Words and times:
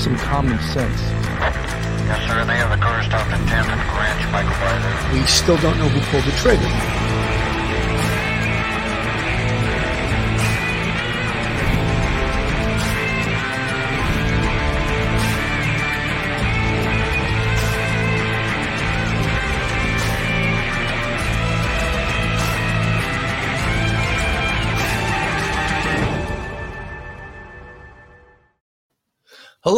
some 0.00 0.16
common 0.16 0.58
sense. 0.60 0.98
Yes, 2.08 2.26
sir. 2.26 2.44
They 2.46 2.56
have 2.56 2.70
the 2.70 2.82
car 2.82 3.02
stopped 3.02 3.30
at 3.30 3.40
10th 3.40 3.68
and 3.68 3.80
Ranch 4.00 4.32
by 4.32 4.42
Collider. 4.44 5.12
We 5.12 5.26
still 5.26 5.58
don't 5.58 5.76
know 5.76 5.88
who 5.88 6.00
pulled 6.10 6.24
the 6.24 6.32
trigger. 6.40 7.09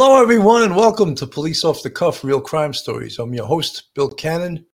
Hello, 0.05 0.21
everyone, 0.21 0.63
and 0.63 0.75
welcome 0.75 1.15
to 1.15 1.25
Police 1.25 1.63
Off 1.63 1.81
the 1.81 1.89
Cuff 1.89 2.25
Real 2.25 2.41
Crime 2.41 2.73
Stories. 2.73 3.19
I'm 3.19 3.33
your 3.33 3.45
host, 3.45 3.93
Bill 3.95 4.09
Cannon, 4.09 4.65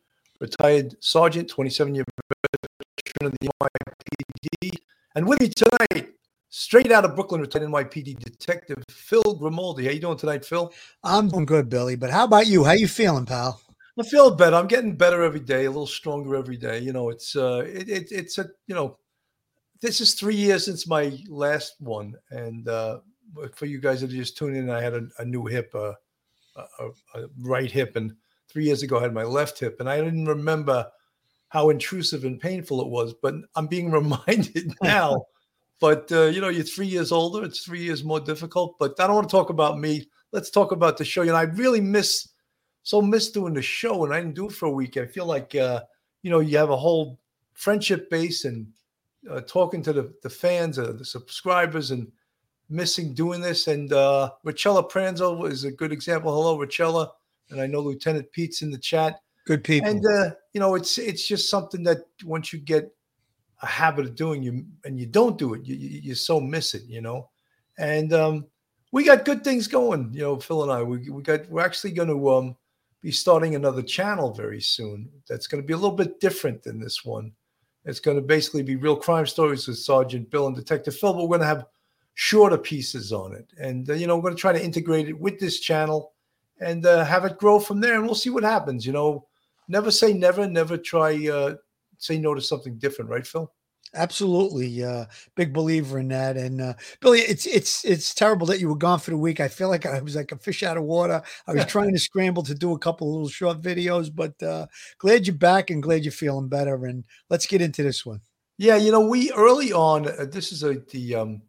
retired 0.41 0.95
sergeant, 1.01 1.51
27 1.51 1.95
year 1.95 2.05
veteran 2.31 3.31
of 3.31 3.37
the 3.39 3.51
NYPD. 3.61 4.79
And 5.17 5.29
with 5.29 5.39
me 5.39 5.51
tonight, 5.51 6.15
straight 6.49 6.91
out 6.91 7.05
of 7.05 7.15
Brooklyn, 7.15 7.43
retired 7.43 7.69
NYPD 7.69 8.19
detective 8.21 8.83
Phil 8.89 9.35
Grimaldi. 9.35 9.85
How 9.85 9.91
you 9.91 10.01
doing 10.01 10.17
tonight, 10.17 10.47
Phil? 10.47 10.73
I'm 11.05 11.29
doing 11.29 11.45
good, 11.45 11.69
Billy. 11.69 11.95
But 11.95 12.09
how 12.09 12.25
about 12.25 12.47
you? 12.47 12.65
How 12.65 12.73
you 12.73 12.89
feeling, 12.89 13.27
pal? 13.27 13.61
I 14.01 14.05
feel 14.05 14.35
better. 14.35 14.57
I'm 14.57 14.67
getting 14.67 14.97
better 14.97 15.23
every 15.23 15.41
day, 15.41 15.67
a 15.67 15.71
little 15.71 15.87
stronger 15.87 16.37
every 16.37 16.57
day. 16.57 16.79
You 16.79 16.95
know, 16.95 17.11
it's 17.11 17.37
uh, 17.37 17.67
it, 17.67 17.91
it 17.91 18.13
it's 18.13 18.39
a 18.39 18.47
you 18.67 18.75
know, 18.75 18.97
this 19.83 20.01
is 20.01 20.15
three 20.15 20.37
years 20.37 20.65
since 20.65 20.89
my 20.89 21.19
last 21.29 21.75
one, 21.81 22.15
and 22.31 22.67
uh, 22.67 23.01
for 23.55 23.67
you 23.67 23.81
guys 23.81 24.01
that 24.01 24.11
are 24.11 24.17
just 24.17 24.37
tuning 24.37 24.63
in, 24.63 24.71
I 24.71 24.81
had 24.81 24.95
a, 24.95 25.09
a 25.19 25.25
new 25.25 25.47
hip, 25.47 25.73
uh, 25.75 25.93
a, 26.57 26.87
a, 27.15 27.27
right 27.41 27.71
hip, 27.71 27.97
and 27.97 28.15
three 28.49 28.65
years 28.65 28.83
ago 28.83 28.99
I 28.99 29.03
had 29.03 29.15
my 29.15 29.25
left 29.25 29.59
hip, 29.59 29.81
and 29.81 29.89
I 29.89 29.99
didn't 29.99 30.27
remember 30.27 30.87
how 31.49 31.71
intrusive 31.71 32.25
and 32.25 32.41
painful 32.41 32.81
it 32.81 32.89
was, 32.89 33.15
but 33.23 33.35
I'm 33.55 33.67
being 33.67 33.91
reminded 33.93 34.75
now. 34.83 35.27
but 35.81 36.11
uh, 36.13 36.27
you 36.27 36.41
know, 36.41 36.49
you're 36.49 36.65
three 36.65 36.87
years 36.87 37.13
older; 37.13 37.45
it's 37.45 37.65
three 37.65 37.83
years 37.83 38.05
more 38.05 38.21
difficult. 38.21 38.77
But 38.79 38.99
I 39.01 39.07
don't 39.07 39.17
want 39.17 39.29
to 39.29 39.37
talk 39.37 39.51
about 39.51 39.79
me. 39.79 40.09
Let's 40.33 40.51
talk 40.51 40.73
about 40.73 40.97
the 40.97 41.05
show. 41.05 41.23
You 41.23 41.33
know, 41.33 41.37
I 41.37 41.43
really 41.43 41.81
miss 41.81 42.29
so 42.83 43.03
miss 43.03 43.31
doing 43.31 43.53
the 43.53 43.63
show, 43.63 44.05
and 44.05 44.15
I 44.15 44.21
didn't 44.21 44.35
do 44.35 44.47
it 44.47 44.53
for 44.53 44.67
a 44.67 44.71
week. 44.71 44.97
I 44.97 45.07
feel 45.07 45.27
like 45.27 45.55
uh, 45.55 45.83
you 46.23 46.31
know 46.31 46.41
you 46.41 46.57
have 46.57 46.71
a 46.71 46.77
whole 46.77 47.19
friendship 47.55 48.09
base 48.09 48.45
and 48.45 48.67
uh, 49.31 49.43
talking 49.43 49.83
to 49.83 49.93
the 49.93 50.15
the 50.23 50.31
fans, 50.31 50.79
uh, 50.79 50.93
the 50.93 51.05
subscribers, 51.05 51.91
and 51.91 52.11
missing 52.69 53.15
doing 53.15 53.41
this. 53.41 53.67
And 53.67 53.93
uh, 53.93 54.31
Richella 54.45 54.89
Pranzo 54.91 55.51
is 55.51 55.65
a 55.65 55.73
good 55.73 55.93
example. 55.93 56.33
Hello, 56.33 56.59
Richella. 56.59 57.11
And 57.51 57.61
I 57.61 57.67
know 57.67 57.81
Lieutenant 57.81 58.31
Pete's 58.33 58.63
in 58.63 58.71
the 58.71 58.79
chat. 58.79 59.21
Good 59.47 59.65
people. 59.65 59.89
And 59.89 60.05
uh, 60.05 60.31
you 60.53 60.61
know, 60.61 60.75
it's 60.75 60.99
it's 60.99 61.27
just 61.27 61.49
something 61.49 61.83
that 61.85 61.99
once 62.25 62.53
you 62.53 62.59
get 62.59 62.95
a 63.63 63.67
habit 63.67 64.05
of 64.05 64.15
doing 64.15 64.43
you 64.43 64.67
and 64.85 65.01
you 65.01 65.07
don't 65.07 65.39
do 65.39 65.55
it, 65.55 65.67
you, 65.67 65.75
you, 65.75 66.01
you 66.01 66.15
so 66.15 66.41
miss 66.41 66.75
it, 66.75 66.83
you 66.87 67.01
know. 67.01 67.31
And 67.79 68.13
um, 68.13 68.47
we 68.93 69.05
got 69.05 69.25
good 69.25 69.43
things 69.45 69.67
going, 69.67 70.11
you 70.13 70.21
know, 70.21 70.37
Phil 70.37 70.63
and 70.63 70.73
I. 70.73 70.83
We 70.83 71.09
we 71.11 71.23
got 71.23 71.49
we're 71.49 71.65
actually 71.65 71.93
going 71.93 72.09
to 72.09 72.31
um, 72.31 72.57
be 73.01 73.11
starting 73.11 73.55
another 73.55 73.83
channel 73.83 74.35
very 74.35 74.61
soon. 74.61 75.09
That's 75.29 75.47
going 75.47 75.63
to 75.63 75.67
be 75.67 75.73
a 75.73 75.77
little 75.77 75.97
bit 75.97 76.21
different 76.21 76.63
than 76.63 76.79
this 76.79 77.05
one. 77.05 77.33
It's 77.85 78.01
going 78.01 78.19
to 78.19 78.23
basically 78.23 78.63
be 78.63 78.77
real 78.77 78.97
crime 78.97 79.27
stories 79.27 79.67
with 79.67 79.79
Sergeant 79.79 80.31
Bill 80.31 80.47
and 80.47 80.57
Detective 80.57 80.97
Phil. 80.97 81.15
But 81.15 81.23
we're 81.23 81.39
going 81.39 81.41
to 81.41 81.47
have 81.47 81.67
shorter 82.21 82.59
pieces 82.59 83.13
on 83.13 83.33
it. 83.33 83.47
And, 83.61 83.89
uh, 83.89 83.93
you 83.93 84.09
know, 84.09 84.17
we're 84.17 84.23
going 84.23 84.35
to 84.35 84.41
try 84.41 84.53
to 84.53 84.63
integrate 84.63 85.09
it 85.09 85.21
with 85.21 85.39
this 85.39 85.61
channel 85.61 86.15
and 86.61 86.85
uh, 86.85 87.05
have 87.05 87.25
it 87.25 87.39
grow 87.39 87.61
from 87.61 87.81
there. 87.81 87.95
And 87.95 88.05
we'll 88.07 88.17
see 88.17 88.29
what 88.29 88.43
happens. 88.43 88.85
You 88.85 88.93
know, 88.93 89.29
never 89.69 89.93
say 89.93 90.13
never, 90.13 90.45
never 90.49 90.77
try, 90.77 91.29
uh, 91.29 91.55
say 91.99 92.19
no 92.19 92.35
to 92.35 92.41
something 92.41 92.77
different, 92.77 93.09
right, 93.09 93.25
Phil? 93.25 93.53
Absolutely, 93.95 94.83
uh, 94.83 95.05
big 95.37 95.55
believer 95.55 96.01
in 96.01 96.09
that. 96.09 96.37
And 96.37 96.61
uh, 96.61 96.75
Billy, 97.01 97.21
it's 97.21 97.47
it's 97.47 97.85
it's 97.85 98.13
terrible 98.13 98.49
that 98.49 98.59
you 98.59 98.69
were 98.69 98.77
gone 98.77 98.99
for 98.99 99.13
the 99.13 99.17
week. 99.17 99.39
I 99.39 99.47
feel 99.47 99.69
like 99.69 99.87
I 99.87 100.01
was 100.01 100.17
like 100.17 100.33
a 100.33 100.37
fish 100.37 100.65
out 100.65 100.77
of 100.77 100.83
water. 100.83 101.23
I 101.47 101.53
was 101.53 101.65
trying 101.67 101.93
to 101.93 102.01
scramble 102.01 102.43
to 102.43 102.55
do 102.55 102.75
a 102.75 102.79
couple 102.79 103.09
of 103.09 103.15
little 103.15 103.29
short 103.29 103.63
videos, 103.63 104.15
but 104.15 104.43
uh, 104.43 104.67
glad 104.99 105.27
you're 105.27 105.37
back 105.37 105.71
and 105.71 105.83
glad 105.83 106.05
you're 106.05 106.13
feeling 106.13 106.49
better. 106.49 106.85
And 106.85 107.05
let's 107.31 107.47
get 107.47 107.63
into 107.63 107.85
this 107.85 108.05
one. 108.05 108.21
Yeah, 108.59 108.77
you 108.77 108.91
know, 108.91 109.07
we 109.07 109.33
early 109.33 109.73
on. 109.73 110.09
Uh, 110.09 110.27
this 110.31 110.53
is 110.53 110.65
a 110.65 110.75
the 110.91 111.15
um, 111.15 111.43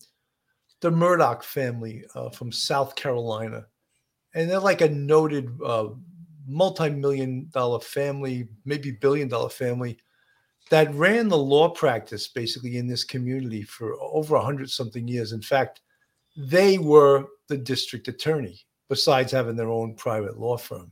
the 0.81 0.91
Murdaugh 0.91 1.43
family 1.43 2.05
uh, 2.15 2.29
from 2.29 2.51
South 2.51 2.95
Carolina, 2.95 3.65
and 4.33 4.49
they're 4.49 4.59
like 4.59 4.81
a 4.81 4.89
noted 4.89 5.49
uh, 5.63 5.87
multi-million 6.47 7.49
dollar 7.51 7.79
family, 7.79 8.49
maybe 8.65 8.91
billion 8.91 9.27
dollar 9.27 9.49
family 9.49 9.97
that 10.69 10.93
ran 10.93 11.27
the 11.27 11.37
law 11.37 11.69
practice 11.69 12.27
basically 12.27 12.77
in 12.77 12.87
this 12.87 13.03
community 13.03 13.63
for 13.63 13.95
over 14.01 14.35
a 14.35 14.43
hundred 14.43 14.69
something 14.69 15.07
years. 15.07 15.31
In 15.31 15.41
fact, 15.41 15.81
they 16.37 16.77
were 16.77 17.25
the 17.47 17.57
district 17.57 18.07
attorney, 18.07 18.59
besides 18.87 19.31
having 19.31 19.55
their 19.55 19.69
own 19.69 19.95
private 19.95 20.39
law 20.39 20.57
firm. 20.57 20.91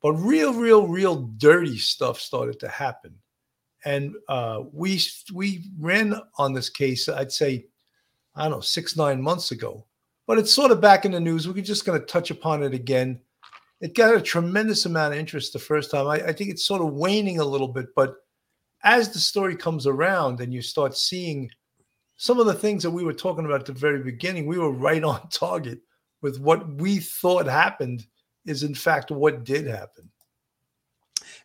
But 0.00 0.12
real, 0.14 0.54
real, 0.54 0.86
real 0.86 1.16
dirty 1.36 1.76
stuff 1.76 2.18
started 2.20 2.58
to 2.60 2.68
happen, 2.68 3.14
and 3.84 4.14
uh, 4.28 4.62
we 4.72 5.00
we 5.34 5.70
ran 5.78 6.18
on 6.38 6.54
this 6.54 6.70
case. 6.70 7.08
I'd 7.08 7.32
say 7.32 7.66
I 8.34 8.42
don't 8.42 8.52
know, 8.52 8.60
six, 8.60 8.96
nine 8.96 9.20
months 9.20 9.50
ago. 9.50 9.86
But 10.26 10.38
it's 10.38 10.52
sort 10.52 10.70
of 10.70 10.80
back 10.80 11.04
in 11.04 11.12
the 11.12 11.20
news. 11.20 11.48
We're 11.48 11.62
just 11.62 11.84
going 11.84 11.98
to 11.98 12.06
touch 12.06 12.30
upon 12.30 12.62
it 12.62 12.72
again. 12.72 13.20
It 13.80 13.94
got 13.94 14.14
a 14.14 14.20
tremendous 14.20 14.86
amount 14.86 15.14
of 15.14 15.18
interest 15.18 15.52
the 15.52 15.58
first 15.58 15.90
time. 15.90 16.06
I, 16.06 16.16
I, 16.26 16.32
think 16.32 16.50
it's 16.50 16.64
sort 16.64 16.82
of 16.82 16.92
waning 16.92 17.40
a 17.40 17.44
little 17.44 17.68
bit. 17.68 17.86
But 17.96 18.14
as 18.84 19.10
the 19.10 19.18
story 19.18 19.56
comes 19.56 19.86
around 19.86 20.40
and 20.40 20.52
you 20.52 20.62
start 20.62 20.96
seeing 20.96 21.50
some 22.16 22.38
of 22.38 22.46
the 22.46 22.54
things 22.54 22.82
that 22.82 22.90
we 22.90 23.02
were 23.02 23.14
talking 23.14 23.46
about 23.46 23.60
at 23.60 23.66
the 23.66 23.72
very 23.72 24.02
beginning, 24.02 24.46
we 24.46 24.58
were 24.58 24.70
right 24.70 25.02
on 25.12 25.28
target 25.30 25.80
with 26.22 26.38
what 26.38 26.74
we 26.74 26.98
thought 26.98 27.46
happened 27.46 28.06
is, 28.46 28.62
in 28.62 28.74
fact, 28.74 29.10
what 29.10 29.44
did 29.44 29.66
happen. 29.66 30.10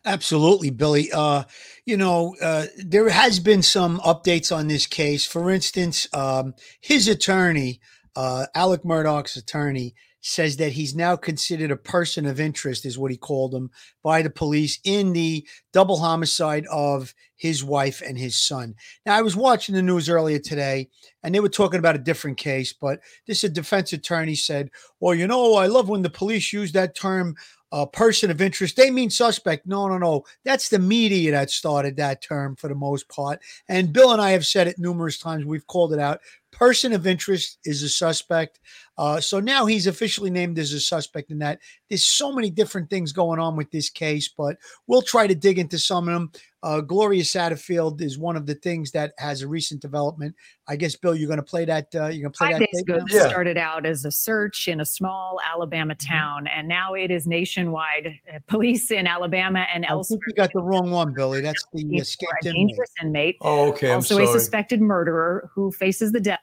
Absolutely, 0.04 0.70
Billy. 0.70 1.10
Uh, 1.12 1.44
you 1.84 1.96
know, 1.96 2.36
uh, 2.40 2.66
there 2.78 3.08
has 3.08 3.40
been 3.40 3.62
some 3.62 3.98
updates 4.00 4.54
on 4.54 4.68
this 4.68 4.86
case. 4.86 5.26
For 5.26 5.50
instance, 5.50 6.06
um, 6.12 6.54
his 6.80 7.08
attorney, 7.08 7.80
uh, 8.14 8.46
Alec 8.54 8.84
Murdaugh's 8.84 9.36
attorney, 9.36 9.94
says 10.20 10.56
that 10.56 10.72
he's 10.72 10.94
now 10.94 11.14
considered 11.14 11.70
a 11.70 11.76
person 11.76 12.26
of 12.26 12.40
interest, 12.40 12.84
is 12.84 12.98
what 12.98 13.12
he 13.12 13.16
called 13.16 13.54
him, 13.54 13.70
by 14.02 14.22
the 14.22 14.30
police 14.30 14.80
in 14.82 15.12
the 15.12 15.46
double 15.72 15.98
homicide 15.98 16.66
of 16.66 17.14
his 17.36 17.62
wife 17.62 18.02
and 18.04 18.18
his 18.18 18.36
son. 18.36 18.74
Now, 19.04 19.16
I 19.16 19.22
was 19.22 19.36
watching 19.36 19.76
the 19.76 19.82
news 19.82 20.08
earlier 20.08 20.40
today, 20.40 20.88
and 21.22 21.32
they 21.32 21.38
were 21.38 21.48
talking 21.48 21.78
about 21.78 21.94
a 21.94 22.00
different 22.00 22.38
case, 22.38 22.72
but 22.72 22.98
this 23.28 23.44
a 23.44 23.48
defense 23.48 23.92
attorney 23.92 24.34
said, 24.34 24.70
"Well, 24.98 25.14
you 25.14 25.28
know, 25.28 25.54
I 25.54 25.66
love 25.66 25.88
when 25.88 26.02
the 26.02 26.10
police 26.10 26.52
use 26.52 26.72
that 26.72 26.96
term." 26.96 27.36
A 27.72 27.86
person 27.86 28.30
of 28.30 28.40
interest. 28.40 28.76
They 28.76 28.90
mean 28.90 29.10
suspect. 29.10 29.66
No, 29.66 29.88
no, 29.88 29.98
no. 29.98 30.24
That's 30.44 30.68
the 30.68 30.78
media 30.78 31.32
that 31.32 31.50
started 31.50 31.96
that 31.96 32.22
term 32.22 32.54
for 32.56 32.68
the 32.68 32.74
most 32.74 33.08
part. 33.08 33.40
And 33.68 33.92
Bill 33.92 34.12
and 34.12 34.22
I 34.22 34.30
have 34.30 34.46
said 34.46 34.68
it 34.68 34.78
numerous 34.78 35.18
times. 35.18 35.44
We've 35.44 35.66
called 35.66 35.92
it 35.92 35.98
out. 35.98 36.20
Person 36.52 36.92
of 36.92 37.06
interest 37.06 37.58
is 37.64 37.82
a 37.82 37.88
suspect. 37.88 38.60
Uh, 38.98 39.20
so 39.20 39.40
now 39.40 39.66
he's 39.66 39.86
officially 39.86 40.30
named 40.30 40.58
as 40.58 40.72
a 40.72 40.80
suspect 40.80 41.30
in 41.30 41.38
that. 41.38 41.60
There's 41.88 42.04
so 42.04 42.32
many 42.32 42.50
different 42.50 42.88
things 42.88 43.12
going 43.12 43.38
on 43.38 43.56
with 43.56 43.70
this 43.70 43.90
case, 43.90 44.28
but 44.28 44.56
we'll 44.86 45.02
try 45.02 45.26
to 45.26 45.34
dig 45.34 45.58
into 45.58 45.78
some 45.78 46.08
of 46.08 46.14
them. 46.14 46.32
Uh, 46.62 46.80
Gloria 46.80 47.22
Satterfield 47.22 48.00
is 48.00 48.18
one 48.18 48.36
of 48.36 48.46
the 48.46 48.54
things 48.56 48.90
that 48.90 49.12
has 49.18 49.42
a 49.42 49.46
recent 49.46 49.80
development. 49.80 50.34
I 50.66 50.74
guess, 50.74 50.96
Bill, 50.96 51.14
you're 51.14 51.28
going 51.28 51.36
to 51.36 51.44
play 51.44 51.64
that. 51.64 51.94
Uh, 51.94 52.06
you're 52.06 52.22
going 52.22 52.32
to 52.32 52.38
play 52.38 52.52
Five 52.52 52.58
that. 52.58 52.68
days 52.72 52.80
ago, 52.80 53.04
yeah. 53.08 53.28
started 53.28 53.56
out 53.56 53.86
as 53.86 54.04
a 54.04 54.10
search 54.10 54.66
in 54.66 54.80
a 54.80 54.84
small 54.84 55.38
Alabama 55.48 55.94
mm-hmm. 55.94 56.12
town, 56.12 56.46
and 56.48 56.66
now 56.66 56.94
it 56.94 57.12
is 57.12 57.26
nationwide. 57.26 58.18
Uh, 58.34 58.38
police 58.48 58.90
in 58.90 59.06
Alabama 59.06 59.66
and 59.72 59.86
I 59.86 59.90
elsewhere. 59.90 60.18
think 60.18 60.22
you 60.26 60.42
got 60.42 60.52
the 60.52 60.62
wrong 60.62 60.90
one, 60.90 61.12
Billy. 61.14 61.40
That's 61.40 61.64
the 61.72 61.84
escaped 61.98 62.32
a 62.42 62.52
dangerous 62.52 62.90
inmate. 63.00 63.36
Oh, 63.42 63.68
okay. 63.68 63.90
I'm 63.90 63.96
also, 63.96 64.16
sorry. 64.16 64.26
a 64.26 64.32
suspected 64.32 64.80
murderer 64.80 65.48
who 65.54 65.70
faces 65.70 66.10
the 66.10 66.20
death. 66.20 66.40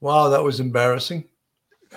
Wow, 0.00 0.30
that 0.30 0.42
was 0.42 0.58
embarrassing. 0.58 1.28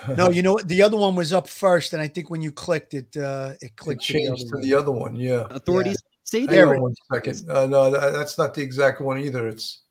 no, 0.16 0.30
you 0.30 0.42
know 0.42 0.54
what? 0.54 0.68
The 0.68 0.82
other 0.82 0.96
one 0.96 1.14
was 1.14 1.32
up 1.32 1.48
first, 1.48 1.92
and 1.92 2.02
I 2.02 2.08
think 2.08 2.30
when 2.30 2.42
you 2.42 2.50
clicked 2.50 2.94
it, 2.94 3.16
uh, 3.16 3.52
it 3.60 3.76
clicked 3.76 4.02
it 4.02 4.04
changed 4.04 4.48
to 4.48 4.58
the 4.58 4.74
other 4.74 4.90
one. 4.90 5.14
Yeah. 5.16 5.46
Authorities 5.50 6.02
yeah. 6.02 6.20
say 6.24 6.46
there. 6.46 6.78
One 6.80 6.94
second. 7.12 7.48
Uh, 7.48 7.66
no, 7.66 7.90
that, 7.90 8.12
that's 8.12 8.36
not 8.36 8.54
the 8.54 8.62
exact 8.62 9.00
one 9.00 9.18
either. 9.18 9.46
It's. 9.46 9.82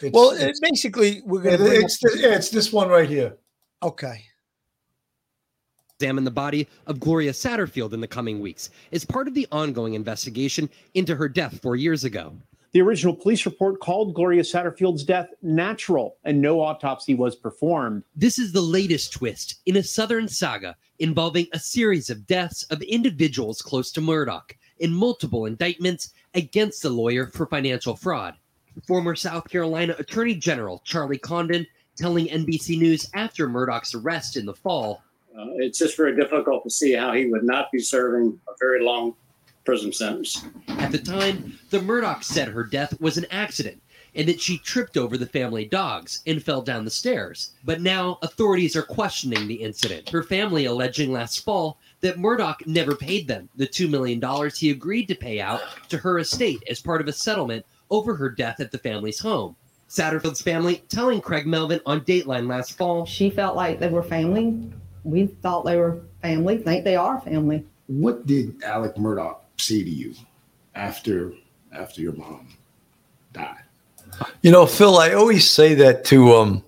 it's 0.00 0.14
well, 0.14 0.30
it's, 0.30 0.60
basically, 0.60 1.22
we're 1.24 1.42
going 1.42 1.58
to. 1.58 1.64
It's, 1.64 1.98
this, 2.00 2.20
yeah, 2.20 2.34
it's 2.34 2.50
this 2.50 2.72
one 2.72 2.88
right 2.88 3.08
here. 3.08 3.36
Okay. 3.82 4.24
Examine 5.98 6.24
the 6.24 6.30
body 6.30 6.68
of 6.86 6.98
Gloria 6.98 7.32
Satterfield 7.32 7.92
in 7.92 8.00
the 8.00 8.08
coming 8.08 8.40
weeks 8.40 8.70
as 8.92 9.04
part 9.04 9.28
of 9.28 9.34
the 9.34 9.46
ongoing 9.52 9.94
investigation 9.94 10.68
into 10.94 11.14
her 11.14 11.28
death 11.28 11.60
four 11.60 11.76
years 11.76 12.04
ago. 12.04 12.32
The 12.74 12.80
original 12.80 13.14
police 13.14 13.46
report 13.46 13.78
called 13.78 14.14
Gloria 14.14 14.42
Satterfield's 14.42 15.04
death 15.04 15.28
natural 15.42 16.16
and 16.24 16.40
no 16.40 16.60
autopsy 16.60 17.14
was 17.14 17.36
performed. 17.36 18.02
This 18.16 18.36
is 18.36 18.50
the 18.50 18.60
latest 18.60 19.12
twist 19.12 19.60
in 19.64 19.76
a 19.76 19.82
Southern 19.84 20.26
saga 20.26 20.74
involving 20.98 21.46
a 21.52 21.58
series 21.60 22.10
of 22.10 22.26
deaths 22.26 22.64
of 22.70 22.82
individuals 22.82 23.62
close 23.62 23.92
to 23.92 24.00
Murdaugh 24.00 24.50
in 24.80 24.92
multiple 24.92 25.46
indictments 25.46 26.14
against 26.34 26.82
the 26.82 26.90
lawyer 26.90 27.28
for 27.28 27.46
financial 27.46 27.94
fraud. 27.94 28.34
Former 28.88 29.14
South 29.14 29.48
Carolina 29.48 29.94
Attorney 30.00 30.34
General 30.34 30.82
Charlie 30.84 31.16
Condon 31.16 31.64
telling 31.96 32.26
NBC 32.26 32.76
News 32.76 33.08
after 33.14 33.48
Murdaugh's 33.48 33.94
arrest 33.94 34.36
in 34.36 34.46
the 34.46 34.54
fall. 34.54 35.04
Uh, 35.38 35.46
it's 35.58 35.78
just 35.78 35.96
very 35.96 36.16
difficult 36.16 36.64
to 36.64 36.70
see 36.70 36.92
how 36.92 37.12
he 37.12 37.26
would 37.26 37.44
not 37.44 37.70
be 37.70 37.78
serving 37.78 38.40
a 38.48 38.52
very 38.58 38.82
long 38.82 39.14
prison 39.64 39.92
sentence. 39.92 40.44
At 40.68 40.92
the 40.92 40.98
time, 40.98 41.58
the 41.70 41.78
Murdaugh 41.78 42.22
said 42.22 42.48
her 42.48 42.64
death 42.64 43.00
was 43.00 43.16
an 43.16 43.26
accident 43.30 43.80
and 44.14 44.28
that 44.28 44.40
she 44.40 44.58
tripped 44.58 44.96
over 44.96 45.18
the 45.18 45.26
family 45.26 45.64
dogs 45.64 46.22
and 46.26 46.42
fell 46.42 46.62
down 46.62 46.84
the 46.84 46.90
stairs. 46.90 47.52
But 47.64 47.80
now 47.80 48.18
authorities 48.22 48.76
are 48.76 48.82
questioning 48.82 49.48
the 49.48 49.54
incident. 49.54 50.08
Her 50.10 50.22
family 50.22 50.66
alleging 50.66 51.12
last 51.12 51.44
fall 51.44 51.78
that 52.00 52.16
Murdaugh 52.16 52.66
never 52.66 52.94
paid 52.94 53.26
them 53.26 53.48
the 53.56 53.66
$2 53.66 53.90
million 53.90 54.22
he 54.54 54.70
agreed 54.70 55.06
to 55.08 55.14
pay 55.14 55.40
out 55.40 55.62
to 55.88 55.98
her 55.98 56.18
estate 56.18 56.62
as 56.68 56.80
part 56.80 57.00
of 57.00 57.08
a 57.08 57.12
settlement 57.12 57.66
over 57.90 58.14
her 58.14 58.30
death 58.30 58.60
at 58.60 58.70
the 58.70 58.78
family's 58.78 59.18
home. 59.18 59.56
Satterfield's 59.88 60.42
family 60.42 60.82
telling 60.88 61.20
Craig 61.20 61.46
Melvin 61.46 61.80
on 61.86 62.00
Dateline 62.00 62.48
last 62.48 62.76
fall. 62.76 63.06
She 63.06 63.30
felt 63.30 63.54
like 63.54 63.78
they 63.78 63.88
were 63.88 64.02
family. 64.02 64.72
We 65.04 65.26
thought 65.26 65.64
they 65.64 65.76
were 65.76 66.00
family, 66.22 66.58
think 66.58 66.84
they 66.84 66.96
are 66.96 67.20
family. 67.20 67.64
What 67.86 68.26
did 68.26 68.62
Alec 68.64 68.96
Murdaugh 68.96 69.36
say 69.58 69.82
to 69.82 69.90
you 69.90 70.14
after 70.74 71.32
after 71.72 72.00
your 72.00 72.12
mom 72.12 72.48
died? 73.32 73.62
You 74.42 74.50
know, 74.50 74.66
Phil, 74.66 74.98
I 74.98 75.12
always 75.12 75.48
say 75.48 75.74
that 75.74 76.04
to 76.06 76.32
um 76.34 76.64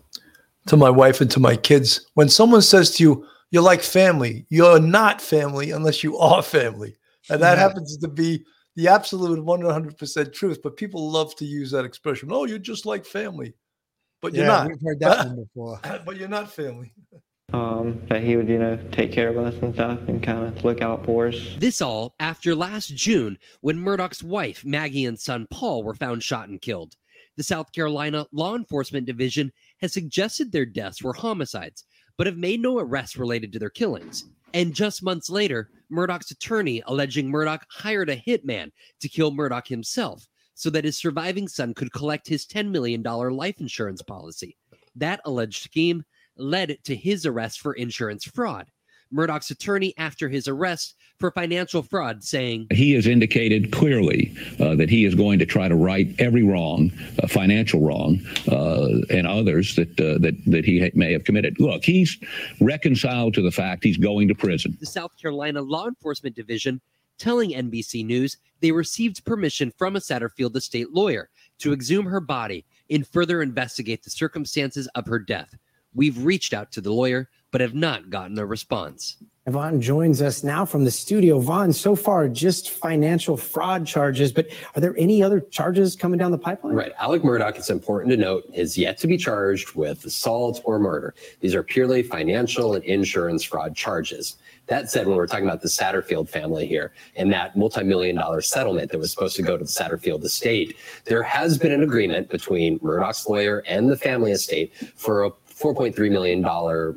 to 0.67 0.77
my 0.77 0.91
wife 0.91 1.21
and 1.21 1.31
to 1.31 1.41
my 1.41 1.57
kids. 1.57 2.07
When 2.15 2.29
someone 2.29 2.63
says 2.63 2.97
to 2.97 3.03
you, 3.03 3.27
you're 3.51 3.63
like 3.63 3.83
family, 3.83 4.47
you're 4.51 4.81
not 4.81 5.21
family 5.21 5.71
unless 5.71 6.03
you 6.03 6.19
are 6.19 6.43
family. 6.43 6.97
And 7.31 7.41
that 7.43 7.57
Yeah. 7.57 7.63
happens 7.63 7.97
to 7.99 8.09
be 8.09 8.45
the 8.75 8.89
absolute 8.89 9.39
100% 9.39 10.33
truth. 10.33 10.61
But 10.63 10.77
people 10.77 11.11
love 11.11 11.35
to 11.37 11.45
use 11.45 11.71
that 11.71 11.85
expression. 11.85 12.31
Oh, 12.33 12.45
you're 12.47 12.59
just 12.59 12.85
like 12.85 13.05
family. 13.07 13.55
But 14.21 14.35
you're 14.35 14.45
not. 14.47 14.67
we've 14.67 14.81
heard 14.83 14.99
that 15.01 15.27
one 15.27 15.37
before. 15.55 15.81
but 16.05 16.17
you're 16.17 16.29
not 16.29 16.51
family. 16.53 16.93
Um, 17.53 18.03
that 18.09 18.25
he 18.25 18.37
would, 18.37 18.49
you 18.49 18.59
know, 18.59 18.77
take 18.91 19.13
care 19.13 19.29
of 19.29 19.39
us 19.39 19.55
and 19.63 19.73
stuff 19.73 20.01
and 20.09 20.21
kind 20.21 20.45
of 20.47 20.65
look 20.65 20.81
out 20.83 21.07
for 21.07 21.29
us. 21.29 21.37
This 21.59 21.81
all 21.81 22.17
after 22.19 22.57
last 22.57 22.89
June 22.97 23.39
when 23.61 23.79
Murdaugh's 23.79 24.23
wife, 24.23 24.65
Maggie, 24.65 25.05
and 25.05 25.19
son 25.19 25.47
Paul 25.53 25.85
were 25.85 25.95
found 25.95 26.25
shot 26.25 26.49
and 26.49 26.61
killed. 26.61 26.97
The 27.37 27.45
South 27.45 27.71
Carolina 27.71 28.27
Law 28.33 28.57
Enforcement 28.57 29.07
Division 29.07 29.53
has 29.81 29.93
suggested 29.93 30.51
their 30.51 30.67
deaths 30.67 31.03
were 31.03 31.13
homicides, 31.13 31.85
but 32.17 32.27
have 32.27 32.37
made 32.37 32.61
no 32.61 32.79
arrests 32.79 33.17
related 33.17 33.53
to 33.53 33.59
their 33.61 33.71
killings. 33.71 34.25
And 34.53 34.75
just 34.75 35.03
months 35.03 35.31
later, 35.31 35.71
Murdaugh's 35.93 36.31
attorney 36.31 36.83
alleging 36.87 37.31
Murdaugh 37.31 37.61
hired 37.71 38.11
a 38.11 38.17
hitman 38.17 38.73
to 39.01 39.09
kill 39.09 39.31
Murdaugh 39.31 39.69
himself 39.69 40.27
so 40.55 40.71
that 40.71 40.85
his 40.85 40.97
surviving 40.97 41.47
son 41.47 41.75
could 41.75 41.93
collect 41.93 42.27
his 42.27 42.47
$10 42.47 42.71
million 42.71 43.03
life 43.03 43.61
insurance 43.61 44.03
policy. 44.03 44.57
That 44.97 45.21
alleged 45.27 45.63
scheme 45.63 46.05
led 46.37 46.79
to 46.85 46.95
his 46.95 47.27
arrest 47.27 47.61
for 47.61 47.73
insurance 47.75 48.25
fraud. 48.25 48.67
Murdaugh's 49.13 49.51
attorney, 49.51 49.95
after 49.99 50.29
his 50.29 50.49
arrest 50.49 50.97
for 51.19 51.31
financial 51.31 51.83
fraud, 51.83 52.25
saying, 52.25 52.67
He 52.73 52.93
has 52.95 53.07
indicated 53.07 53.71
clearly 53.71 54.37
uh, 54.59 54.75
that 54.75 54.91
he 54.91 55.05
is 55.05 55.15
going 55.15 55.39
to 55.39 55.47
try 55.47 55.69
to 55.69 55.77
right 55.77 56.13
every 56.19 56.43
wrong, 56.43 56.91
uh, 57.23 57.29
financial 57.29 57.81
wrong, 57.81 58.21
uh, 58.51 58.89
and 59.11 59.27
others 59.27 59.77
that 59.77 59.99
uh, 60.01 60.19
that 60.19 60.35
that 60.47 60.65
he 60.65 60.81
ha- 60.81 60.91
may 60.95 61.13
have 61.13 61.25
committed. 61.25 61.59
Look, 61.61 61.85
he's 61.85 62.19
reconciled 62.61 63.35
to 63.35 63.43
the 63.43 63.53
fact 63.53 63.85
he's 63.85 63.97
going 63.97 64.29
to 64.29 64.35
prison. 64.35 64.77
the 64.81 64.87
South 64.87 65.17
Carolina 65.21 65.63
Law 65.63 65.87
Enforcement 65.87 66.35
Division 66.35 66.81
telling 67.19 67.51
NBC 67.51 68.05
News 68.05 68.37
they 68.61 68.73
received 68.73 69.25
permission 69.25 69.73
from 69.79 69.97
a 69.97 70.01
Satterfield 70.01 70.57
estate 70.57 70.93
lawyer 70.93 71.31
to 71.59 71.73
exhume 71.73 72.07
her 72.07 72.21
body 72.21 72.65
and 72.91 73.07
further 73.07 73.43
investigate 73.43 74.03
the 74.03 74.11
circumstances 74.11 74.89
of 74.95 75.07
her 75.07 75.19
death. 75.19 75.55
We've 75.97 76.23
reached 76.23 76.53
out 76.53 76.71
to 76.73 76.83
the 76.83 76.93
lawyer, 76.93 77.31
but 77.51 77.63
have 77.63 77.75
not 77.75 78.11
gotten 78.11 78.39
a 78.39 78.45
response. 78.45 79.17
Yvonne 79.47 79.81
joins 79.81 80.21
us 80.21 80.43
now 80.43 80.65
from 80.65 80.85
the 80.85 80.91
studio. 80.91 81.39
Vaughn, 81.39 81.73
so 81.73 81.95
far 81.95 82.29
just 82.29 82.71
financial 82.71 83.37
fraud 83.37 83.87
charges, 83.87 84.33
but 84.33 84.49
are 84.75 84.81
there 84.81 84.95
any 84.99 85.23
other 85.23 85.41
charges 85.41 85.95
coming 85.95 86.19
down 86.19 86.33
the 86.33 86.39
pipeline? 86.39 86.75
Right. 86.75 86.93
Alec 86.99 87.23
Murdaugh, 87.23 87.57
it's 87.57 87.71
important 87.71 88.11
to 88.11 88.17
note, 88.17 88.45
is 88.53 88.77
yet 88.77 88.99
to 88.99 89.07
be 89.07 89.17
charged 89.17 89.75
with 89.75 90.05
assault 90.05 90.61
or 90.65 90.81
murder. 90.81 91.15
These 91.41 91.55
are 91.55 91.63
purely 91.63 92.03
financial 92.03 92.75
and 92.75 92.85
insurance 92.85 93.45
fraud 93.45 93.77
charges. 93.77 94.37
That 94.67 94.91
said, 94.91 95.07
when 95.07 95.17
we're 95.17 95.29
talking 95.29 95.47
about 95.47 95.63
the 95.63 95.69
Satterfield 95.69 96.29
family 96.29 96.67
here 96.67 96.93
and 97.15 97.33
that 97.33 97.57
multi-million 97.57 98.17
dollar 98.17 98.41
settlement 98.41 98.91
that 98.91 98.99
was 98.99 99.13
supposed 99.13 99.37
to 99.37 99.43
go 99.43 99.57
to 99.57 99.63
the 99.63 99.71
Satterfield 99.71 100.25
estate, 100.25 100.77
there 101.05 101.23
has 101.23 101.57
been 101.57 101.71
an 101.71 101.85
agreement 101.85 102.29
between 102.29 102.81
Murdaugh's 102.81 103.29
lawyer 103.29 103.63
and 103.69 103.89
the 103.89 103.97
family 103.97 104.33
estate 104.33 104.75
for 104.97 105.25
a 105.25 105.31
$4.3 105.59 106.11
million 106.11 106.45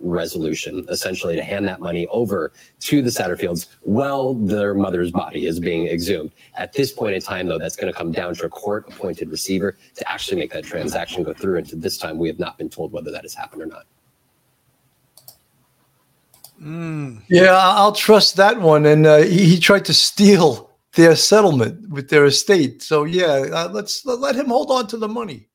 resolution, 0.01 0.85
essentially 0.89 1.35
to 1.35 1.43
hand 1.43 1.65
that 1.67 1.79
money 1.79 2.07
over 2.07 2.51
to 2.81 3.01
the 3.01 3.09
Satterfields 3.09 3.67
while 3.81 4.33
their 4.33 4.73
mother's 4.73 5.11
body 5.11 5.45
is 5.45 5.59
being 5.59 5.87
exhumed. 5.87 6.31
At 6.57 6.73
this 6.73 6.91
point 6.91 7.15
in 7.15 7.21
time, 7.21 7.47
though, 7.47 7.57
that's 7.57 7.77
going 7.77 7.91
to 7.91 7.97
come 7.97 8.11
down 8.11 8.35
to 8.35 8.45
a 8.45 8.49
court 8.49 8.85
appointed 8.89 9.29
receiver 9.29 9.77
to 9.95 10.11
actually 10.11 10.37
make 10.39 10.51
that 10.51 10.65
transaction 10.65 11.23
go 11.23 11.33
through. 11.33 11.59
And 11.59 11.69
to 11.69 11.77
this 11.77 11.97
time, 11.97 12.17
we 12.17 12.27
have 12.27 12.39
not 12.39 12.57
been 12.57 12.69
told 12.69 12.91
whether 12.91 13.11
that 13.11 13.21
has 13.23 13.33
happened 13.33 13.61
or 13.61 13.65
not. 13.67 13.85
Yeah, 17.29 17.53
I- 17.55 17.75
I'll 17.77 17.93
trust 17.93 18.35
that 18.35 18.59
one. 18.59 18.85
And 18.85 19.05
uh, 19.05 19.19
he, 19.19 19.45
he 19.45 19.59
tried 19.59 19.85
to 19.85 19.93
steal 19.93 20.69
their 20.95 21.15
settlement 21.15 21.89
with 21.89 22.09
their 22.09 22.25
estate. 22.25 22.81
So 22.81 23.05
yeah, 23.05 23.45
uh, 23.53 23.69
let's 23.71 24.05
let, 24.05 24.19
let 24.19 24.35
him 24.35 24.47
hold 24.47 24.69
on 24.71 24.87
to 24.87 24.97
the 24.97 25.07
money. 25.07 25.47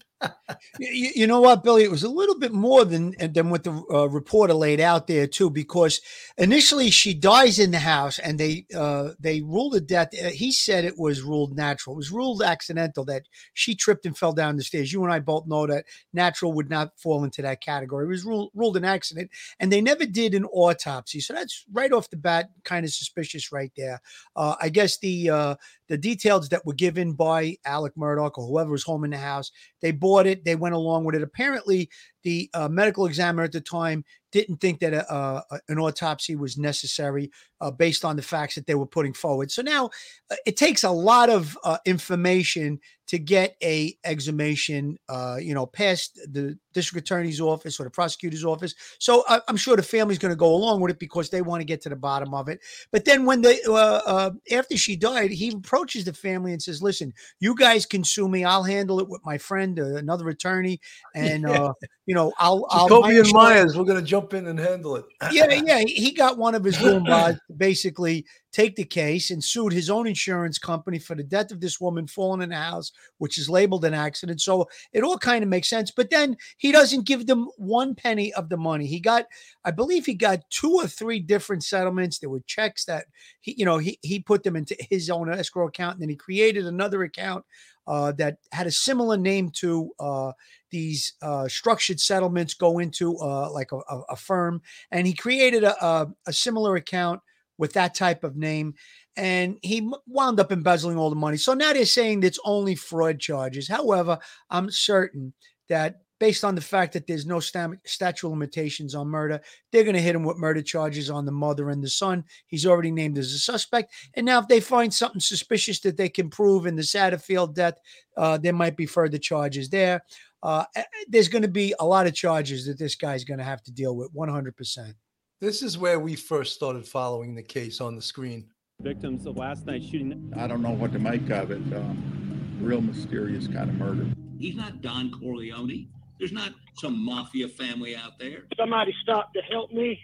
You, 0.79 1.11
you 1.15 1.27
know 1.27 1.41
what, 1.41 1.63
Billy? 1.63 1.85
It 1.85 1.91
was 1.91 2.03
a 2.03 2.09
little 2.09 2.39
bit 2.39 2.53
more 2.53 2.85
than 2.85 3.15
than 3.33 3.51
what 3.51 3.65
the 3.65 3.73
uh, 3.93 4.07
reporter 4.07 4.55
laid 4.55 4.81
out 4.81 5.07
there 5.07 5.27
too, 5.27 5.51
because 5.51 6.01
initially 6.39 6.91
she 6.91 7.15
dies 7.15 7.59
in 7.59 7.71
the 7.71 7.79
house, 7.79 8.19
and 8.19 8.39
they 8.39 8.67
uh, 8.75 9.11
they 9.19 9.43
ruled 9.43 9.75
a 9.75 9.81
death. 9.81 10.09
Uh, 10.15 10.31
he 10.31 10.53
said 10.53 10.85
it 10.85 10.99
was 10.99 11.23
ruled 11.23 11.56
natural. 11.56 11.94
It 11.94 11.99
was 11.99 12.13
ruled 12.13 12.43
accidental 12.43 13.05
that 13.06 13.23
she 13.53 13.75
tripped 13.75 14.06
and 14.06 14.17
fell 14.17 14.33
down 14.33 14.56
the 14.56 14.63
stairs. 14.63 14.93
You 14.93 15.05
and 15.05 15.13
I 15.13 15.21
both 15.21 15.47
know 15.47 15.67
that 15.67 15.85
natural 16.13 16.53
would 16.55 16.71
not 16.71 16.99
fall 16.99 17.25
into 17.25 17.43
that 17.43 17.61
category. 17.61 18.05
It 18.05 18.09
was 18.09 18.25
ruled 18.25 18.51
ruled 18.55 18.77
an 18.77 18.85
accident, 18.85 19.31
and 19.61 19.73
they 19.73 19.81
never 19.81 20.06
did 20.06 20.35
an 20.35 20.44
autopsy. 20.47 21.21
So 21.21 21.35
that's 21.35 21.65
right 21.73 21.93
off 21.93 22.11
the 22.11 22.17
bat 22.17 22.51
kind 22.65 22.85
of 22.85 22.93
suspicious, 22.93 23.53
right 23.53 23.73
there. 23.77 24.01
Uh, 24.37 24.55
I 24.61 24.69
guess 24.69 24.99
the 24.99 25.31
uh, 25.31 25.55
the 25.88 25.98
details 25.98 26.48
that 26.48 26.64
were 26.64 26.74
given 26.74 27.12
by 27.12 27.56
Alec 27.64 27.94
Murdaugh 27.96 28.31
or 28.36 28.46
whoever 28.46 28.70
was 28.70 28.84
home 28.84 29.05
in 29.05 29.10
the 29.10 29.19
house, 29.19 29.50
they 29.82 29.91
bought 29.91 30.26
it. 30.26 30.44
They 30.44 30.56
went 30.56 30.74
along 30.74 31.05
with 31.05 31.14
it. 31.14 31.22
Apparently, 31.22 31.91
the 32.25 32.51
uh, 32.55 32.69
medical 32.69 33.07
examiner 33.07 33.45
at 33.45 33.53
the 33.53 33.61
time 33.61 34.05
didn't 34.35 34.57
think 34.57 34.81
that 34.81 34.93
a, 34.93 35.15
a, 35.15 35.61
an 35.69 35.79
autopsy 35.79 36.35
was 36.35 36.59
necessary 36.59 37.31
uh, 37.61 37.71
based 37.71 38.05
on 38.05 38.17
the 38.17 38.23
facts 38.23 38.57
that 38.57 38.67
they 38.67 38.75
were 38.75 38.85
putting 38.85 39.13
forward. 39.13 39.49
So 39.53 39.63
now 39.63 39.91
uh, 40.29 40.35
it 40.45 40.57
takes 40.57 40.83
a 40.83 40.91
lot 40.91 41.31
of 41.31 41.57
uh, 41.63 41.79
information 41.87 42.81
to 43.07 43.19
get 43.19 43.57
a 43.63 43.97
exhumation, 44.05 44.99
uh, 45.09 45.37
you 45.41 45.55
know, 45.55 45.67
past 45.67 46.19
the 46.33 46.59
district 46.73 47.07
attorney's 47.07 47.41
office 47.41 47.79
or 47.79 47.85
the 47.85 47.91
prosecutor's 47.91 48.45
office. 48.45 48.75
So 48.99 49.25
I, 49.29 49.41
I'm 49.47 49.57
sure 49.57 49.77
the 49.77 49.83
family's 49.83 50.19
going 50.19 50.33
to 50.33 50.37
go 50.37 50.53
along 50.53 50.81
with 50.81 50.91
it 50.91 50.99
because 50.99 51.31
they 51.31 51.43
want 51.43 51.61
to 51.61 51.67
get 51.67 51.81
to 51.83 51.89
the 51.89 51.97
bottom 51.97 52.35
of 52.35 52.49
it. 52.49 52.61
But 52.91 53.05
then 53.05 53.25
when 53.25 53.43
they, 53.43 53.61
uh, 53.69 53.73
uh, 53.75 54.31
after 54.51 54.77
she 54.77 54.97
died, 54.97 55.31
he 55.31 55.51
approaches 55.51 56.07
the 56.07 56.13
family 56.13 56.53
and 56.53 56.63
says, 56.63 56.83
"Listen, 56.83 57.13
you 57.41 57.55
guys 57.55 57.87
can 57.87 58.03
sue 58.03 58.27
me. 58.27 58.43
I'll 58.45 58.65
handle 58.65 58.99
it 59.01 59.09
with 59.09 59.21
my 59.25 59.39
friend, 59.39 59.79
uh, 59.79 59.97
another 59.97 60.29
attorney, 60.31 60.81
and 61.15 61.47
uh, 61.49 61.73
you 62.15 62.21
know, 62.21 62.33
I'll, 62.39 62.65
I'll 62.71 63.01
my 63.01 63.13
and 63.13 63.33
Myers, 63.33 63.77
we're 63.77 63.83
going 63.83 63.99
to 63.99 64.06
jump 64.06 64.35
in 64.35 64.47
and 64.47 64.56
handle 64.56 64.94
it. 64.94 65.05
yeah, 65.33 65.53
yeah. 65.53 65.81
he- 65.81 65.94
He 65.94 66.13
got 66.13 66.39
one 66.39 66.55
of 66.55 66.63
his 66.63 66.77
Goombas 66.79 67.35
to 67.49 67.53
basically 67.56 68.25
take 68.53 68.77
the 68.77 68.85
case 68.85 69.33
and 69.33 69.43
sued 69.43 69.73
his 69.73 69.91
own 69.91 70.06
insurance 70.06 70.56
company 70.56 71.01
for 71.01 71.17
the 71.17 71.25
death 71.25 71.51
of 71.51 71.61
this 71.61 71.81
woman 71.81 72.06
falling 72.06 72.41
in 72.41 72.51
the 72.51 72.55
house, 72.56 72.93
which 73.19 73.37
is 73.37 73.51
labeled 73.51 73.85
an 73.85 73.94
accident. 73.94 74.41
So 74.41 74.69
it 74.93 75.03
all 75.03 75.19
kind 75.19 75.43
of 75.43 75.51
makes 75.51 75.69
sense. 75.69 75.91
But 75.91 76.11
then 76.11 76.37
he 76.59 76.71
doesn't 76.71 77.05
give 77.05 77.27
them 77.27 77.49
one 77.56 77.97
penny 77.97 78.33
of 78.35 78.49
the 78.49 78.56
money. 78.56 78.87
He 78.87 79.01
got, 79.01 79.27
I 79.65 79.73
believe 79.73 80.06
he 80.06 80.15
got 80.15 80.49
two 80.51 80.75
or 80.75 80.87
three 80.87 81.19
different 81.19 81.65
settlements. 81.65 82.21
There 82.21 82.31
were 82.31 82.43
checks 82.47 82.85
that 82.85 83.06
he, 83.41 83.56
you 83.59 83.65
know, 83.65 83.79
he 83.79 83.99
he 84.03 84.21
put 84.21 84.44
them 84.44 84.55
into 84.55 84.77
his 84.89 85.11
own 85.11 85.29
escrow 85.33 85.67
account, 85.67 85.94
and 85.94 86.03
then 86.03 86.11
he 86.11 86.15
created 86.17 86.65
another 86.65 87.03
account 87.03 87.44
uh, 87.89 88.13
that 88.13 88.39
had 88.53 88.69
a 88.69 88.71
similar 88.71 89.17
name 89.17 89.51
to 89.51 89.91
uh, 89.99 90.31
these 90.75 91.13
uh, 91.23 91.47
structured 91.47 92.01
settlements 92.01 92.53
go 92.53 92.81
into 92.81 93.17
uh, 93.19 93.49
like 93.53 93.71
a, 93.71 93.77
a, 94.09 94.17
firm, 94.17 94.61
and 94.91 95.07
he 95.07 95.15
created 95.15 95.63
a, 95.63 95.85
a, 95.85 96.09
a 96.27 96.33
similar 96.33 96.75
account 96.75 97.21
with 97.59 97.75
that 97.75 97.95
type 97.95 98.25
of 98.25 98.37
name, 98.37 98.75
and 99.17 99.57
he 99.63 99.89
wound 100.09 100.41
up 100.41 100.51
embezzling 100.51 100.99
all 100.99 101.11
the 101.11 101.17
money. 101.17 101.37
So 101.37 101.55
now 101.55 101.73
they're 101.73 101.85
saying 101.85 102.25
it's 102.25 102.41
only 102.45 102.75
fraud 102.75 103.21
charges. 103.21 103.69
However, 103.69 104.19
I'm 104.51 104.69
certain 104.69 105.33
that 105.69 106.01
based 106.21 106.45
on 106.45 106.55
the 106.55 106.61
fact 106.61 106.93
that 106.93 107.07
there's 107.07 107.27
no 107.27 107.41
stam- 107.41 107.81
statute 107.85 108.29
limitations 108.29 108.95
on 108.95 109.09
murder, 109.09 109.41
they're 109.71 109.83
going 109.83 109.95
to 109.95 110.01
hit 110.01 110.15
him 110.15 110.23
with 110.23 110.39
murder 110.39 110.63
charges 110.63 111.11
on 111.11 111.27
the 111.27 111.33
mother 111.33 111.71
and 111.71 111.83
the 111.83 111.89
son. 111.89 112.25
He's 112.47 112.67
already 112.67 112.91
named 112.91 113.19
as 113.19 113.33
a 113.33 113.39
suspect. 113.39 113.93
And 114.15 114.25
now, 114.25 114.39
if 114.39 114.49
they 114.49 114.61
find 114.61 114.93
something 114.93 115.21
suspicious 115.21 115.81
that 115.81 115.97
they 115.97 116.09
can 116.09 116.31
prove 116.31 116.67
in 116.67 116.77
the 116.77 116.83
Satterfield 116.83 117.55
death, 117.55 117.79
uh, 118.17 118.39
there 118.39 118.53
might 118.53 118.77
be 118.77 118.87
further 118.87 119.19
charges 119.19 119.69
there. 119.69 120.03
Uh, 120.44 120.65
there's 121.08 121.29
going 121.29 121.43
to 121.43 121.48
be 121.48 121.74
a 121.81 121.86
lot 121.86 122.06
of 122.06 122.15
charges 122.15 122.67
that 122.67 122.79
this 122.79 122.94
guy's 122.94 123.24
going 123.24 123.39
to 123.39 123.44
have 123.44 123.63
to 123.63 123.72
deal 123.72 123.96
with 123.96 124.15
100%. 124.15 124.94
This 125.41 125.63
is 125.63 125.79
where 125.79 125.98
we 125.98 126.15
first 126.15 126.55
started 126.55 126.86
following 126.86 127.34
the 127.34 127.43
case 127.43 127.81
on 127.81 127.96
the 127.96 128.03
screen. 128.03 128.48
Victims 128.82 129.24
of 129.27 129.39
last 129.39 129.65
night's 129.65 129.86
shooting. 129.86 130.32
I 130.36 130.46
don't 130.46 130.60
know 130.60 130.70
what 130.70 130.93
to 130.93 130.98
make 130.98 131.31
of 131.31 131.51
it. 131.51 131.63
Um, 131.74 132.58
real 132.60 132.82
mysterious 132.82 133.46
kind 133.46 133.70
of 133.70 133.77
murder. 133.77 134.06
He's 134.39 134.55
not 134.55 134.82
Don 134.82 135.10
Corleone. 135.10 135.89
There's 136.19 136.32
not 136.32 136.53
some 136.77 137.03
mafia 137.03 137.48
family 137.48 137.96
out 137.96 138.19
there. 138.19 138.44
Somebody 138.58 138.94
stopped 139.03 139.34
to 139.34 139.43
help 139.43 139.72
me, 139.72 139.98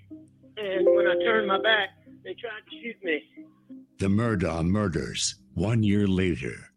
and 0.56 0.86
when 0.94 1.06
I 1.06 1.14
turned 1.22 1.48
my 1.48 1.60
back, 1.60 1.90
they 2.24 2.34
tried 2.34 2.62
to 2.70 2.82
shoot 2.82 2.96
me. 3.04 3.22
The 3.98 4.06
Murdaugh 4.06 4.64
murders, 4.64 5.36
one 5.54 5.82
year 5.82 6.06
later. 6.06 6.69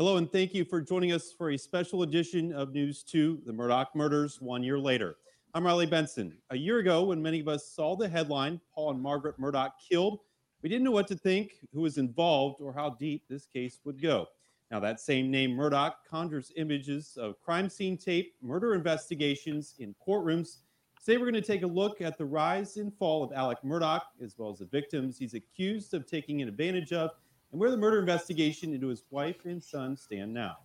Hello, 0.00 0.16
and 0.16 0.32
thank 0.32 0.54
you 0.54 0.64
for 0.64 0.80
joining 0.80 1.12
us 1.12 1.30
for 1.30 1.50
a 1.50 1.58
special 1.58 2.04
edition 2.04 2.54
of 2.54 2.72
News 2.72 3.02
2 3.02 3.42
The 3.44 3.52
Murdaugh 3.52 3.94
Murders 3.94 4.40
One 4.40 4.62
Year 4.62 4.78
Later. 4.78 5.16
I'm 5.52 5.66
Riley 5.66 5.84
Benson. 5.84 6.38
A 6.48 6.56
year 6.56 6.78
ago, 6.78 7.04
when 7.04 7.20
many 7.20 7.38
of 7.38 7.48
us 7.48 7.66
saw 7.66 7.94
the 7.96 8.08
headline, 8.08 8.62
Paul 8.74 8.92
and 8.92 9.02
Margaret 9.02 9.38
Murdaugh 9.38 9.72
killed, 9.90 10.20
we 10.62 10.70
didn't 10.70 10.84
know 10.84 10.90
what 10.90 11.06
to 11.08 11.16
think, 11.16 11.56
who 11.74 11.82
was 11.82 11.98
involved, 11.98 12.62
or 12.62 12.72
how 12.72 12.96
deep 12.98 13.24
this 13.28 13.44
case 13.44 13.80
would 13.84 14.00
go. 14.00 14.24
Now, 14.70 14.80
that 14.80 15.00
same 15.00 15.30
name, 15.30 15.50
Murdaugh, 15.50 15.92
conjures 16.08 16.50
images 16.56 17.18
of 17.20 17.38
crime 17.38 17.68
scene 17.68 17.98
tape, 17.98 18.32
murder 18.40 18.72
investigations 18.72 19.74
in 19.80 19.94
courtrooms. 20.08 20.60
Today, 21.04 21.18
we're 21.18 21.30
going 21.30 21.34
to 21.34 21.42
take 21.42 21.62
a 21.62 21.66
look 21.66 22.00
at 22.00 22.16
the 22.16 22.24
rise 22.24 22.78
and 22.78 22.90
fall 22.96 23.22
of 23.22 23.34
Alec 23.34 23.58
Murdaugh, 23.62 24.00
as 24.24 24.38
well 24.38 24.48
as 24.48 24.60
the 24.60 24.64
victims 24.64 25.18
he's 25.18 25.34
accused 25.34 25.92
of 25.92 26.06
taking 26.06 26.40
advantage 26.40 26.94
of, 26.94 27.10
and 27.52 27.60
where 27.60 27.70
the 27.70 27.76
murder 27.76 28.00
investigation 28.00 28.72
into 28.72 28.88
his 28.88 29.04
wife 29.10 29.44
and 29.44 29.62
son 29.62 29.96
stand 29.96 30.32
now. 30.32 30.58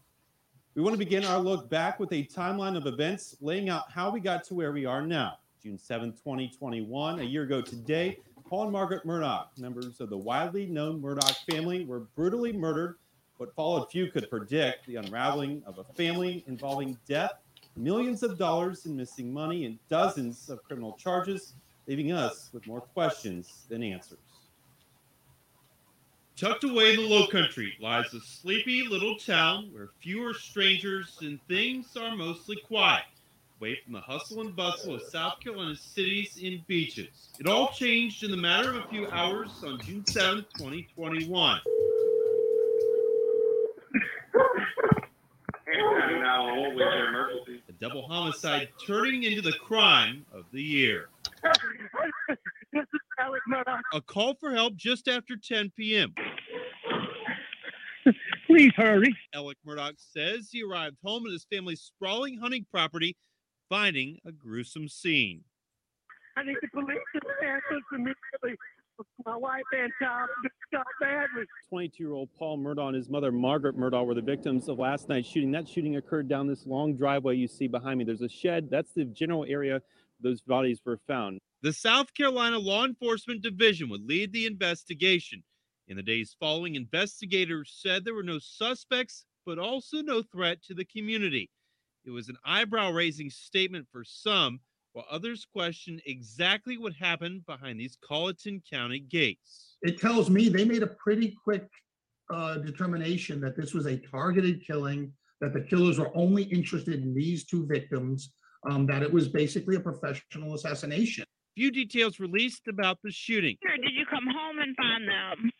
We 0.75 0.82
want 0.82 0.94
to 0.94 1.00
begin 1.00 1.24
our 1.25 1.39
look 1.39 1.70
back 1.70 2.00
with 2.00 2.12
a 2.12 2.24
timeline 2.25 2.75
of 2.75 2.86
events 2.86 3.38
laying 3.39 3.70
out 3.70 3.92
how 3.92 4.10
we 4.12 4.20
got 4.20 4.44
to 4.46 4.54
where 4.54 4.72
we 4.72 4.86
are 4.86 5.06
now. 5.06 5.38
June 5.63 5.77
7, 5.77 6.12
2021, 6.12 7.20
a 7.20 7.24
year 7.24 7.44
ago 7.44 7.62
today, 7.62 8.20
Paul 8.48 8.63
and 8.63 8.72
Margaret 8.72 9.06
Murdaugh, 9.06 9.46
members 9.58 10.00
of 10.00 10.10
the 10.10 10.18
widely 10.18 10.68
known 10.68 11.01
Murdaugh 11.01 11.36
family, 11.50 11.86
were 11.86 12.01
brutally 12.15 12.54
murdered 12.54 12.98
what 13.38 13.56
followed, 13.56 13.89
few 13.89 14.12
could 14.12 14.30
predict 14.30 14.86
the 14.88 14.96
unraveling 14.96 15.62
of 15.65 15.77
a 15.80 15.84
family 15.96 16.44
involving 16.48 16.98
death, 17.08 17.32
millions 17.75 18.24
of 18.24 18.38
dollars 18.38 18.86
in 18.86 18.96
missing 18.96 19.34
money, 19.34 19.65
and 19.65 19.77
dozens 19.89 20.50
of 20.50 20.63
criminal 20.63 20.94
charges, 20.94 21.54
leaving 21.88 22.12
us 22.12 22.50
with 22.54 22.65
more 22.65 22.82
questions 22.82 23.65
than 23.68 23.84
answers. 23.84 24.25
Tucked 26.38 26.65
away 26.65 26.94
in 26.94 26.98
the 26.98 27.08
low 27.08 27.27
country 27.27 27.77
lies 27.80 28.13
a 28.13 28.20
sleepy 28.20 28.84
little 28.84 29.15
town 29.15 29.70
where 29.72 29.92
fewer 30.01 30.34
strangers 30.34 31.18
and 31.22 31.39
things 31.48 31.96
are 31.96 32.13
mostly 32.13 32.58
quiet, 32.58 33.06
away 33.62 33.80
from 33.82 33.94
the 33.94 34.01
hustle 34.01 34.42
and 34.42 34.54
bustle 34.54 34.96
of 34.96 35.01
South 35.04 35.39
Carolina's 35.39 35.80
cities 35.80 36.38
and 36.44 36.68
beaches. 36.68 37.30
It 37.39 37.48
all 37.48 37.72
changed 37.72 38.24
in 38.24 38.32
the 38.32 38.38
matter 38.38 38.72
of 38.72 38.75
a 38.75 38.88
few 38.89 39.08
hours 39.12 39.50
on 39.65 39.80
June 39.80 40.06
7, 40.06 40.46
2021. 40.58 41.62
A 47.70 47.74
double 47.80 48.06
homicide 48.10 48.68
turning 48.86 49.24
into 49.24 49.42
the 49.42 49.54
crime 49.54 50.25
of 50.34 50.44
the 50.51 50.62
year. 50.62 51.08
this 52.74 52.84
is 52.84 52.84
Alec 52.84 52.84
Murdaugh. 52.84 53.06
A 53.94 54.01
call 54.01 54.36
for 54.39 54.53
help 54.53 54.75
just 54.75 55.08
after 55.08 55.36
10 55.36 55.72
p.m. 55.77 56.13
Please 58.48 58.72
hurry. 58.75 59.15
Alec 59.34 59.58
Murdaugh 59.67 59.94
says 59.98 60.50
he 60.51 60.63
arrived 60.63 60.98
home 61.03 61.25
at 61.25 61.32
his 61.32 61.46
family's 61.51 61.82
sprawling 61.82 62.38
hunting 62.38 62.65
property, 62.70 63.15
finding 63.70 64.20
a 64.25 64.32
gruesome 64.32 64.88
scene. 64.88 65.44
I 66.38 66.44
need 66.44 66.58
the 66.62 66.67
police 66.67 66.98
to 67.13 67.48
answer 67.48 67.79
immediately. 67.94 68.58
My 69.25 69.36
wife 69.36 69.63
and 69.74 69.91
child 70.01 70.29
just 70.44 70.55
got 70.72 70.86
badly. 71.01 71.46
22 71.70 72.03
year 72.03 72.13
old 72.13 72.29
Paul 72.38 72.58
Murdaugh 72.60 72.88
and 72.88 72.96
his 72.96 73.10
mother 73.10 73.32
Margaret 73.32 73.77
Murdaugh 73.77 74.05
were 74.05 74.13
the 74.13 74.22
victims 74.22 74.70
of 74.70 74.79
last 74.79 75.10
night's 75.10 75.27
shooting. 75.27 75.51
That 75.51 75.67
shooting 75.67 75.98
occurred 75.98 76.29
down 76.29 76.48
this 76.48 76.65
long 76.65 76.96
driveway 76.96 77.36
you 77.36 77.48
see 77.48 77.67
behind 77.67 77.98
me. 77.98 78.05
There's 78.05 78.22
a 78.22 78.29
shed. 78.29 78.70
That's 78.70 78.94
the 78.94 79.05
general 79.05 79.46
area 79.50 79.82
those 80.20 80.42
bodies 80.42 80.80
were 80.86 81.00
found. 81.08 81.40
The 81.62 81.74
South 81.74 82.14
Carolina 82.14 82.60
Law 82.60 82.86
Enforcement 82.86 83.42
Division 83.42 83.90
would 83.90 84.08
lead 84.08 84.32
the 84.32 84.46
investigation. 84.46 85.44
In 85.88 85.98
the 85.98 86.04
days 86.04 86.36
following, 86.40 86.76
investigators 86.76 87.78
said 87.82 88.04
there 88.04 88.14
were 88.14 88.24
no 88.24 88.40
suspects, 88.40 89.26
but 89.46 89.60
also 89.60 90.02
no 90.02 90.22
threat 90.22 90.64
to 90.64 90.74
the 90.74 90.86
community. 90.86 91.50
It 92.06 92.12
was 92.12 92.30
an 92.30 92.38
eyebrow 92.46 92.92
raising 92.92 93.30
statement 93.30 93.88
for 93.92 94.04
some, 94.04 94.60
while 94.94 95.06
others 95.10 95.46
questioned 95.52 96.02
exactly 96.06 96.78
what 96.78 96.94
happened 96.94 97.46
behind 97.46 97.80
these 97.80 97.98
Colleton 98.04 98.62
County 98.70 99.00
gates. 99.00 99.78
It 99.82 100.00
tells 100.00 100.30
me 100.30 100.50
they 100.50 100.66
made 100.66 100.84
a 100.84 100.88
pretty 100.88 101.36
quick 101.44 101.68
uh, 102.32 102.58
determination 102.60 103.42
that 103.42 103.58
this 103.58 103.74
was 103.74 103.86
a 103.86 103.98
targeted 103.98 104.66
killing, 104.66 105.12
that 105.42 105.54
the 105.54 105.62
killers 105.62 106.00
were 106.00 106.16
only 106.16 106.44
interested 106.44 107.02
in 107.04 107.14
these 107.14 107.46
two 107.46 107.66
victims, 107.66 108.32
um, 108.70 108.86
that 108.88 109.04
it 109.04 109.12
was 109.12 109.28
basically 109.28 109.76
a 109.76 109.80
professional 109.80 110.54
assassination. 110.54 111.26
Few 111.56 111.72
details 111.72 112.20
released 112.20 112.68
about 112.68 112.98
the 113.04 113.12
shooting. 113.12 113.58
Did 113.62 113.94
you 113.94 114.06
come 114.10 114.26
home 114.26 114.60
and 114.60 114.76
find 114.76 115.08
them? 115.08 115.52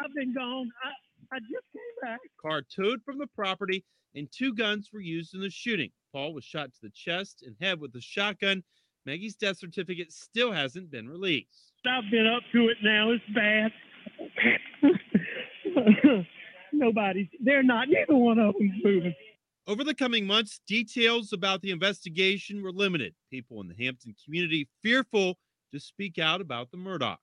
I've 0.00 0.14
been 0.14 0.34
gone. 0.34 0.68
I, 0.84 1.36
I 1.36 1.38
just 1.38 1.66
came 1.72 1.82
back. 2.02 2.18
Car 2.40 2.62
towed 2.62 3.02
from 3.04 3.18
the 3.18 3.28
property, 3.28 3.84
and 4.14 4.28
two 4.32 4.52
guns 4.54 4.90
were 4.92 5.00
used 5.00 5.34
in 5.34 5.40
the 5.40 5.50
shooting. 5.50 5.90
Paul 6.12 6.34
was 6.34 6.44
shot 6.44 6.72
to 6.72 6.78
the 6.82 6.90
chest 6.90 7.44
and 7.46 7.54
head 7.60 7.80
with 7.80 7.94
a 7.94 8.00
shotgun. 8.00 8.64
Maggie's 9.06 9.36
death 9.36 9.58
certificate 9.58 10.12
still 10.12 10.50
hasn't 10.50 10.90
been 10.90 11.08
released. 11.08 11.72
I've 11.86 12.10
been 12.10 12.26
up 12.26 12.42
to 12.52 12.68
it 12.68 12.78
now. 12.82 13.12
It's 13.12 13.24
bad. 13.34 13.72
Nobody's, 16.72 17.28
they're 17.40 17.62
not, 17.62 17.88
neither 17.88 18.16
one 18.16 18.38
of 18.38 18.54
them's 18.58 18.72
moving. 18.84 19.14
Over 19.68 19.84
the 19.84 19.94
coming 19.94 20.26
months, 20.26 20.62
details 20.66 21.34
about 21.34 21.60
the 21.60 21.72
investigation 21.72 22.62
were 22.62 22.72
limited. 22.72 23.14
People 23.30 23.60
in 23.60 23.68
the 23.68 23.74
Hampton 23.78 24.14
community 24.24 24.66
fearful 24.82 25.36
to 25.74 25.78
speak 25.78 26.18
out 26.18 26.40
about 26.40 26.70
the 26.70 26.78
Murdaughs. 26.78 27.18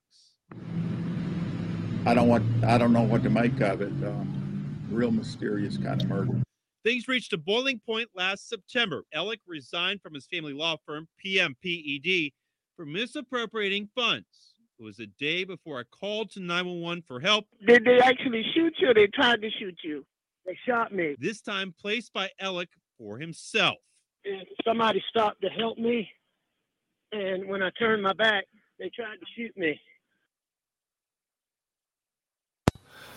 I 2.05 2.13
don't 2.13 2.27
want. 2.27 2.45
I 2.63 2.77
don't 2.77 2.93
know 2.93 3.01
what 3.01 3.23
to 3.23 3.31
make 3.31 3.59
of 3.61 3.81
it. 3.81 3.87
Um, 3.87 4.77
real 4.91 5.09
mysterious 5.09 5.77
kind 5.77 5.99
of 5.99 6.07
murder. 6.07 6.43
Things 6.83 7.07
reached 7.07 7.33
a 7.33 7.37
boiling 7.39 7.81
point 7.83 8.09
last 8.13 8.47
September. 8.47 9.05
Alec 9.11 9.39
resigned 9.47 10.03
from 10.03 10.13
his 10.13 10.27
family 10.27 10.53
law 10.53 10.77
firm, 10.85 11.07
PMPED, 11.25 12.31
for 12.75 12.85
misappropriating 12.85 13.89
funds. 13.95 14.53
It 14.79 14.83
was 14.83 14.99
a 14.99 15.07
day 15.07 15.45
before 15.45 15.79
I 15.79 15.83
called 15.99 16.29
to 16.33 16.39
911 16.41 17.05
for 17.07 17.19
help. 17.19 17.47
Did 17.65 17.85
they 17.85 17.97
actually 17.97 18.43
shoot 18.53 18.75
you 18.77 18.89
or 18.89 18.93
they 18.93 19.07
tried 19.07 19.41
to 19.41 19.49
shoot 19.49 19.79
you? 19.83 20.05
They 20.45 20.57
shot 20.67 20.93
me. 20.93 21.15
This 21.19 21.41
time 21.41 21.73
placed 21.79 22.13
by 22.13 22.29
Alec 22.39 22.69
for 22.97 23.17
himself. 23.17 23.75
And 24.25 24.45
somebody 24.63 25.03
stopped 25.09 25.41
to 25.41 25.49
help 25.49 25.77
me. 25.77 26.09
And 27.11 27.47
when 27.47 27.63
I 27.63 27.69
turned 27.77 28.03
my 28.03 28.13
back, 28.13 28.45
they 28.79 28.89
tried 28.89 29.15
to 29.15 29.25
shoot 29.35 29.55
me. 29.57 29.79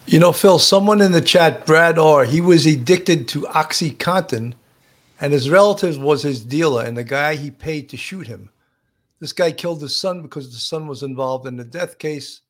You 0.07 0.19
know, 0.19 0.33
Phil, 0.33 0.59
someone 0.59 1.03
in 1.03 1.13
the 1.13 1.21
chat, 1.21 1.67
Brad 1.67 1.99
R, 1.99 2.25
he 2.25 2.41
was 2.41 2.65
addicted 2.65 3.29
to 3.29 3.43
Oxycontin, 3.43 4.55
and 5.21 5.33
his 5.35 5.51
relative 5.51 5.99
was 5.99 6.23
his 6.23 6.43
dealer 6.43 6.85
and 6.85 6.97
the 6.97 7.05
guy 7.05 7.35
he 7.35 7.51
paid 7.51 7.91
to 7.91 7.99
shoot 7.99 8.27
him. 8.27 8.49
This 9.21 9.33
guy 9.35 9.53
killed 9.53 9.83
his 9.83 10.01
son 10.01 10.23
because 10.23 10.51
the 10.51 10.59
son 10.59 10.87
was 10.87 11.03
involved 11.03 11.47
in 11.47 11.57
the 11.57 11.65
death 11.65 11.99
case. 11.99 12.41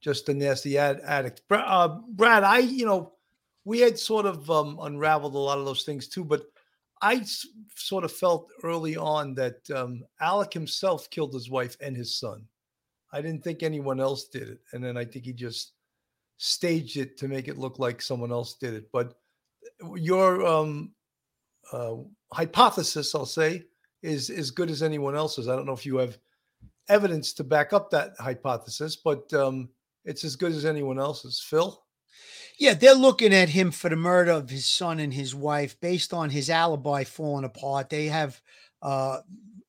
Just 0.00 0.28
a 0.28 0.34
nasty 0.34 0.78
ad- 0.78 1.00
addict. 1.04 1.42
Brad, 1.48 1.64
uh, 1.66 1.98
Brad, 2.10 2.44
I, 2.44 2.58
you 2.58 2.86
know, 2.86 3.12
we 3.64 3.80
had 3.80 3.98
sort 3.98 4.26
of 4.26 4.50
um, 4.50 4.78
unraveled 4.82 5.34
a 5.34 5.38
lot 5.38 5.58
of 5.58 5.64
those 5.64 5.84
things 5.84 6.08
too, 6.08 6.24
but 6.24 6.42
I 7.02 7.24
sort 7.74 8.04
of 8.04 8.12
felt 8.12 8.48
early 8.62 8.96
on 8.96 9.34
that 9.34 9.68
um, 9.70 10.02
Alec 10.20 10.52
himself 10.52 11.08
killed 11.10 11.32
his 11.32 11.50
wife 11.50 11.76
and 11.80 11.96
his 11.96 12.16
son. 12.16 12.46
I 13.12 13.20
didn't 13.20 13.42
think 13.42 13.62
anyone 13.62 14.00
else 14.00 14.24
did 14.28 14.48
it, 14.48 14.60
and 14.72 14.84
then 14.84 14.96
I 14.96 15.04
think 15.04 15.24
he 15.24 15.32
just 15.32 15.72
staged 16.36 16.96
it 16.96 17.18
to 17.18 17.28
make 17.28 17.48
it 17.48 17.58
look 17.58 17.78
like 17.78 18.00
someone 18.00 18.32
else 18.32 18.54
did 18.54 18.74
it. 18.74 18.90
But 18.92 19.14
your 19.94 20.46
um, 20.46 20.92
uh, 21.72 21.96
hypothesis, 22.32 23.14
I'll 23.14 23.26
say, 23.26 23.64
is 24.02 24.30
as 24.30 24.50
good 24.50 24.70
as 24.70 24.82
anyone 24.82 25.16
else's. 25.16 25.48
I 25.48 25.56
don't 25.56 25.66
know 25.66 25.72
if 25.72 25.84
you 25.84 25.96
have 25.96 26.18
evidence 26.88 27.32
to 27.34 27.44
back 27.44 27.72
up 27.72 27.90
that 27.90 28.12
hypothesis, 28.18 28.96
but 28.96 29.32
um, 29.34 29.68
it's 30.04 30.24
as 30.24 30.36
good 30.36 30.52
as 30.52 30.64
anyone 30.64 30.98
else's. 30.98 31.40
Phil? 31.40 31.82
Yeah, 32.60 32.74
they're 32.74 32.94
looking 32.94 33.32
at 33.32 33.48
him 33.48 33.70
for 33.70 33.88
the 33.88 33.96
murder 33.96 34.32
of 34.32 34.50
his 34.50 34.66
son 34.66 35.00
and 35.00 35.14
his 35.14 35.34
wife 35.34 35.80
based 35.80 36.12
on 36.12 36.28
his 36.28 36.50
alibi 36.50 37.04
falling 37.04 37.46
apart. 37.46 37.88
They 37.88 38.04
have 38.08 38.38
uh, 38.82 39.20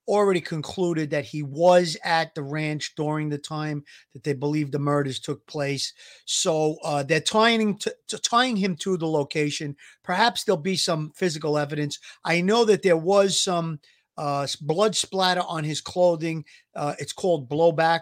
already 0.10 0.42
concluded 0.42 1.10
that 1.12 1.24
he 1.24 1.42
was 1.42 1.96
at 2.04 2.36
the 2.36 2.44
ranch 2.44 2.94
during 2.98 3.30
the 3.30 3.38
time 3.38 3.86
that 4.14 4.26
they 4.26 4.34
believe 4.34 4.72
the 4.72 4.80
murders 4.80 5.22
took 5.22 5.48
place. 5.48 5.94
So 6.26 6.80
uh, 6.84 7.04
they're 7.04 7.22
tying 7.22 7.62
him 7.62 7.78
to, 7.78 7.96
to 8.10 8.18
tying 8.18 8.58
him 8.58 8.76
to 8.82 8.98
the 8.98 9.08
location. 9.08 9.78
Perhaps 10.04 10.44
there'll 10.44 10.62
be 10.62 10.76
some 10.76 11.14
physical 11.16 11.58
evidence. 11.58 11.98
I 12.26 12.42
know 12.42 12.66
that 12.66 12.84
there 12.84 12.98
was 12.98 13.42
some 13.42 13.80
uh, 14.18 14.46
blood 14.60 14.98
splatter 14.98 15.44
on 15.48 15.64
his 15.64 15.80
clothing. 15.80 16.44
Uh, 16.76 16.96
it's 17.00 17.14
called 17.14 17.50
blowback. 17.50 18.02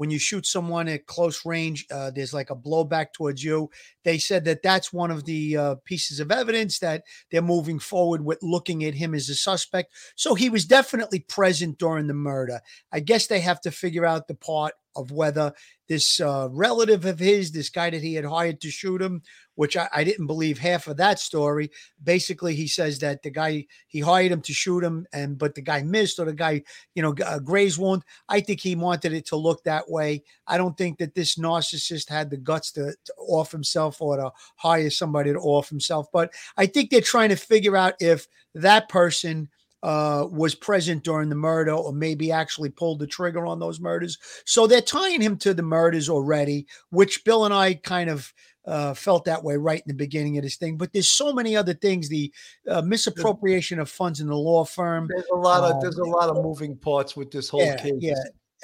When 0.00 0.08
you 0.08 0.18
shoot 0.18 0.46
someone 0.46 0.88
at 0.88 1.04
close 1.04 1.44
range, 1.44 1.84
uh, 1.90 2.10
there's 2.10 2.32
like 2.32 2.48
a 2.48 2.56
blowback 2.56 3.12
towards 3.12 3.44
you. 3.44 3.68
They 4.02 4.16
said 4.16 4.46
that 4.46 4.62
that's 4.62 4.94
one 4.94 5.10
of 5.10 5.26
the 5.26 5.58
uh, 5.58 5.74
pieces 5.84 6.20
of 6.20 6.32
evidence 6.32 6.78
that 6.78 7.02
they're 7.30 7.42
moving 7.42 7.78
forward 7.78 8.24
with 8.24 8.38
looking 8.40 8.82
at 8.82 8.94
him 8.94 9.14
as 9.14 9.28
a 9.28 9.34
suspect. 9.34 9.92
So 10.16 10.34
he 10.34 10.48
was 10.48 10.64
definitely 10.64 11.18
present 11.18 11.76
during 11.76 12.06
the 12.06 12.14
murder. 12.14 12.62
I 12.90 13.00
guess 13.00 13.26
they 13.26 13.40
have 13.40 13.60
to 13.60 13.70
figure 13.70 14.06
out 14.06 14.26
the 14.26 14.34
part 14.34 14.72
of 14.96 15.10
whether 15.10 15.52
this 15.86 16.18
uh, 16.18 16.48
relative 16.50 17.04
of 17.04 17.18
his, 17.18 17.52
this 17.52 17.68
guy 17.68 17.90
that 17.90 18.02
he 18.02 18.14
had 18.14 18.24
hired 18.24 18.62
to 18.62 18.70
shoot 18.70 19.02
him, 19.02 19.20
which 19.60 19.76
I, 19.76 19.90
I 19.94 20.04
didn't 20.04 20.26
believe 20.26 20.58
half 20.58 20.86
of 20.86 20.96
that 20.96 21.18
story. 21.18 21.70
Basically, 22.02 22.54
he 22.54 22.66
says 22.66 22.98
that 23.00 23.22
the 23.22 23.28
guy 23.28 23.66
he 23.88 24.00
hired 24.00 24.32
him 24.32 24.40
to 24.40 24.54
shoot 24.54 24.82
him, 24.82 25.06
and 25.12 25.36
but 25.36 25.54
the 25.54 25.60
guy 25.60 25.82
missed, 25.82 26.18
or 26.18 26.24
the 26.24 26.32
guy, 26.32 26.62
you 26.94 27.02
know, 27.02 27.12
g- 27.12 27.22
uh, 27.22 27.38
grazed 27.40 27.76
wound. 27.76 28.02
I 28.26 28.40
think 28.40 28.60
he 28.62 28.74
wanted 28.74 29.12
it 29.12 29.26
to 29.26 29.36
look 29.36 29.62
that 29.64 29.90
way. 29.90 30.22
I 30.46 30.56
don't 30.56 30.78
think 30.78 30.96
that 31.00 31.14
this 31.14 31.34
narcissist 31.34 32.08
had 32.08 32.30
the 32.30 32.38
guts 32.38 32.72
to, 32.72 32.94
to 33.04 33.14
off 33.18 33.52
himself 33.52 34.00
or 34.00 34.16
to 34.16 34.30
hire 34.56 34.88
somebody 34.88 35.30
to 35.30 35.38
off 35.38 35.68
himself. 35.68 36.06
But 36.10 36.32
I 36.56 36.64
think 36.64 36.88
they're 36.88 37.02
trying 37.02 37.28
to 37.28 37.36
figure 37.36 37.76
out 37.76 37.96
if 38.00 38.26
that 38.54 38.88
person 38.88 39.50
uh, 39.82 40.26
was 40.30 40.54
present 40.54 41.04
during 41.04 41.28
the 41.28 41.34
murder 41.34 41.72
or 41.72 41.92
maybe 41.92 42.30
actually 42.30 42.70
pulled 42.70 42.98
the 42.98 43.06
trigger 43.06 43.46
on 43.46 43.58
those 43.58 43.80
murders. 43.80 44.18
So 44.44 44.66
they're 44.66 44.80
tying 44.80 45.20
him 45.20 45.36
to 45.38 45.54
the 45.54 45.62
murders 45.62 46.08
already, 46.08 46.66
which 46.90 47.24
Bill 47.24 47.44
and 47.44 47.54
I 47.54 47.74
kind 47.74 48.10
of 48.10 48.32
uh, 48.66 48.94
felt 48.94 49.24
that 49.24 49.42
way 49.42 49.56
right 49.56 49.80
in 49.80 49.88
the 49.88 49.94
beginning 49.94 50.36
of 50.36 50.44
this 50.44 50.56
thing. 50.56 50.76
But 50.76 50.92
there's 50.92 51.08
so 51.08 51.32
many 51.32 51.56
other 51.56 51.74
things 51.74 52.08
the 52.08 52.32
uh, 52.68 52.82
misappropriation 52.82 53.78
of 53.78 53.90
funds 53.90 54.20
in 54.20 54.26
the 54.26 54.36
law 54.36 54.64
firm. 54.64 55.08
There's 55.08 55.26
a 55.32 55.36
lot 55.36 55.64
of 55.64 55.76
um, 55.76 55.80
there's 55.80 55.98
a 55.98 56.04
lot 56.04 56.28
of 56.28 56.42
moving 56.42 56.76
parts 56.76 57.16
with 57.16 57.30
this 57.30 57.48
whole 57.48 57.64
yeah, 57.64 57.76
case. 57.76 57.94
yeah, 57.98 58.12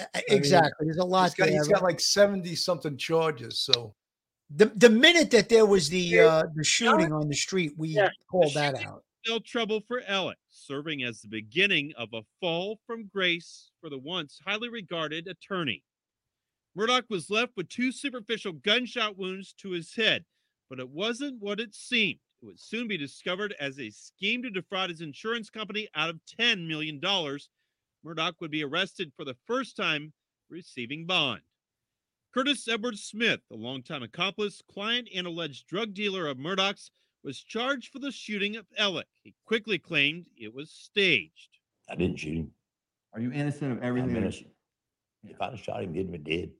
e- 0.00 0.04
I 0.14 0.22
mean, 0.28 0.38
exactly. 0.38 0.86
There's 0.86 0.98
a 0.98 1.04
lot 1.04 1.24
He's 1.24 1.34
got, 1.34 1.48
he's 1.48 1.68
got 1.68 1.82
like 1.82 2.00
70 2.00 2.54
something 2.56 2.96
charges. 2.96 3.58
So 3.58 3.94
the 4.54 4.66
the 4.66 4.90
minute 4.90 5.30
that 5.30 5.48
there 5.48 5.66
was 5.66 5.88
the 5.88 6.20
uh, 6.20 6.42
the 6.54 6.64
shooting 6.64 7.12
on 7.12 7.28
the 7.28 7.34
street, 7.34 7.72
we 7.76 7.98
called 8.30 8.54
that 8.54 8.84
out. 8.84 9.02
Trouble 9.44 9.80
for 9.80 10.02
Alec, 10.06 10.38
serving 10.50 11.02
as 11.02 11.20
the 11.20 11.28
beginning 11.28 11.92
of 11.98 12.08
a 12.12 12.22
fall 12.40 12.78
from 12.86 13.10
grace 13.12 13.70
for 13.80 13.90
the 13.90 13.98
once 13.98 14.40
highly 14.46 14.68
regarded 14.68 15.26
attorney. 15.26 15.82
Murdaugh 16.78 17.02
was 17.10 17.28
left 17.28 17.52
with 17.56 17.68
two 17.68 17.90
superficial 17.90 18.52
gunshot 18.52 19.18
wounds 19.18 19.52
to 19.54 19.70
his 19.70 19.94
head, 19.96 20.24
but 20.70 20.78
it 20.78 20.88
wasn't 20.88 21.42
what 21.42 21.58
it 21.58 21.74
seemed. 21.74 22.20
It 22.40 22.46
would 22.46 22.60
soon 22.60 22.86
be 22.86 22.96
discovered 22.96 23.54
as 23.58 23.80
a 23.80 23.90
scheme 23.90 24.42
to 24.42 24.50
defraud 24.50 24.90
his 24.90 25.00
insurance 25.00 25.50
company 25.50 25.88
out 25.96 26.08
of 26.08 26.20
$10 26.38 26.68
million. 26.68 27.00
Murdaugh 27.00 28.34
would 28.40 28.52
be 28.52 28.62
arrested 28.62 29.12
for 29.16 29.24
the 29.24 29.36
first 29.44 29.76
time 29.76 30.12
receiving 30.48 31.04
bond. 31.04 31.42
Curtis 32.32 32.68
Edward 32.68 32.96
Smith, 32.98 33.40
a 33.50 33.56
longtime 33.56 34.04
accomplice, 34.04 34.62
client, 34.72 35.08
and 35.12 35.26
alleged 35.26 35.66
drug 35.66 35.94
dealer 35.94 36.28
of 36.28 36.38
Murdaugh's, 36.38 36.90
was 37.26 37.42
charged 37.42 37.92
for 37.92 37.98
the 37.98 38.12
shooting 38.12 38.56
of 38.56 38.64
Alec. 38.78 39.08
He 39.24 39.34
quickly 39.44 39.78
claimed 39.78 40.26
it 40.38 40.54
was 40.54 40.70
staged. 40.70 41.58
I 41.90 41.96
didn't 41.96 42.20
shoot 42.20 42.36
him. 42.36 42.52
Are 43.12 43.20
you 43.20 43.32
innocent 43.32 43.72
of 43.72 43.82
everything? 43.82 44.10
I'm 44.10 44.16
innocent. 44.16 44.50
If 45.24 45.42
I'd 45.42 45.50
have 45.50 45.60
shot 45.60 45.82
him, 45.82 45.92
he'd 45.92 46.02
have 46.02 46.12
been 46.12 46.22
dead. 46.22 46.50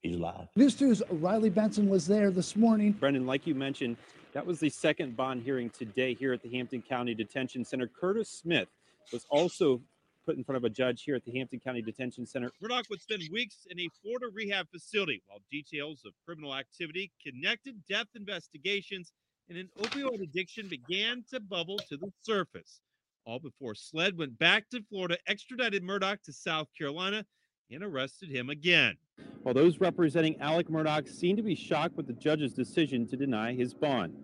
He's 0.00 0.16
alive. 0.16 0.48
News 0.56 0.74
2's 0.74 1.02
Riley 1.10 1.50
Benson 1.50 1.90
was 1.90 2.06
there 2.06 2.30
this 2.30 2.56
morning. 2.56 2.92
Brendan, 2.92 3.26
like 3.26 3.46
you 3.46 3.54
mentioned, 3.54 3.98
that 4.32 4.44
was 4.44 4.58
the 4.58 4.70
second 4.70 5.16
bond 5.16 5.42
hearing 5.42 5.68
today 5.68 6.14
here 6.14 6.32
at 6.32 6.42
the 6.42 6.48
Hampton 6.48 6.80
County 6.80 7.14
Detention 7.14 7.62
Center. 7.62 7.86
Curtis 7.86 8.30
Smith 8.30 8.68
was 9.12 9.26
also 9.28 9.82
put 10.24 10.38
in 10.38 10.44
front 10.44 10.56
of 10.56 10.64
a 10.64 10.70
judge 10.70 11.02
here 11.02 11.14
at 11.14 11.24
the 11.26 11.32
Hampton 11.32 11.60
County 11.60 11.82
Detention 11.82 12.26
Center. 12.26 12.50
Murdaugh 12.62 12.88
would 12.88 13.02
spend 13.02 13.22
weeks 13.30 13.66
in 13.70 13.78
a 13.78 13.88
Florida 14.02 14.26
rehab 14.32 14.66
facility 14.70 15.22
while 15.26 15.40
details 15.50 16.02
of 16.06 16.12
criminal 16.24 16.54
activity, 16.54 17.12
connected 17.22 17.74
death 17.86 18.08
investigations, 18.14 19.12
and 19.48 19.58
an 19.58 19.68
opioid 19.78 20.22
addiction 20.22 20.68
began 20.68 21.24
to 21.30 21.40
bubble 21.40 21.78
to 21.88 21.96
the 21.96 22.10
surface. 22.22 22.80
All 23.26 23.38
before 23.38 23.74
SLED 23.74 24.18
went 24.18 24.38
back 24.38 24.68
to 24.70 24.82
Florida, 24.88 25.16
extradited 25.26 25.82
Murdaugh 25.82 26.20
to 26.24 26.32
South 26.32 26.68
Carolina, 26.76 27.24
and 27.70 27.82
arrested 27.82 28.30
him 28.30 28.50
again. 28.50 28.96
While 29.42 29.54
those 29.54 29.80
representing 29.80 30.40
Alec 30.40 30.68
Murdaugh 30.68 31.08
seem 31.08 31.36
to 31.36 31.42
be 31.42 31.54
shocked 31.54 31.96
with 31.96 32.06
the 32.06 32.12
judge's 32.12 32.52
decision 32.52 33.06
to 33.08 33.16
deny 33.16 33.54
his 33.54 33.74
bond. 33.74 34.14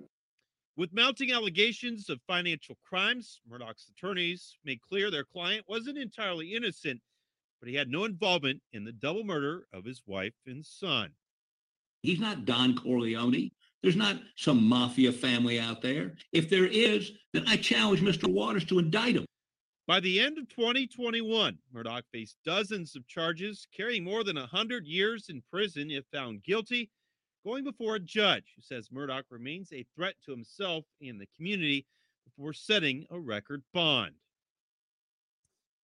With 0.77 0.95
mounting 0.95 1.33
allegations 1.33 2.09
of 2.09 2.21
financial 2.27 2.77
crimes, 2.89 3.41
Murdaugh's 3.51 3.91
attorneys 3.91 4.57
made 4.65 4.81
clear 4.81 5.11
their 5.11 5.25
client 5.25 5.65
wasn't 5.69 5.99
entirely 5.99 6.55
innocent, 6.55 7.01
but 7.61 7.69
he 7.69 7.75
had 7.75 7.89
no 7.89 8.05
involvement 8.05 8.63
in 8.73 8.85
the 8.85 8.93
double 8.93 9.25
murder 9.25 9.67
of 9.73 9.85
his 9.85 10.03
wife 10.07 10.33
and 10.47 10.65
son. 10.65 11.11
He's 12.03 12.21
not 12.21 12.47
Don 12.47 12.77
Corleone. 12.77 13.51
There's 13.83 13.97
not 13.97 14.17
some 14.37 14.63
mafia 14.63 15.13
family 15.13 15.59
out 15.59 15.81
there. 15.81 16.15
If 16.33 16.51
there 16.51 16.67
is, 16.67 17.13
then 17.33 17.45
I 17.47 17.57
challenge 17.57 18.03
Mr. 18.03 18.29
Waters 18.29 18.65
to 18.67 18.79
indict 18.79 19.17
him. 19.17 19.25
By 19.87 20.01
the 20.01 20.21
end 20.21 20.39
of 20.39 20.49
2021, 20.49 21.59
Murdaugh 21.75 22.03
faced 22.13 22.37
dozens 22.45 22.95
of 22.95 23.07
charges, 23.09 23.67
carrying 23.75 24.05
more 24.05 24.23
than 24.23 24.37
100 24.37 24.87
years 24.87 25.27
in 25.31 25.43
prison 25.51 25.91
if 25.91 26.05
found 26.13 26.45
guilty, 26.45 26.91
going 27.45 27.65
before 27.65 27.97
a 27.97 28.01
judge 28.01 28.53
who 28.55 28.63
says 28.63 28.89
Murdaugh 28.91 29.23
remains 29.31 29.73
a 29.73 29.87
threat 29.97 30.15
to 30.25 30.31
himself 30.31 30.85
and 31.01 31.21
the 31.21 31.27
community 31.37 31.87
before 32.25 32.53
setting 32.53 33.07
a 33.11 33.19
record 33.19 33.63
bond. 33.73 34.13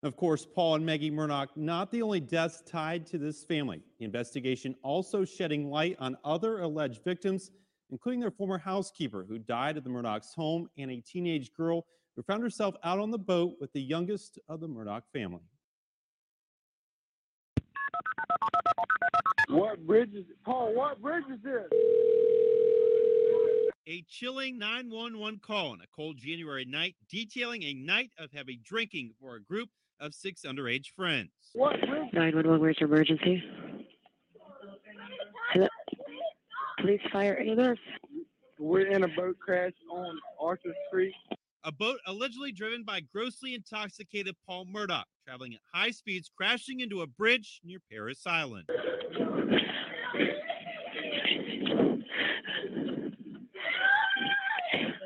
Of 0.03 0.17
course, 0.17 0.47
Paul 0.47 0.77
and 0.77 0.87
Maggie 0.87 1.11
Murdaugh, 1.11 1.49
not 1.57 1.91
the 1.91 2.03
only 2.03 2.21
deaths 2.21 2.63
tied 2.65 3.07
to 3.09 3.19
this 3.19 3.43
family. 3.43 3.81
The 3.99 4.05
investigation 4.05 4.77
also 4.83 5.25
shedding 5.25 5.69
light 5.69 5.97
on 5.99 6.17
other 6.23 6.61
alleged 6.61 7.03
victims, 7.03 7.51
including 7.91 8.21
their 8.21 8.31
former 8.31 8.59
housekeeper 8.59 9.25
who 9.29 9.39
died 9.39 9.77
at 9.77 9.85
the 9.85 9.91
Murdaugh's 9.91 10.35
home 10.35 10.69
and 10.77 10.91
a 10.91 11.01
teenage 11.01 11.53
girl 11.55 11.87
who 12.17 12.23
found 12.23 12.43
herself 12.43 12.75
out 12.83 12.99
on 12.99 13.11
the 13.11 13.19
boat 13.19 13.55
with 13.61 13.73
the 13.73 13.81
youngest 13.81 14.39
of 14.49 14.61
the 14.61 14.69
Murdaugh 14.69 15.03
family. 15.13 15.43
What 19.49 19.87
bridge 19.87 20.13
is 20.15 20.25
Paul? 20.45 20.75
What 20.75 21.01
bridge 21.01 21.25
is 21.33 21.41
this? 21.43 21.69
A 23.89 24.05
chilling 24.09 24.59
911 24.59 25.41
call 25.47 25.71
on 25.71 25.81
a 25.81 25.87
cold 25.95 26.17
January 26.19 26.65
night 26.65 26.97
detailing 27.09 27.63
a 27.63 27.75
night 27.75 28.11
of 28.19 28.33
heavy 28.33 28.59
drinking 28.65 29.13
for 29.21 29.37
a 29.37 29.43
group 29.43 29.69
of 30.01 30.13
six 30.13 30.43
underage 30.43 30.87
friends. 30.97 31.31
What 31.53 31.79
bridge? 31.81 32.13
911, 32.13 32.61
where's 32.61 32.77
your 32.81 32.89
emergency? 32.89 33.43
Hello? 35.53 35.69
Police, 36.79 37.01
fire, 37.13 37.39
ambulance? 37.39 37.81
We're 38.59 38.87
in 38.87 39.05
a 39.05 39.09
boat 39.09 39.39
crash 39.39 39.73
on 39.91 40.19
Arthur 40.41 40.75
Street. 40.89 41.15
A 41.65 41.73
boat 41.73 41.99
allegedly 42.07 42.53
driven 42.53 42.85
by 42.85 43.01
grossly 43.01 43.55
intoxicated 43.55 44.37
Paul 44.47 44.67
Murdaugh, 44.67 45.05
traveling 45.27 45.55
at 45.55 45.61
high 45.75 45.91
speeds, 45.91 46.31
crashing 46.37 46.81
into 46.81 47.03
a 47.03 47.07
bridge 47.07 47.61
near 47.65 47.79
Parris 47.91 48.27
Island. 48.27 48.69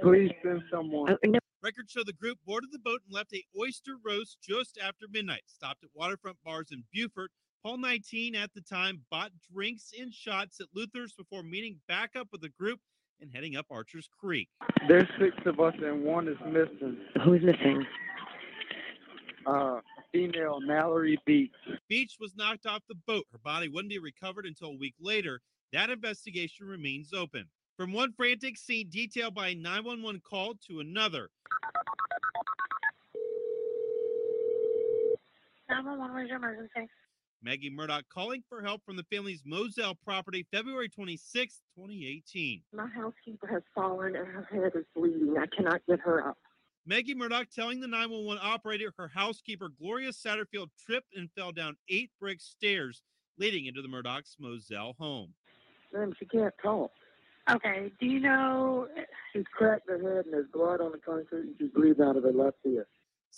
Please 0.02 0.32
send 0.42 0.62
someone. 0.70 1.16
Oh, 1.24 1.38
Records 1.62 1.92
show 1.92 2.02
the 2.04 2.12
group 2.14 2.38
boarded 2.46 2.70
the 2.72 2.78
boat 2.78 3.00
and 3.04 3.14
left 3.14 3.34
a 3.34 3.44
oyster 3.58 3.96
roast 4.04 4.38
just 4.42 4.78
after 4.82 5.06
midnight. 5.10 5.42
Stopped 5.46 5.84
at 5.84 5.90
waterfront 5.94 6.38
bars 6.44 6.68
in 6.72 6.82
Beaufort. 6.92 7.30
Paul 7.62 7.76
19 7.76 8.34
at 8.36 8.50
the 8.54 8.62
time 8.62 9.02
bought 9.10 9.32
drinks 9.52 9.92
and 9.98 10.14
shots 10.14 10.60
at 10.60 10.66
Luther's 10.74 11.12
before 11.12 11.42
meeting 11.42 11.76
back 11.88 12.12
up 12.16 12.28
with 12.32 12.40
the 12.40 12.48
group 12.48 12.80
and 13.20 13.30
heading 13.34 13.56
up 13.56 13.66
Archer's 13.70 14.08
Creek. 14.18 14.48
There's 14.88 15.08
six 15.20 15.36
of 15.44 15.60
us 15.60 15.74
and 15.82 16.02
one 16.02 16.26
is 16.26 16.38
missing. 16.46 16.96
Who's 17.22 17.42
missing? 17.42 17.84
Uh, 19.44 19.80
female 20.10 20.60
Mallory 20.60 21.18
Beach. 21.26 21.52
Beach 21.88 22.16
was 22.18 22.34
knocked 22.34 22.64
off 22.64 22.82
the 22.88 22.94
boat. 23.06 23.24
Her 23.30 23.38
body 23.44 23.68
wouldn't 23.68 23.90
be 23.90 23.98
recovered 23.98 24.46
until 24.46 24.68
a 24.68 24.76
week 24.76 24.94
later. 24.98 25.40
That 25.74 25.90
investigation 25.90 26.66
remains 26.66 27.12
open. 27.12 27.44
From 27.76 27.92
one 27.92 28.12
frantic 28.12 28.56
scene 28.56 28.88
detailed 28.90 29.34
by 29.34 29.48
a 29.48 29.54
911 29.54 30.22
call 30.24 30.54
to 30.68 30.80
another, 30.80 31.28
911, 35.68 36.14
where's 36.14 36.28
your 36.28 36.38
emergency? 36.38 36.90
Maggie 37.42 37.70
Murdaugh 37.70 38.02
calling 38.12 38.42
for 38.48 38.62
help 38.62 38.84
from 38.84 38.96
the 38.96 39.04
family's 39.04 39.42
Moselle 39.46 39.94
property 39.94 40.46
February 40.52 40.90
26, 40.90 41.62
2018. 41.74 42.62
My 42.74 42.86
housekeeper 42.86 43.46
has 43.46 43.62
fallen 43.74 44.14
and 44.14 44.26
her 44.26 44.46
head 44.50 44.72
is 44.74 44.84
bleeding. 44.94 45.36
I 45.38 45.46
cannot 45.54 45.80
get 45.88 46.00
her 46.00 46.28
up. 46.28 46.36
Maggie 46.86 47.14
Murdaugh 47.14 47.48
telling 47.50 47.80
the 47.80 47.86
911 47.86 48.42
operator 48.44 48.92
her 48.98 49.08
housekeeper 49.08 49.70
Gloria 49.80 50.10
Satterfield 50.10 50.68
tripped 50.84 51.14
and 51.14 51.30
fell 51.36 51.52
down 51.52 51.76
eight 51.88 52.10
brick 52.20 52.40
stairs 52.40 53.02
leading 53.38 53.66
into 53.66 53.80
the 53.80 53.88
Murdaugh's 53.88 54.36
Moselle 54.38 54.94
home. 54.98 55.32
Ma'am, 55.94 56.12
she 56.18 56.26
can't 56.26 56.54
talk. 56.62 56.90
Okay, 57.50 57.90
do 57.98 58.06
you 58.06 58.20
know? 58.20 58.86
She's 59.32 59.44
cracked 59.52 59.88
her 59.88 59.98
head 59.98 60.26
and 60.26 60.34
there's 60.34 60.50
blood 60.52 60.80
on 60.80 60.92
the 60.92 60.98
concrete 60.98 61.40
and 61.40 61.54
she's 61.58 61.70
bleeding 61.70 62.02
out 62.02 62.16
of 62.16 62.22
her 62.22 62.32
left 62.32 62.58
ear. 62.66 62.86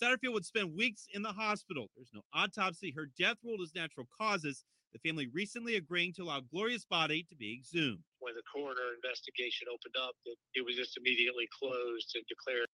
Satterfield 0.01 0.33
would 0.33 0.45
spend 0.45 0.75
weeks 0.77 1.07
in 1.13 1.23
the 1.23 1.33
hospital. 1.33 1.89
There's 1.97 2.11
no 2.15 2.23
autopsy. 2.35 2.93
Her 2.97 3.09
death 3.19 3.37
ruled 3.45 3.61
as 3.63 3.75
natural 3.75 4.07
causes. 4.21 4.65
The 4.93 5.09
family 5.09 5.29
recently 5.33 5.77
agreeing 5.77 6.13
to 6.15 6.23
allow 6.23 6.41
Gloria's 6.41 6.85
body 6.85 7.27
to 7.31 7.37
be 7.37 7.55
exhumed. 7.55 8.01
When 8.21 8.35
the 8.35 8.43
coroner 8.53 8.95
investigation 8.95 9.69
opened 9.69 9.95
up, 9.99 10.15
it, 10.27 10.37
it 10.55 10.65
was 10.65 10.77
just 10.77 10.99
immediately 10.99 11.49
closed 11.59 12.13
and 12.15 12.25
declared. 12.29 12.67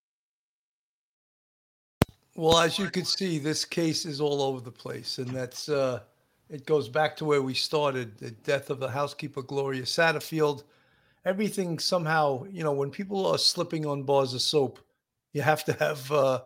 Well, 2.34 2.58
as 2.58 2.78
you 2.78 2.88
can 2.90 3.04
see, 3.04 3.38
this 3.38 3.64
case 3.64 4.04
is 4.04 4.20
all 4.20 4.42
over 4.42 4.60
the 4.60 4.70
place, 4.70 5.18
and 5.18 5.28
that's 5.28 5.68
uh, 5.68 6.00
it 6.48 6.66
goes 6.66 6.88
back 6.88 7.16
to 7.16 7.24
where 7.24 7.42
we 7.42 7.54
started: 7.54 8.16
the 8.18 8.30
death 8.30 8.70
of 8.70 8.78
the 8.78 8.90
housekeeper 8.90 9.42
Gloria 9.42 9.82
Satterfield. 9.82 10.62
Everything 11.24 11.80
somehow, 11.80 12.44
you 12.50 12.62
know, 12.62 12.72
when 12.72 12.90
people 12.90 13.26
are 13.26 13.38
slipping 13.38 13.86
on 13.86 14.04
bars 14.04 14.34
of 14.34 14.40
soap, 14.40 14.78
you 15.32 15.42
have 15.42 15.64
to 15.64 15.72
have 15.74 16.10
uh, 16.12 16.40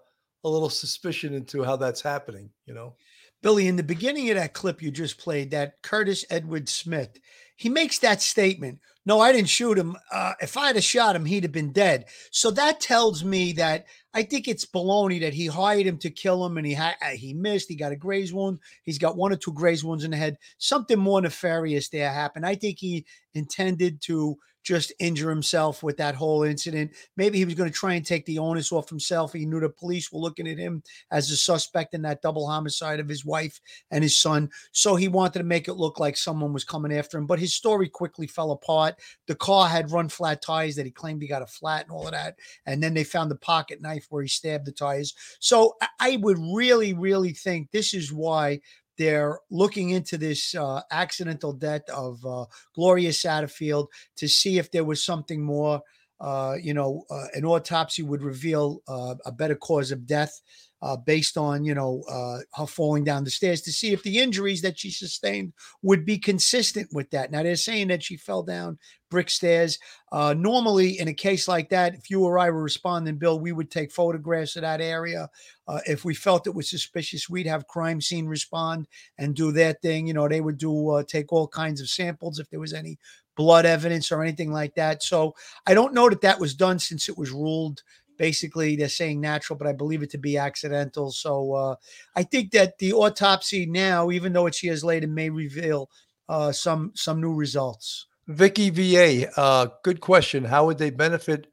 a 0.45 0.49
little 0.49 0.71
suspicion 0.71 1.35
into 1.35 1.63
how 1.63 1.77
that's 1.77 2.03
happening. 2.03 2.51
You 2.67 2.75
know, 2.75 2.95
Billy, 3.43 3.69
in 3.69 3.77
the 3.77 3.83
beginning 3.83 4.31
of 4.31 4.37
that 4.37 4.55
clip 4.55 4.83
you 4.83 4.91
just 4.91 5.19
played, 5.19 5.51
that 5.51 5.83
Curtis 5.83 6.25
Edward 6.31 6.69
Smith, 6.69 7.19
he 7.57 7.69
makes 7.69 7.99
that 8.01 8.23
statement. 8.23 8.79
No, 9.05 9.19
I 9.21 9.33
didn't 9.33 9.49
shoot 9.49 9.79
him. 9.79 9.97
Uh, 10.13 10.35
if 10.41 10.57
I 10.57 10.69
had 10.69 10.85
shot 10.85 11.17
him, 11.17 11.25
he'd 11.25 11.43
have 11.43 11.53
been 11.53 11.73
dead. 11.73 12.07
So 12.31 12.53
that 12.53 12.81
tells 12.81 13.25
me 13.25 13.53
that 13.55 13.87
I 14.15 14.23
think 14.23 14.47
it's 14.47 14.65
baloney 14.65 15.21
that 15.21 15.35
he 15.35 15.47
hired 15.47 15.87
him 15.87 15.99
to 15.99 16.11
kill 16.11 16.45
him, 16.47 16.57
and 16.57 16.67
he 16.67 16.75
had 16.75 16.95
he 17.15 17.35
missed. 17.35 17.69
He 17.69 17.75
got 17.75 17.93
a 17.93 17.97
graze 17.97 18.33
wound. 18.33 18.61
He's 18.85 18.99
got 18.99 19.17
one 19.17 19.33
or 19.33 19.37
two 19.37 19.53
graze 19.53 19.83
wounds 19.83 20.05
in 20.05 20.13
the 20.13 20.17
head. 20.17 20.39
Something 20.59 20.99
more 20.99 21.21
nefarious 21.21 21.89
there 21.89 22.13
happened. 22.13 22.47
I 22.47 22.55
think 22.55 22.79
he 22.79 23.05
intended 23.35 24.01
to 24.03 24.39
just 24.63 24.93
injure 24.99 25.29
himself 25.29 25.83
with 25.83 25.97
that 25.97 26.15
whole 26.15 26.43
incident. 26.45 26.93
Maybe 27.17 27.39
he 27.39 27.45
was 27.45 27.55
going 27.55 27.71
to 27.71 27.77
try 27.77 27.95
and 27.95 28.07
take 28.07 28.25
the 28.27 28.39
onus 28.39 28.73
off 28.73 28.89
himself. 28.89 29.33
He 29.33 29.47
knew 29.47 29.61
the 29.61 29.69
police 29.69 30.13
were 30.13 30.21
looking 30.21 30.49
at 30.49 30.59
him 30.59 30.83
as 31.11 31.31
a 31.31 31.37
suspect 31.37 31.95
in 31.95 32.03
that 32.03 32.23
double 32.23 32.47
homicide 32.47 33.01
of 33.01 33.09
his 33.09 33.25
wife 33.25 33.61
and 33.91 34.03
his 34.03 34.19
son. 34.19 34.51
So 34.73 34.97
he 34.97 35.09
wanted 35.09 35.41
to 35.41 35.45
make 35.45 35.69
it 35.69 35.75
look 35.75 35.99
like 35.99 36.17
someone 36.17 36.53
was 36.53 36.65
coming 36.65 36.93
after 36.97 37.19
him. 37.19 37.27
But 37.27 37.41
his 37.41 37.55
story 37.55 37.89
quickly 37.89 38.27
fell 38.27 38.53
apart. 38.53 38.92
The 39.27 39.35
car 39.35 39.69
had 39.69 39.91
run 39.91 40.09
flat 40.09 40.43
tires 40.43 40.77
that 40.77 40.87
he 40.87 40.93
claimed 40.93 41.23
he 41.23 41.29
got 41.29 41.43
a 41.43 41.47
flat 41.47 41.85
and 41.85 41.93
all 41.93 42.07
of 42.07 42.13
that. 42.13 42.37
And 42.67 42.83
then 42.83 42.95
they 42.95 43.05
found 43.05 43.31
the 43.31 43.37
pocket 43.37 43.81
knife 43.81 44.07
where 44.09 44.23
he 44.23 44.29
stabbed 44.29 44.67
the 44.67 44.73
tires. 44.73 45.15
So 45.41 45.75
I- 46.01 46.17
would 46.23 46.39
really, 46.55 46.93
really 46.93 47.33
think 47.33 47.71
this 47.71 47.95
is 47.95 48.13
why 48.13 48.61
they're 48.99 49.41
looking 49.51 49.91
into 49.91 50.19
this 50.19 50.55
uh, 50.55 50.83
accidental 50.91 51.53
death 51.53 51.89
of 51.89 52.25
uh, 52.25 52.45
Gloria 52.75 53.11
Satterfield 53.11 53.87
to 54.17 54.29
see 54.29 54.59
if 54.59 54.71
there 54.71 54.85
was 54.85 55.05
something 55.05 55.43
more. 55.43 55.81
Uh, 56.21 56.57
you 56.63 56.73
know, 56.73 57.05
uh, 57.11 57.27
an 57.35 57.45
autopsy 57.45 58.03
would 58.03 58.23
reveal 58.23 58.81
uh, 58.87 59.17
a 59.27 59.33
better 59.33 59.57
cause 59.57 59.91
of 59.91 60.07
death 60.07 60.41
uh, 60.83 60.97
based 60.97 61.37
on, 61.39 61.65
you 61.65 61.75
know, 61.75 62.03
uh, 62.11 62.39
her 62.55 62.67
falling 62.67 63.05
down 63.05 63.23
the 63.25 63.31
stairs 63.31 63.63
to 63.63 63.73
see 63.73 63.93
if 63.93 64.03
the 64.03 64.19
injuries 64.19 64.63
that 64.63 64.79
she 64.79 64.91
sustained 64.91 65.53
would 65.83 66.05
be 66.05 66.19
consistent 66.19 66.89
with 66.93 67.09
that. 67.11 67.31
Now, 67.31 67.45
they're 67.45 67.57
saying 67.57 67.89
that 67.89 68.03
she 68.03 68.17
fell 68.17 68.43
down 68.43 68.79
brick 69.09 69.31
stairs. 69.31 69.79
Uh, 70.11 70.35
normally, 70.37 70.99
in 70.99 71.07
a 71.07 71.15
case 71.15 71.47
like 71.47 71.69
that, 71.69 71.95
if 71.95 72.11
you 72.11 72.25
or 72.25 72.39
I 72.39 72.51
were 72.51 72.63
responding, 72.63 73.17
Bill, 73.17 73.39
we 73.39 73.53
would 73.53 73.71
take 73.71 73.93
photographs 73.93 74.57
of 74.57 74.63
that 74.63 74.81
area. 74.81 75.29
Uh, 75.69 75.81
if 75.87 76.05
we 76.05 76.15
felt 76.15 76.47
it 76.47 76.55
was 76.55 76.69
suspicious, 76.69 77.31
we'd 77.31 77.47
have 77.47 77.69
crime 77.69 78.01
scene 78.01 78.27
respond 78.27 78.89
and 79.19 79.37
do 79.37 79.53
their 79.53 79.75
thing. 79.75 80.07
You 80.07 80.15
know, 80.15 80.29
they 80.29 80.41
would 80.41 80.59
do 80.59 80.91
uh, 80.91 81.05
take 81.05 81.33
all 81.33 81.47
kinds 81.47 81.81
of 81.81 81.89
samples 81.89 82.41
if 82.41 82.51
there 82.51 82.61
was 82.61 82.73
any 82.73 82.99
blood 83.37 83.65
evidence 83.67 84.11
or 84.13 84.23
anything 84.23 84.53
like 84.53 84.75
that. 84.75 85.03
So 85.03 85.35
I 85.67 85.75
don't 85.75 85.95
know 85.95 86.09
that 86.09 86.21
that 86.23 86.41
was 86.41 86.55
done 86.55 86.79
since 86.79 87.09
it 87.09 87.17
was 87.17 87.31
ruled. 87.31 87.83
Basically, 88.23 88.77
they're 88.77 88.89
saying 88.89 89.21
natural, 89.21 89.59
but 89.59 89.67
I 89.67 89.73
believe 89.73 90.01
it 90.05 90.11
to 90.11 90.19
be 90.19 90.39
accidental. 90.39 91.11
So 91.11 91.55
uh, 91.55 91.75
I 92.15 92.23
think 92.23 92.53
that 92.53 92.79
the 92.79 92.93
autopsy 92.93 93.67
now, 93.67 94.13
even 94.13 94.33
though 94.33 94.47
it's 94.47 94.63
years 94.63 94.85
later, 94.85 95.09
may 95.09 95.29
reveal 95.29 95.91
uh, 96.29 96.53
some 96.53 96.93
some 96.95 97.21
new 97.21 97.35
results. 97.35 98.07
Vicky 98.29 98.71
VA, 98.71 99.29
uh, 99.37 99.67
good 99.83 100.01
question. 100.01 100.45
How 100.45 100.67
would 100.67 100.79
they 100.79 100.91
benefit 100.91 101.49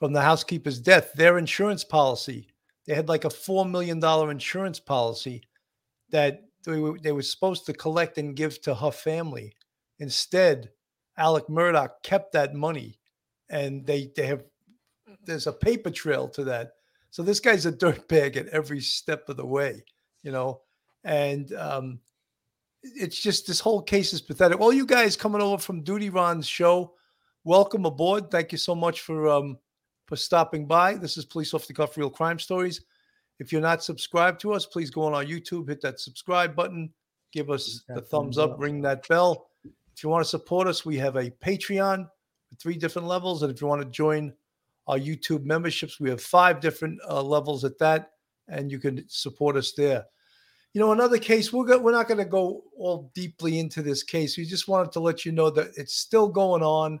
from 0.00 0.12
the 0.12 0.22
housekeeper's 0.22 0.80
death? 0.80 1.12
Their 1.12 1.38
insurance 1.38 1.84
policy, 1.84 2.48
they 2.84 2.94
had 2.94 3.08
like 3.08 3.24
a 3.24 3.28
$4 3.28 3.70
million 3.70 4.02
insurance 4.28 4.80
policy 4.80 5.44
that 6.10 6.42
they 6.64 6.80
were, 6.80 6.98
they 6.98 7.12
were 7.12 7.22
supposed 7.22 7.64
to 7.66 7.72
collect 7.72 8.18
and 8.18 8.34
give 8.34 8.60
to 8.62 8.74
her 8.74 8.90
family. 8.90 9.54
Instead, 10.00 10.70
Alec 11.16 11.46
Murdaugh 11.48 11.90
kept 12.02 12.32
that 12.32 12.54
money 12.54 12.98
and 13.48 13.86
they, 13.86 14.10
they 14.16 14.26
have, 14.26 14.42
there's 15.24 15.46
a 15.46 15.52
paper 15.52 15.90
trail 15.90 16.28
to 16.28 16.44
that. 16.44 16.72
So 17.10 17.22
this 17.22 17.40
guy's 17.40 17.66
a 17.66 17.72
dirtbag 17.72 18.36
at 18.36 18.48
every 18.48 18.80
step 18.80 19.28
of 19.28 19.36
the 19.36 19.46
way, 19.46 19.84
you 20.22 20.32
know, 20.32 20.60
and 21.04 21.52
um, 21.54 22.00
it's 22.82 23.20
just 23.20 23.46
this 23.46 23.60
whole 23.60 23.82
case 23.82 24.12
is 24.12 24.20
pathetic. 24.20 24.60
All 24.60 24.72
you 24.72 24.86
guys 24.86 25.16
coming 25.16 25.42
over 25.42 25.58
from 25.58 25.82
Duty 25.82 26.10
Ron's 26.10 26.48
show, 26.48 26.94
welcome 27.44 27.86
aboard. 27.86 28.30
Thank 28.30 28.52
you 28.52 28.58
so 28.58 28.74
much 28.74 29.00
for 29.02 29.28
um 29.28 29.58
for 30.06 30.16
stopping 30.16 30.66
by. 30.66 30.94
This 30.94 31.16
is 31.16 31.24
Police 31.24 31.54
Off 31.54 31.66
the 31.66 31.74
Cuff 31.74 31.96
Real 31.96 32.10
Crime 32.10 32.38
Stories. 32.38 32.82
If 33.38 33.52
you're 33.52 33.60
not 33.60 33.82
subscribed 33.82 34.40
to 34.42 34.52
us, 34.52 34.66
please 34.66 34.90
go 34.90 35.02
on 35.04 35.14
our 35.14 35.24
YouTube, 35.24 35.68
hit 35.68 35.80
that 35.82 36.00
subscribe 36.00 36.54
button, 36.54 36.92
give 37.32 37.50
us 37.50 37.82
the 37.88 38.00
thumbs 38.00 38.38
up, 38.38 38.58
ring 38.58 38.82
that 38.82 39.06
bell. 39.08 39.48
If 39.64 40.02
you 40.02 40.08
want 40.08 40.24
to 40.24 40.28
support 40.28 40.68
us, 40.68 40.84
we 40.84 40.96
have 40.98 41.16
a 41.16 41.30
Patreon 41.30 42.08
with 42.50 42.60
three 42.60 42.76
different 42.76 43.08
levels, 43.08 43.42
and 43.42 43.52
if 43.52 43.60
you 43.60 43.66
want 43.66 43.82
to 43.82 43.88
join 43.88 44.32
our 44.86 44.98
YouTube 44.98 45.44
memberships, 45.44 46.00
we 46.00 46.10
have 46.10 46.20
five 46.20 46.60
different 46.60 46.98
uh, 47.08 47.22
levels 47.22 47.64
at 47.64 47.78
that, 47.78 48.10
and 48.48 48.70
you 48.70 48.78
can 48.78 49.04
support 49.08 49.56
us 49.56 49.72
there. 49.72 50.04
You 50.74 50.80
know, 50.80 50.92
another 50.92 51.18
case, 51.18 51.52
we're, 51.52 51.66
go- 51.66 51.78
we're 51.78 51.92
not 51.92 52.08
going 52.08 52.18
to 52.18 52.24
go 52.24 52.64
all 52.76 53.10
deeply 53.14 53.58
into 53.58 53.82
this 53.82 54.02
case. 54.02 54.36
We 54.36 54.44
just 54.44 54.68
wanted 54.68 54.92
to 54.92 55.00
let 55.00 55.24
you 55.24 55.32
know 55.32 55.50
that 55.50 55.68
it's 55.76 55.94
still 55.94 56.28
going 56.28 56.62
on. 56.62 57.00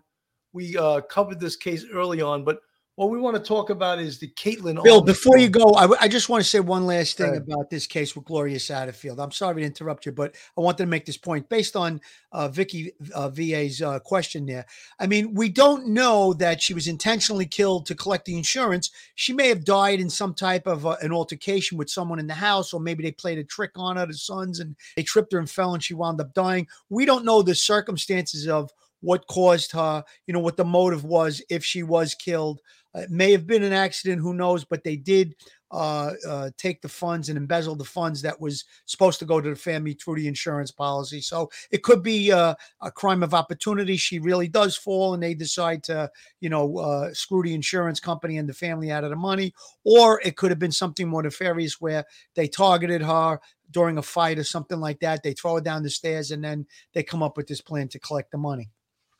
We 0.52 0.76
uh, 0.76 1.00
covered 1.02 1.40
this 1.40 1.56
case 1.56 1.84
early 1.92 2.20
on, 2.20 2.44
but 2.44 2.60
what 2.96 3.08
we 3.08 3.18
want 3.18 3.36
to 3.36 3.42
talk 3.42 3.70
about 3.70 3.98
is 3.98 4.18
the 4.18 4.28
Caitlin. 4.28 4.82
Bill, 4.82 5.00
before 5.00 5.38
you 5.38 5.48
go, 5.48 5.72
I, 5.74 5.82
w- 5.82 5.98
I 5.98 6.08
just 6.08 6.28
want 6.28 6.42
to 6.44 6.48
say 6.48 6.60
one 6.60 6.86
last 6.86 7.16
thing 7.16 7.30
ahead. 7.30 7.42
about 7.42 7.70
this 7.70 7.86
case 7.86 8.14
with 8.14 8.26
Gloria 8.26 8.58
Satterfield. 8.58 9.18
I'm 9.18 9.30
sorry 9.30 9.62
to 9.62 9.66
interrupt 9.66 10.04
you, 10.04 10.12
but 10.12 10.34
I 10.58 10.60
wanted 10.60 10.78
to 10.78 10.86
make 10.86 11.06
this 11.06 11.16
point 11.16 11.48
based 11.48 11.74
on 11.74 12.02
uh, 12.32 12.48
Vicky 12.48 12.92
uh, 13.14 13.30
VA's 13.30 13.80
uh, 13.80 13.98
question 14.00 14.44
there. 14.44 14.66
I 15.00 15.06
mean, 15.06 15.32
we 15.32 15.48
don't 15.48 15.88
know 15.88 16.34
that 16.34 16.60
she 16.60 16.74
was 16.74 16.86
intentionally 16.86 17.46
killed 17.46 17.86
to 17.86 17.94
collect 17.94 18.26
the 18.26 18.36
insurance. 18.36 18.90
She 19.14 19.32
may 19.32 19.48
have 19.48 19.64
died 19.64 19.98
in 19.98 20.10
some 20.10 20.34
type 20.34 20.66
of 20.66 20.84
uh, 20.84 20.96
an 21.00 21.12
altercation 21.12 21.78
with 21.78 21.88
someone 21.88 22.18
in 22.18 22.26
the 22.26 22.34
house, 22.34 22.74
or 22.74 22.80
maybe 22.80 23.02
they 23.02 23.12
played 23.12 23.38
a 23.38 23.44
trick 23.44 23.70
on 23.74 23.96
her, 23.96 24.04
the 24.04 24.12
sons, 24.12 24.60
and 24.60 24.76
they 24.96 25.02
tripped 25.02 25.32
her 25.32 25.38
and 25.38 25.50
fell, 25.50 25.72
and 25.72 25.82
she 25.82 25.94
wound 25.94 26.20
up 26.20 26.34
dying. 26.34 26.66
We 26.90 27.06
don't 27.06 27.24
know 27.24 27.40
the 27.40 27.54
circumstances 27.54 28.46
of 28.46 28.70
what 29.02 29.26
caused 29.26 29.72
her, 29.72 30.04
you 30.26 30.32
know, 30.32 30.40
what 30.40 30.56
the 30.56 30.64
motive 30.64 31.04
was 31.04 31.42
if 31.50 31.64
she 31.64 31.82
was 31.82 32.14
killed. 32.14 32.60
Uh, 32.94 33.00
It 33.00 33.10
may 33.10 33.32
have 33.32 33.46
been 33.46 33.62
an 33.62 33.72
accident, 33.72 34.20
who 34.20 34.34
knows? 34.34 34.64
But 34.64 34.84
they 34.84 34.96
did 34.96 35.34
uh, 35.70 36.12
uh, 36.28 36.50
take 36.58 36.82
the 36.82 36.88
funds 36.88 37.30
and 37.30 37.38
embezzle 37.38 37.74
the 37.74 37.84
funds 37.84 38.20
that 38.20 38.38
was 38.38 38.64
supposed 38.84 39.18
to 39.18 39.24
go 39.24 39.40
to 39.40 39.48
the 39.48 39.56
family 39.56 39.94
through 39.94 40.16
the 40.16 40.28
insurance 40.28 40.70
policy. 40.70 41.20
So 41.22 41.50
it 41.70 41.82
could 41.82 42.02
be 42.02 42.30
uh, 42.30 42.54
a 42.82 42.90
crime 42.90 43.22
of 43.22 43.32
opportunity. 43.32 43.96
She 43.96 44.18
really 44.18 44.48
does 44.48 44.76
fall, 44.76 45.14
and 45.14 45.22
they 45.22 45.34
decide 45.34 45.82
to, 45.84 46.10
you 46.40 46.50
know, 46.50 46.76
uh, 46.78 47.14
screw 47.14 47.42
the 47.42 47.54
insurance 47.54 48.00
company 48.00 48.36
and 48.36 48.48
the 48.48 48.52
family 48.54 48.90
out 48.90 49.04
of 49.04 49.10
the 49.10 49.16
money. 49.16 49.54
Or 49.84 50.20
it 50.22 50.36
could 50.36 50.50
have 50.50 50.60
been 50.60 50.72
something 50.72 51.08
more 51.08 51.22
nefarious 51.22 51.80
where 51.80 52.04
they 52.34 52.48
targeted 52.48 53.00
her 53.00 53.40
during 53.70 53.96
a 53.96 54.02
fight 54.02 54.38
or 54.38 54.44
something 54.44 54.80
like 54.80 55.00
that. 55.00 55.22
They 55.22 55.32
throw 55.32 55.54
her 55.54 55.62
down 55.62 55.82
the 55.82 55.90
stairs, 55.90 56.30
and 56.32 56.44
then 56.44 56.66
they 56.92 57.02
come 57.02 57.22
up 57.22 57.38
with 57.38 57.46
this 57.46 57.62
plan 57.62 57.88
to 57.88 57.98
collect 57.98 58.30
the 58.30 58.38
money. 58.38 58.68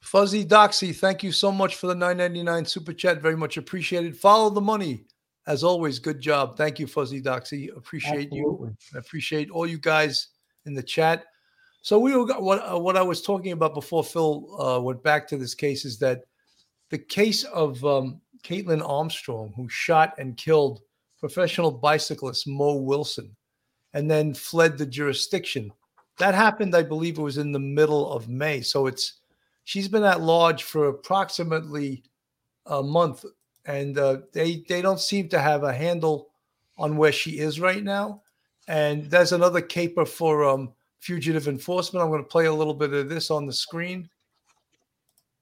Fuzzy 0.02 0.44
Doxy, 0.44 0.94
thank 0.94 1.22
you 1.22 1.32
so 1.32 1.52
much 1.52 1.76
for 1.76 1.86
the 1.86 1.94
999 1.94 2.64
super 2.64 2.92
chat. 2.92 3.22
Very 3.22 3.36
much 3.36 3.56
appreciated. 3.56 4.16
Follow 4.16 4.50
the 4.50 4.60
money. 4.60 5.04
As 5.46 5.64
always, 5.64 5.98
good 5.98 6.20
job. 6.20 6.56
Thank 6.56 6.78
you, 6.78 6.86
Fuzzy 6.86 7.22
Doxy. 7.22 7.74
Appreciate 7.76 8.32
you. 8.32 8.74
I 8.94 8.98
appreciate 8.98 9.50
all 9.50 9.66
you 9.66 9.78
guys 9.78 10.28
in 10.66 10.74
the 10.74 10.82
chat. 10.82 11.24
So 11.82 11.98
we 11.98 12.16
were 12.16 12.26
what 12.40 12.58
uh, 12.58 12.78
what 12.78 12.96
I 12.96 13.02
was 13.02 13.22
talking 13.22 13.52
about 13.52 13.74
before 13.74 14.04
Phil 14.04 14.60
uh, 14.60 14.80
went 14.80 15.02
back 15.02 15.26
to 15.28 15.36
this 15.36 15.54
case 15.54 15.84
is 15.84 15.98
that 15.98 16.24
the 16.90 16.98
case 16.98 17.44
of 17.44 17.84
um, 17.84 18.20
Caitlin 18.44 18.86
Armstrong, 18.88 19.52
who 19.56 19.68
shot 19.68 20.14
and 20.18 20.36
killed 20.36 20.82
professional 21.18 21.70
bicyclist 21.70 22.46
Mo 22.46 22.74
Wilson, 22.74 23.34
and 23.94 24.10
then 24.10 24.34
fled 24.34 24.78
the 24.78 24.86
jurisdiction. 24.86 25.72
That 26.18 26.34
happened, 26.34 26.74
I 26.76 26.82
believe 26.82 27.18
it 27.18 27.22
was 27.22 27.38
in 27.38 27.52
the 27.52 27.58
middle 27.58 28.12
of 28.12 28.28
May. 28.28 28.60
So 28.60 28.86
it's 28.86 29.21
she's 29.64 29.88
been 29.88 30.04
at 30.04 30.20
large 30.20 30.62
for 30.62 30.88
approximately 30.88 32.04
a 32.66 32.82
month, 32.82 33.24
and 33.64 33.98
uh, 33.98 34.18
they 34.32 34.64
they 34.68 34.82
don't 34.82 35.00
seem 35.00 35.28
to 35.30 35.38
have 35.38 35.62
a 35.62 35.72
handle 35.72 36.30
on 36.78 36.96
where 36.96 37.12
she 37.12 37.38
is 37.38 37.60
right 37.60 37.82
now. 37.82 38.22
And 38.68 39.10
there's 39.10 39.32
another 39.32 39.60
caper 39.60 40.06
for 40.06 40.44
um, 40.44 40.72
fugitive 41.00 41.48
enforcement. 41.48 42.02
I'm 42.02 42.10
going 42.10 42.22
to 42.22 42.28
play 42.28 42.46
a 42.46 42.54
little 42.54 42.74
bit 42.74 42.92
of 42.92 43.08
this 43.08 43.30
on 43.30 43.46
the 43.46 43.52
screen. 43.52 44.08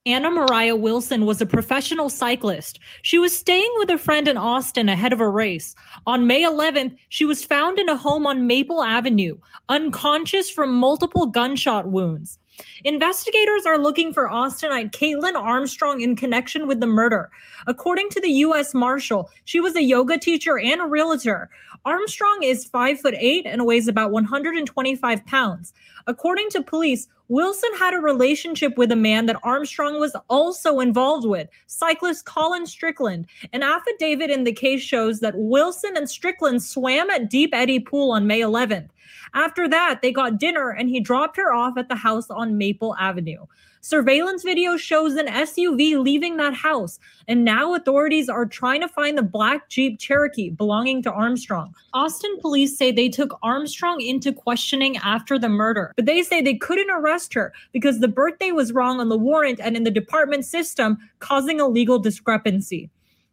Anna 0.07 0.31
Moriah 0.31 0.77
Wilson 0.77 1.27
was 1.27 1.43
a 1.43 1.47
professional 1.47 2.09
cyclist. 2.09 2.81
She 3.03 3.19
was 3.19 3.37
staying 3.37 3.71
with 3.77 3.91
a 3.91 3.99
friend 3.99 4.27
in 4.29 4.39
Austin 4.39 4.89
ahead 4.89 5.13
of 5.13 5.21
a 5.21 5.29
race. 5.29 5.75
On 6.07 6.27
May 6.27 6.43
11th, 6.43 6.97
she 7.11 7.27
was 7.27 7.45
found 7.45 7.79
in 7.79 7.87
a 7.91 7.97
home 7.97 8.27
on 8.27 8.47
Maple 8.47 8.83
Avenue, 8.83 9.37
unconscious 9.69 10.49
from 10.49 10.75
multiple 10.75 11.27
gunshot 11.27 11.87
wounds. 11.87 12.40
Investigators 12.85 13.67
are 13.67 13.79
looking 13.79 14.13
for 14.13 14.29
Austinite 14.29 14.93
Caitlin 14.93 15.35
Armstrong 15.35 16.01
in 16.01 16.17
connection 16.17 16.67
with 16.67 16.81
the 16.81 16.87
murder. 16.87 17.31
According 17.67 18.11
to 18.11 18.21
the 18.21 18.31
U.S. 18.31 18.75
Marshal, 18.75 19.31
she 19.45 19.61
was 19.61 19.77
a 19.77 19.83
yoga 19.83 20.19
teacher 20.19 20.59
and 20.59 20.81
a 20.81 20.87
realtor. 20.87 21.51
Armstrong 21.85 22.43
is 22.43 22.67
five 22.67 23.01
foot 23.01 23.15
eight 23.17 23.47
and 23.47 23.65
weighs 23.65 23.89
about 23.89 24.11
125 24.11 25.27
pounds. 25.27 25.73
According 26.07 26.51
to 26.51 26.63
police, 26.63 27.09
Wilson 27.29 27.71
had 27.79 27.95
a 27.95 27.99
relationship 27.99 28.77
with 28.77 28.91
a 28.91 28.97
man 28.97 29.27
that 29.27 29.39
Armstrong 29.45 30.01
was 30.01 30.17
also 30.29 30.81
involved 30.81 31.27
with, 31.27 31.49
cyclist 31.69 32.27
Colin 32.27 32.67
Strickland. 32.67 33.27
An 33.53 33.63
affidavit 33.63 34.31
in 34.31 34.45
the 34.45 34.53
case 34.53 34.83
shows 34.83 35.21
that 35.21 35.37
Wilson 35.37 35.97
and 35.97 36.11
Strickland 36.11 36.63
swam 36.63 37.09
at 37.09 37.31
Deep 37.31 37.55
Eddy 37.55 37.79
Pool 37.79 38.11
on 38.11 38.27
May 38.27 38.41
11th. 38.41 38.89
After 39.33 39.69
that, 39.69 40.03
they 40.03 40.11
got 40.11 40.39
dinner 40.39 40.71
and 40.71 40.89
he 40.91 41.01
dropped 41.01 41.37
her 41.37 41.53
off 41.53 41.79
at 41.79 41.89
the 41.89 41.95
house 41.95 42.29
on 42.31 42.59
Maple 42.59 42.97
Avenue. 42.97 43.47
Surveillance 43.83 44.43
video 44.43 44.77
shows 44.77 45.15
an 45.15 45.27
SUV 45.27 45.99
leaving 45.99 46.37
that 46.37 46.53
house, 46.53 46.99
and 47.29 47.47
now 47.47 47.75
authorities 47.75 48.29
are 48.29 48.45
trying 48.45 48.83
to 48.83 48.89
find 48.89 49.17
the 49.17 49.23
black 49.23 49.71
Jeep 49.71 49.99
Cherokee 49.99 50.51
belonging 50.51 51.03
to 51.03 51.11
Armstrong. 51.11 51.75
Austin 51.95 52.39
police 52.41 52.77
say 52.77 52.93
they 52.93 53.09
took 53.09 53.39
Armstrong 53.43 54.03
into 54.03 54.35
questioning 54.35 54.99
after 54.99 55.39
the 55.39 55.49
murder, 55.49 55.95
but 55.97 56.05
they 56.05 56.23
say 56.23 56.43
they 56.43 56.57
couldn't 56.57 56.91
arrest 56.91 57.33
her 57.33 57.55
because 57.73 58.01
the 58.01 58.09
birthday 58.09 58.53
was 58.53 58.73
wrong 58.73 59.01
on 59.01 59.09
the 59.09 59.17
warrant 59.17 59.61
and 59.61 59.75
in 59.77 59.85
the 59.85 59.91
department 59.91 60.45
system, 60.45 60.99
causing 61.19 61.59
a 61.59 61.67
legal 61.67 61.99
discrepancy. 61.99 62.91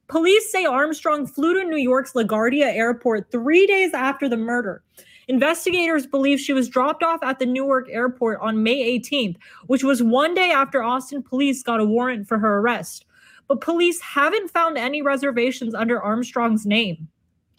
Police 0.07 0.49
say 0.49 0.63
Armstrong 0.63 1.27
flew 1.27 1.55
to 1.55 1.65
New 1.65 1.75
York's 1.75 2.13
LaGuardia 2.13 2.73
Airport 2.73 3.29
three 3.29 3.67
days 3.67 3.93
after 3.93 4.29
the 4.29 4.38
murder. 4.38 4.81
Investigators 5.28 6.08
believe 6.08 6.40
she 6.40 6.54
was 6.54 6.70
dropped 6.70 7.04
off 7.04 7.22
at 7.22 7.40
the 7.40 7.46
Newark 7.46 7.90
airport 7.90 8.40
on 8.42 8.63
May 8.63 9.00
18th, 9.00 9.38
which 9.68 9.84
was 9.84 10.02
one 10.02 10.34
day 10.34 10.52
after 10.52 10.82
Austin 10.82 11.22
police 11.22 11.63
got 11.63 11.82
a 11.82 11.86
warrant 11.86 12.28
for 12.28 12.40
her 12.40 12.60
arrest. 12.60 13.06
But 13.48 13.62
police 13.62 14.00
haven't 14.02 14.52
found 14.52 14.78
any 14.78 15.02
reservations 15.02 15.76
under 15.76 16.02
Armstrong's 16.02 16.66
name. 16.66 17.08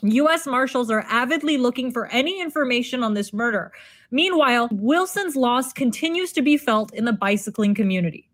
U.S. 0.02 0.46
Marshals 0.46 0.90
are 0.90 1.04
avidly 1.08 1.56
looking 1.56 1.90
for 1.90 2.06
any 2.06 2.40
information 2.40 3.02
on 3.02 3.14
this 3.14 3.32
murder. 3.32 3.72
Meanwhile, 4.10 4.68
Wilson's 4.70 5.34
loss 5.34 5.72
continues 5.72 6.32
to 6.34 6.42
be 6.42 6.56
felt 6.56 6.94
in 6.94 7.04
the 7.04 7.12
bicycling 7.12 7.74
community. 7.74 8.28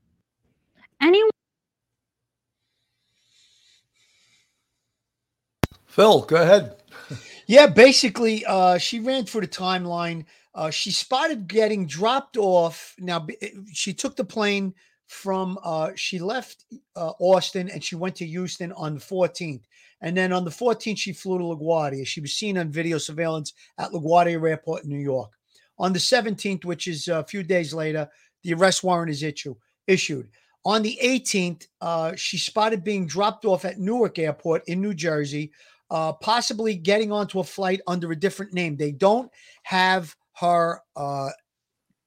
Anyone 1.01 1.31
Phil, 5.87 6.23
go 6.23 6.43
ahead. 6.43 6.75
Yeah, 7.47 7.67
basically, 7.67 8.45
uh, 8.47 8.79
she 8.79 9.01
ran 9.01 9.25
through 9.25 9.43
the 9.43 9.49
timeline. 9.49 10.25
Uh, 10.55 10.71
she 10.71 10.93
spotted 10.93 11.49
getting 11.49 11.87
dropped 11.87 12.37
off. 12.37 12.95
Now, 12.99 13.27
eh, 13.43 13.49
she 13.73 13.93
took 13.93 14.17
the 14.17 14.25
plane 14.25 14.75
from, 15.07 15.59
uh, 15.63 15.91
she 15.95 16.19
left 16.19 16.65
uh, 16.97 17.13
Austin 17.21 17.69
and 17.69 17.83
she 17.85 17.97
went 17.97 18.17
to 18.17 18.27
Houston 18.27 18.73
on 18.73 18.95
the 18.95 19.01
14th. 19.01 19.63
And 20.01 20.17
then 20.17 20.33
on 20.33 20.45
the 20.45 20.51
14th, 20.51 20.99
she 20.99 21.13
flew 21.13 21.39
to 21.39 21.45
LaGuardia. 21.45 22.07
She 22.07 22.21
was 22.21 22.35
seen 22.35 22.59
on 22.59 22.71
video 22.71 22.99
surveillance 22.99 23.53
at 23.79 23.91
LaGuardia 23.91 24.49
Airport 24.49 24.85
in 24.85 24.91
New 24.91 24.99
York. 24.99 25.31
On 25.79 25.93
the 25.93 25.99
17th, 25.99 26.65
which 26.65 26.87
is 26.87 27.09
a 27.09 27.25
few 27.25 27.43
days 27.43 27.75
later, 27.75 28.09
the 28.43 28.55
arrest 28.55 28.85
warrant 28.85 29.11
is 29.11 29.23
issue, 29.23 29.55
issued. 29.87 30.29
On 30.67 30.83
the 30.83 30.99
18th, 31.03 31.67
uh, 31.81 32.15
she 32.17 32.39
spotted 32.39 32.85
being 32.85 33.07
dropped 33.07 33.45
off 33.45 33.65
at 33.65 33.79
Newark 33.79 34.19
Airport 34.19 34.63
in 34.67 34.81
New 34.81 34.95
Jersey 34.95 35.53
uh, 35.95 36.13
possibly 36.15 36.75
getting 36.75 37.13
onto 37.13 37.39
a 37.39 37.45
flight 37.45 37.81
under 37.87 38.11
a 38.11 38.19
different 38.19 38.53
name. 38.53 38.77
They 38.77 38.91
don't 38.91 39.31
have 39.63 40.17
her 40.33 40.81
uh, 40.97 41.29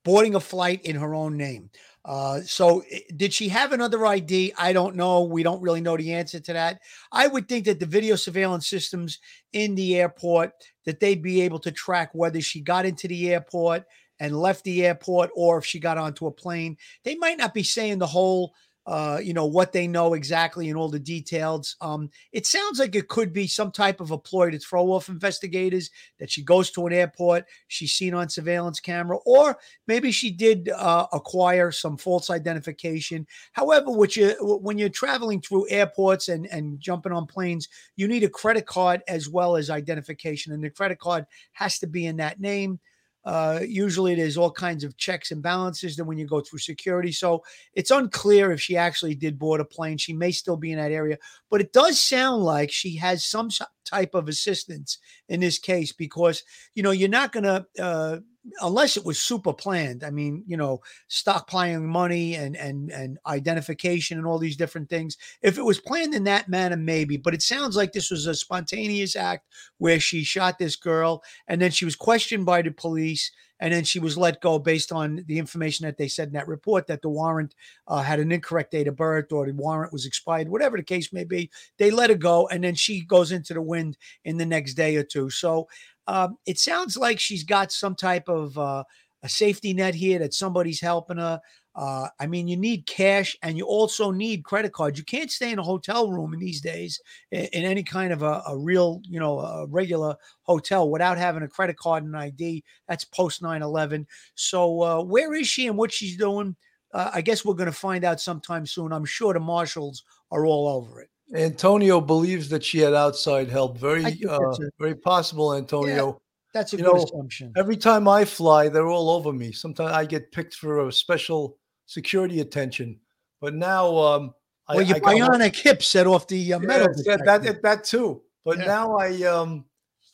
boarding 0.04 0.36
a 0.36 0.42
flight 0.42 0.82
in 0.84 0.98
her 0.98 1.16
own 1.16 1.38
name. 1.38 1.70
Uh, 2.04 2.42
so, 2.42 2.84
did 3.16 3.34
she 3.34 3.48
have 3.48 3.72
another 3.72 4.06
ID? 4.06 4.54
I 4.58 4.74
don't 4.74 4.98
know. 4.98 5.24
We 5.24 5.42
don't 5.42 5.62
really 5.62 5.80
know 5.80 5.96
the 5.96 6.14
answer 6.14 6.42
to 6.42 6.54
that. 6.54 6.82
I 7.14 7.28
would 7.28 7.48
think 7.48 7.64
that 7.64 7.80
the 7.80 7.86
video 7.86 8.18
surveillance 8.18 8.68
systems 8.68 9.20
in 9.54 9.74
the 9.76 9.96
airport 9.96 10.52
that 10.86 11.00
they'd 11.00 11.22
be 11.22 11.40
able 11.42 11.60
to 11.60 11.72
track 11.72 12.10
whether 12.12 12.42
she 12.42 12.60
got 12.60 12.86
into 12.86 13.08
the 13.08 13.32
airport 13.32 13.86
and 14.20 14.38
left 14.38 14.66
the 14.66 14.86
airport 14.86 15.30
or 15.34 15.60
if 15.60 15.66
she 15.66 15.80
got 15.80 15.98
onto 15.98 16.28
a 16.28 16.32
plane. 16.32 16.76
They 17.06 17.16
might 17.16 17.38
not 17.38 17.54
be 17.54 17.64
saying 17.64 18.00
the 18.00 18.08
whole 18.08 18.54
uh, 18.88 19.20
you 19.22 19.34
know 19.34 19.46
what 19.46 19.74
they 19.74 19.86
know 19.86 20.14
exactly 20.14 20.70
and 20.70 20.78
all 20.78 20.88
the 20.88 20.98
details. 20.98 21.76
Um, 21.82 22.10
it 22.32 22.46
sounds 22.46 22.80
like 22.80 22.96
it 22.96 23.10
could 23.10 23.34
be 23.34 23.46
some 23.46 23.70
type 23.70 24.00
of 24.00 24.12
a 24.12 24.18
ploy 24.18 24.50
to 24.50 24.60
throw 24.60 24.94
off 24.94 25.10
investigators 25.10 25.92
that 26.20 26.32
she 26.32 26.42
goes 26.42 26.72
to 26.72 26.88
an 26.88 26.94
airport, 26.94 27.46
she's 27.68 27.92
seen 27.92 28.14
on 28.14 28.30
surveillance 28.30 28.80
camera, 28.80 29.18
or 29.26 29.58
maybe 29.88 30.10
she 30.10 30.32
did 30.32 30.70
uh, 30.70 31.06
acquire 31.12 31.70
some 31.70 31.98
false 31.98 32.30
identification. 32.30 33.28
However, 33.52 33.92
you, 34.12 34.36
when 34.40 34.78
you're 34.78 34.88
traveling 34.88 35.42
through 35.42 35.70
airports 35.70 36.30
and 36.30 36.48
and 36.48 36.80
jumping 36.80 37.12
on 37.12 37.26
planes, 37.26 37.68
you 37.98 38.08
need 38.08 38.24
a 38.24 38.30
credit 38.30 38.66
card 38.66 39.04
as 39.10 39.28
well 39.28 39.58
as 39.58 39.70
identification, 39.70 40.54
and 40.54 40.64
the 40.64 40.70
credit 40.70 41.00
card 41.00 41.26
has 41.52 41.78
to 41.80 41.88
be 41.88 42.06
in 42.06 42.16
that 42.18 42.40
name. 42.40 42.80
Uh, 43.28 43.60
usually 43.68 44.16
there's 44.16 44.38
all 44.38 44.50
kinds 44.50 44.86
of 44.86 44.96
checks 44.96 45.32
and 45.32 45.44
balances 45.44 45.98
then 45.98 46.06
when 46.06 46.18
you 46.18 46.26
go 46.26 46.40
through 46.40 46.60
security. 46.60 47.12
So 47.12 47.44
it's 47.74 47.92
unclear 47.92 48.54
if 48.54 48.62
she 48.62 48.78
actually 48.78 49.16
did 49.16 49.38
board 49.38 49.60
a 49.60 49.66
plane. 49.66 49.98
She 49.98 50.14
may 50.14 50.32
still 50.32 50.56
be 50.56 50.72
in 50.72 50.78
that 50.78 50.94
area, 50.94 51.18
but 51.50 51.60
it 51.60 51.74
does 51.74 52.02
sound 52.02 52.44
like 52.44 52.72
she 52.72 52.96
has 52.96 53.26
some 53.26 53.50
type 53.84 54.16
of 54.16 54.30
assistance 54.30 55.00
in 55.28 55.42
this 55.42 55.60
case 55.60 55.92
because, 55.92 56.42
you 56.74 56.84
know, 56.84 56.92
you're 56.92 57.10
not 57.10 57.34
going 57.34 57.44
to, 57.44 57.66
uh, 57.82 58.20
unless 58.62 58.98
it 58.98 59.06
was 59.06 59.22
super 59.22 59.54
planned. 59.54 60.04
I 60.04 60.10
mean, 60.10 60.44
you 60.48 60.58
know, 60.58 60.82
stockpiling 61.10 61.84
money 61.84 62.36
and 62.36 62.56
and 62.56 62.92
and 62.92 63.18
identification 63.26 64.18
and 64.18 64.28
all 64.28 64.40
these 64.40 64.58
different 64.58 64.90
things. 64.90 65.18
If 65.42 65.58
it 65.58 65.66
was 65.66 65.80
planned 65.80 66.14
in 66.14 66.24
that 66.26 66.50
manner, 66.50 66.78
maybe. 66.78 67.18
But 67.18 67.34
it 67.34 67.42
sounds 67.42 67.76
like 67.76 67.92
this 67.92 68.12
was 68.12 68.28
a 68.28 68.36
spontaneous 68.36 69.16
act 69.16 69.46
where 69.78 70.00
she 70.00 70.24
shot 70.24 70.60
this 70.60 70.76
girl 70.76 71.24
and 71.48 71.62
then 71.62 71.72
she 71.72 71.86
was 71.86 71.96
questioned 71.96 72.46
by 72.46 72.62
the 72.62 72.72
police 72.72 73.32
and 73.60 73.74
then 73.74 73.84
she 73.84 74.00
was 74.00 74.18
let 74.18 74.42
go 74.42 74.60
based 74.60 74.92
on 74.92 75.24
the 75.28 75.40
information 75.40 75.86
that 75.86 75.98
they 75.98 76.08
said 76.08 76.28
in 76.28 76.34
that 76.34 76.48
report 76.48 76.88
that 76.88 77.02
the 77.02 77.10
warrant 77.10 77.56
uh, 77.88 78.02
had 78.02 78.20
an 78.20 78.32
incorrect 78.32 78.72
date 78.72 78.88
of 78.88 78.96
birth 78.96 79.32
or 79.32 79.46
the 79.46 79.54
warrant 79.54 79.94
was 79.94 80.06
expired, 80.06 80.50
whatever 80.50 80.78
the 80.78 80.84
case 80.84 81.12
may 81.12 81.24
be. 81.24 81.50
They 81.78 81.90
let 81.90 82.10
her 82.10 82.16
go, 82.16 82.48
and 82.48 82.64
then 82.64 82.76
she 82.76 83.02
goes 83.02 83.32
into 83.32 83.54
the 83.54 83.62
wind 83.62 83.98
in 84.24 84.38
the 84.38 84.46
next 84.46 84.76
day 84.76 84.96
or 84.96 85.04
two. 85.04 85.30
So 85.30 85.68
um, 86.08 86.38
it 86.46 86.58
sounds 86.58 86.98
like 86.98 87.20
she's 87.20 87.44
got 87.44 87.72
some 87.72 87.96
type 87.96 88.30
of 88.30 88.58
uh, 88.58 88.84
a 89.24 89.30
safety 89.30 89.74
net 89.74 89.96
here 89.96 90.20
that 90.20 90.34
somebody's 90.34 90.80
helping 90.80 91.18
her. 91.18 91.42
Uh, 91.76 92.08
I 92.20 92.26
mean, 92.26 92.48
you 92.48 92.58
need 92.58 92.88
cash 92.88 93.38
and 93.44 93.56
you 93.56 93.66
also 93.66 94.10
need 94.10 94.44
credit 94.44 94.74
cards. 94.74 94.98
You 94.98 95.06
can't 95.06 95.30
stay 95.30 95.52
in 95.52 95.60
a 95.60 95.64
hotel 95.64 96.12
room 96.12 96.34
in 96.34 96.40
these 96.40 96.60
days 96.60 97.00
in, 97.32 97.46
in 97.54 97.66
any 97.66 97.84
kind 97.84 98.12
of 98.12 98.24
a, 98.24 98.42
a 98.48 98.58
real, 98.58 99.00
you 99.04 99.20
know, 99.20 99.40
a 99.40 99.68
regular 99.68 100.16
hotel 100.44 100.90
without 100.90 101.20
having 101.20 101.44
a 101.44 101.48
credit 101.48 101.78
card 101.78 102.04
and 102.04 102.18
ID. 102.18 102.64
That's 102.88 103.04
post 103.04 103.44
9 103.44 103.62
11. 103.62 104.08
So, 104.34 104.82
uh, 104.82 105.04
where 105.04 105.36
is 105.36 105.48
she 105.48 105.68
and 105.68 105.78
what 105.78 105.92
she's 105.92 106.18
doing? 106.18 106.56
Uh, 106.94 107.12
I 107.14 107.22
guess 107.22 107.46
we're 107.46 107.54
going 107.54 107.68
to 107.68 107.72
find 107.72 108.04
out 108.04 108.22
sometime 108.22 108.66
soon. 108.66 108.92
I'm 108.92 109.06
sure 109.06 109.34
the 109.34 109.40
marshals 109.40 110.04
are 110.32 110.46
all 110.48 110.68
over 110.68 111.02
it. 111.02 111.10
Antonio 111.36 112.00
believes 112.00 112.50
that 112.50 112.64
she 112.64 112.80
had 112.80 112.94
outside 112.94 113.50
help. 113.50 113.78
Very, 113.78 114.06
uh, 114.26 114.56
very 114.80 114.96
possible, 114.96 115.54
Antonio. 115.56 116.22
That's 116.54 116.74
a 116.74 116.78
You 116.78 116.84
good 116.84 116.96
know, 116.96 117.04
assumption. 117.04 117.52
Every 117.58 117.76
time 117.78 118.08
I 118.08 118.24
fly, 118.26 118.70
they're 118.70 118.88
all 118.88 119.10
over 119.10 119.34
me. 119.34 119.52
Sometimes 119.52 119.92
I 119.92 120.06
get 120.06 120.32
picked 120.32 120.56
for 120.56 120.88
a 120.88 120.92
special 120.92 121.58
security 121.86 122.40
attention, 122.40 123.00
but 123.42 123.54
now, 123.54 123.96
um, 123.96 124.34
I, 124.68 124.76
Well, 124.76 124.84
your 124.86 124.98
I 124.98 125.00
got 125.00 125.16
bionic 125.16 125.56
hip 125.56 125.84
set 125.84 126.08
off 126.08 126.28
the 126.28 126.54
uh, 126.54 126.60
metal. 126.60 126.88
Yeah, 127.06 127.18
detector. 127.18 127.40
that 127.54 127.62
that 127.62 127.84
too. 127.84 128.22
But 128.44 128.60
Yeah. 128.60 128.66
now 128.66 128.98
I 128.98 129.24
um 129.24 129.66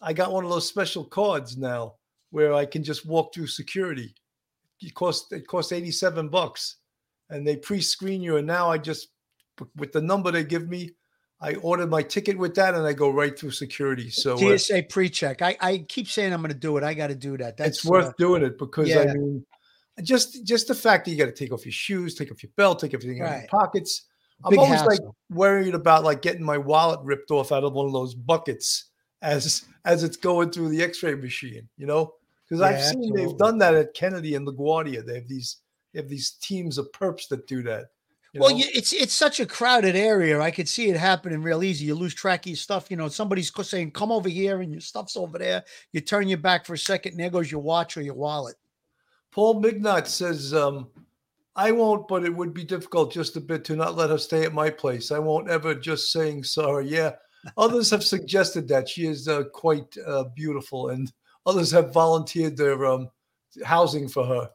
I 0.02 0.14
got 0.14 0.32
one 0.32 0.44
of 0.44 0.50
those 0.52 0.68
special 0.68 1.06
cards 1.06 1.58
now 1.58 1.96
where 2.32 2.54
I 2.54 2.66
can 2.66 2.84
just 2.84 3.06
walk 3.06 3.34
through 3.34 3.48
security. 3.48 4.14
It 4.82 4.94
costs 4.94 5.32
it 5.32 5.48
costs 5.48 5.72
87 5.72 6.30
bucks 6.30 6.78
and 7.30 7.48
they 7.48 7.56
pre-screen 7.56 8.22
you 8.22 8.38
and 8.38 8.46
now 8.46 8.70
I 8.70 8.78
just 8.78 9.10
with 9.76 9.92
the 9.92 10.02
number 10.02 10.30
they 10.32 10.44
give 10.44 10.68
me 10.68 10.92
I 11.44 11.56
ordered 11.56 11.90
my 11.90 12.02
ticket 12.02 12.38
with 12.38 12.56
that, 12.56 12.74
and 12.74 12.88
I 12.88 12.94
go 12.94 13.10
right 13.10 13.38
through 13.38 13.52
security. 13.52 14.10
So 14.10 14.36
uh, 14.36 14.58
TSA 14.58 14.84
pre-check. 14.84 15.42
I, 15.42 15.58
I 15.60 15.78
keep 15.80 16.08
saying 16.08 16.32
I'm 16.32 16.40
going 16.42 16.54
to 16.54 16.58
do 16.58 16.78
it. 16.78 16.86
I 16.86 16.94
got 16.94 17.08
to 17.08 17.16
do 17.16 17.36
that. 17.38 17.58
That's 17.58 17.80
it's 17.80 17.86
worth 17.86 18.06
uh, 18.06 18.14
doing 18.18 18.44
it 18.44 18.58
because 18.58 18.88
yeah. 18.88 19.02
I 19.02 19.14
mean, 19.14 19.46
just 20.04 20.46
just 20.46 20.70
the 20.70 20.76
fact 20.76 21.04
that 21.04 21.12
you 21.12 21.18
got 21.18 21.26
to 21.26 21.34
take 21.34 21.52
off 21.52 21.66
your 21.66 21.74
shoes, 21.74 22.16
take 22.16 22.32
off 22.32 22.42
your 22.42 22.52
belt, 22.56 22.80
take 22.80 22.94
everything 22.94 23.22
out 23.22 23.34
of 23.34 23.40
your 23.42 23.48
pockets. 23.50 24.04
I'm 24.46 24.58
always 24.58 24.84
like 24.84 25.00
worried 25.30 25.76
about 25.76 26.06
like 26.06 26.22
getting 26.22 26.44
my 26.44 26.58
wallet 26.58 27.02
ripped 27.04 27.30
off 27.30 27.52
out 27.52 27.66
of 27.66 27.74
one 27.74 27.88
of 27.88 27.94
those 27.94 28.16
buckets 28.16 28.86
as 29.22 29.66
as 29.84 30.04
it's 30.04 30.18
going 30.18 30.52
through 30.52 30.70
the 30.70 30.82
X-ray 30.82 31.16
machine. 31.16 31.68
You 31.78 31.88
know, 31.88 32.14
because 32.48 32.62
I've 32.62 32.82
seen 32.82 33.00
absolutely. 33.00 33.26
they've 33.26 33.38
done 33.38 33.58
that 33.58 33.76
at 33.76 33.94
Kennedy 33.94 34.36
and 34.36 34.48
LaGuardia. 34.48 35.06
They 35.06 35.16
have 35.16 35.28
these 35.28 35.58
they 35.94 36.00
have 36.00 36.10
these 36.10 36.32
teams 36.32 36.78
of 36.78 36.90
perps 36.94 37.28
that 37.28 37.48
do 37.48 37.64
that. 37.64 37.88
You 38.34 38.42
well, 38.42 38.52
you, 38.52 38.66
it's 38.74 38.94
it's 38.94 39.14
such 39.14 39.40
a 39.40 39.46
crowded 39.46 39.96
area. 39.96 40.42
I 40.42 40.52
could 40.52 40.68
see 40.68 40.90
it 40.90 40.98
happening 40.98 41.44
real 41.44 41.64
easy. 41.64 41.86
You 41.86 41.96
lose 41.96 42.16
track 42.16 42.42
of 42.42 42.48
your 42.48 42.56
stuff. 42.56 42.90
You 42.90 42.98
know, 42.98 43.08
somebody's 43.08 43.52
saying, 43.68 43.92
"Come 43.92 44.12
over 44.12 44.28
here," 44.28 44.62
and 44.62 44.72
your 44.72 44.82
stuff's 44.82 45.16
over 45.16 45.38
there. 45.38 45.64
You 45.92 46.02
turn 46.02 46.28
your 46.28 46.40
back 46.40 46.66
for 46.66 46.74
a 46.74 46.78
second, 46.78 47.12
and 47.12 47.20
there 47.20 47.30
goes 47.30 47.52
your 47.52 47.62
watch 47.62 47.96
or 47.96 48.02
your 48.02 48.16
wallet. 48.16 48.56
Paul 49.32 49.60
Mignot 49.62 50.08
says, 50.08 50.54
um, 50.54 50.90
I 51.56 51.72
won't, 51.72 52.08
but 52.08 52.24
it 52.24 52.36
would 52.36 52.54
be 52.54 52.64
difficult 52.64 53.12
just 53.12 53.36
a 53.36 53.42
bit 53.42 53.64
to 53.66 53.76
not 53.76 53.96
let 53.96 54.12
her 54.12 54.18
stay 54.18 54.44
at 54.44 54.54
my 54.54 54.70
place. 54.70 55.12
I 55.12 55.20
won't 55.20 55.50
ever 55.50 55.74
just 55.74 56.12
saying 56.12 56.44
sorry. 56.44 56.88
Yeah. 56.88 57.14
Others 57.58 57.90
have 57.90 58.04
suggested 58.04 58.68
that 58.68 58.88
she 58.88 59.06
is 59.06 59.28
uh, 59.28 59.44
quite 59.54 59.96
uh, 60.06 60.26
beautiful, 60.36 60.90
and 60.90 61.12
others 61.46 61.72
have 61.72 61.94
volunteered 61.94 62.56
their 62.56 62.86
um, 62.86 63.10
housing 63.66 64.08
for 64.08 64.26
her. 64.26 64.50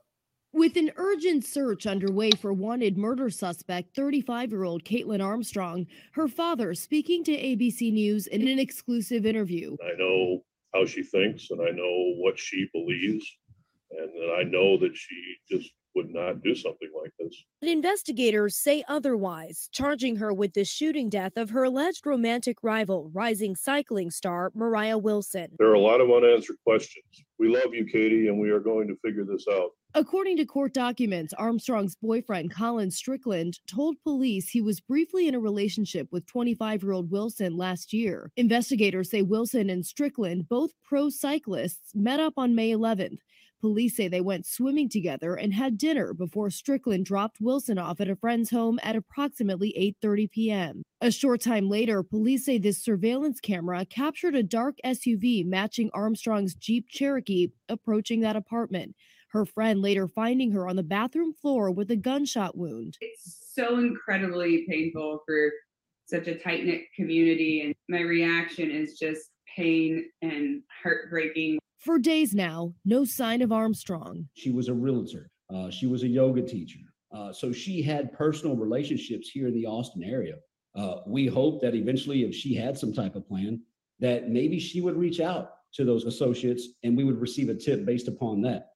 With 0.55 0.77
an 0.77 0.93
urgent 0.97 1.45
search 1.45 1.87
underway 1.87 2.31
for 2.31 2.55
wanted 2.55 2.97
murder 2.97 3.29
suspect 3.29 3.95
35 3.95 4.51
year 4.51 4.65
old 4.65 4.83
Caitlin 4.83 5.23
Armstrong, 5.23 5.87
her 6.13 6.27
father 6.27 6.73
speaking 6.75 7.23
to 7.25 7.33
ABC 7.33 7.93
News 7.93 8.27
in 8.27 8.49
an 8.49 8.59
exclusive 8.59 9.27
interview. 9.27 9.77
I 9.85 9.97
know 9.99 10.43
how 10.73 10.87
she 10.87 11.03
thinks 11.03 11.51
and 11.51 11.61
I 11.61 11.71
know 11.71 12.15
what 12.17 12.39
she 12.39 12.67
believes. 12.73 13.27
And 13.91 14.09
that 14.09 14.37
I 14.39 14.43
know 14.43 14.79
that 14.79 14.97
she 14.97 15.37
just 15.51 15.71
would 15.95 16.11
not 16.11 16.43
do 16.43 16.55
something 16.55 16.91
like 16.99 17.13
this. 17.19 17.45
But 17.61 17.69
investigators 17.69 18.57
say 18.57 18.85
otherwise, 18.89 19.69
charging 19.73 20.17
her 20.17 20.33
with 20.33 20.55
the 20.55 20.65
shooting 20.65 21.11
death 21.11 21.37
of 21.37 21.51
her 21.51 21.65
alleged 21.65 22.07
romantic 22.07 22.59
rival, 22.63 23.11
rising 23.13 23.55
cycling 23.55 24.11
star 24.11 24.51
Moriah 24.55 24.99
Wilson. 24.99 25.49
There 25.59 25.69
are 25.69 25.75
a 25.75 25.81
lot 25.81 26.01
of 26.01 26.11
unanswered 26.11 26.57
questions. 26.67 27.05
We 27.39 27.49
love 27.49 27.75
you, 27.75 27.85
Katie, 27.85 28.29
and 28.29 28.39
we 28.39 28.51
are 28.51 28.61
going 28.61 28.89
to 28.89 28.97
figure 29.05 29.25
this 29.25 29.47
out. 29.51 29.71
According 29.95 30.37
to 30.37 30.45
court 30.45 30.75
documents, 30.75 31.33
Armstrong's 31.33 31.97
boyfriend, 31.97 32.55
Colin 32.55 32.91
Strickland, 32.91 33.59
told 33.67 33.97
police 34.03 34.51
he 34.51 34.61
was 34.61 34.81
briefly 34.81 35.27
in 35.27 35.35
a 35.35 35.41
relationship 35.41 36.09
with 36.13 36.27
25 36.27 36.83
year 36.83 36.93
old 36.93 37.11
Wilson 37.11 37.57
last 37.57 37.95
year. 37.95 38.31
Investigators 38.37 39.11
say 39.11 39.23
Wilson 39.23 39.71
and 39.71 39.87
Strickland, 39.87 40.47
both 40.47 40.73
pro 40.85 41.09
cyclists, 41.09 41.95
met 41.95 42.21
up 42.21 42.35
on 42.37 42.55
May 42.55 42.71
11th. 42.71 43.21
Police 43.63 43.97
say 43.97 44.07
they 44.07 44.21
went 44.21 44.47
swimming 44.47 44.89
together 44.89 45.35
and 45.35 45.53
had 45.53 45.79
dinner 45.79 46.13
before 46.15 46.51
Strickland 46.51 47.07
dropped 47.07 47.41
Wilson 47.41 47.77
off 47.79 48.01
at 48.01 48.11
a 48.11 48.15
friend's 48.15 48.51
home 48.51 48.79
at 48.83 48.95
approximately 48.95 49.75
8:30 50.03 50.31
p.m. 50.31 50.83
A 51.01 51.11
short 51.11 51.41
time 51.41 51.69
later, 51.69 52.03
police 52.03 52.45
say 52.45 52.59
this 52.59 52.79
surveillance 52.79 53.41
camera 53.41 53.85
captured 53.87 54.37
a 54.37 54.43
dark 54.43 54.77
SUV 54.85 55.45
matching 55.47 55.91
Armstrong's 55.93 56.55
Jeep 56.55 56.89
Cherokee 56.89 57.49
approaching 57.69 58.21
that 58.21 58.37
apartment. 58.37 58.95
Her 59.29 59.45
friend 59.45 59.83
later 59.83 60.09
finding 60.09 60.51
her 60.53 60.67
on 60.69 60.77
the 60.77 60.83
bathroom 60.83 61.35
floor 61.35 61.71
with 61.71 61.91
a 61.91 61.97
gunshot 61.97 62.57
wound. 62.57 62.97
it's 63.01 63.53
so 63.55 63.79
incredibly 63.79 64.65
painful 64.69 65.23
for 65.27 65.51
such 66.07 66.27
a 66.29 66.39
tight 66.39 66.65
knit 66.65 66.83
community. 66.97 67.63
And 67.63 67.75
my 67.89 68.01
reaction 68.01 68.71
is 68.71 68.99
just 68.99 69.31
pain 69.55 70.09
and 70.23 70.63
heartbreaking. 70.83 71.59
For 71.79 71.99
days 71.99 72.35
now, 72.35 72.73
no 72.85 73.05
sign 73.05 73.43
of 73.43 73.53
Armstrong. 73.53 74.29
She 74.35 74.51
was 74.51 74.69
a 74.69 74.75
realtor. 74.75 75.31
Uh, 75.53 75.71
she 75.71 75.87
was 75.87 76.03
a 76.03 76.09
yoga 76.09 76.43
teacher. 76.43 76.81
Uh, 77.15 77.33
so 77.33 77.53
she 77.53 77.83
had 77.83 78.13
personal 78.13 78.57
relationships 78.57 79.29
here 79.29 79.49
in 79.49 79.55
the 79.55 79.67
Austin 79.67 80.03
area. 80.03 80.37
Uh, 80.75 80.97
we 81.07 81.27
hope 81.27 81.61
that 81.63 81.75
eventually, 81.75 82.25
if 82.25 82.35
she 82.35 82.55
had 82.55 82.79
some 82.79 82.93
type 82.93 83.15
of 83.17 83.27
plan, 83.29 83.61
that 84.01 84.29
maybe 84.29 84.59
she 84.59 84.81
would 84.81 84.97
reach 84.97 85.21
out 85.21 85.53
to 85.75 85.85
those 85.85 86.05
associates 86.05 86.69
and 86.83 86.97
we 86.97 87.05
would 87.05 87.21
receive 87.21 87.49
a 87.49 87.55
tip 87.55 87.85
based 87.85 88.09
upon 88.09 88.41
that. 88.43 88.69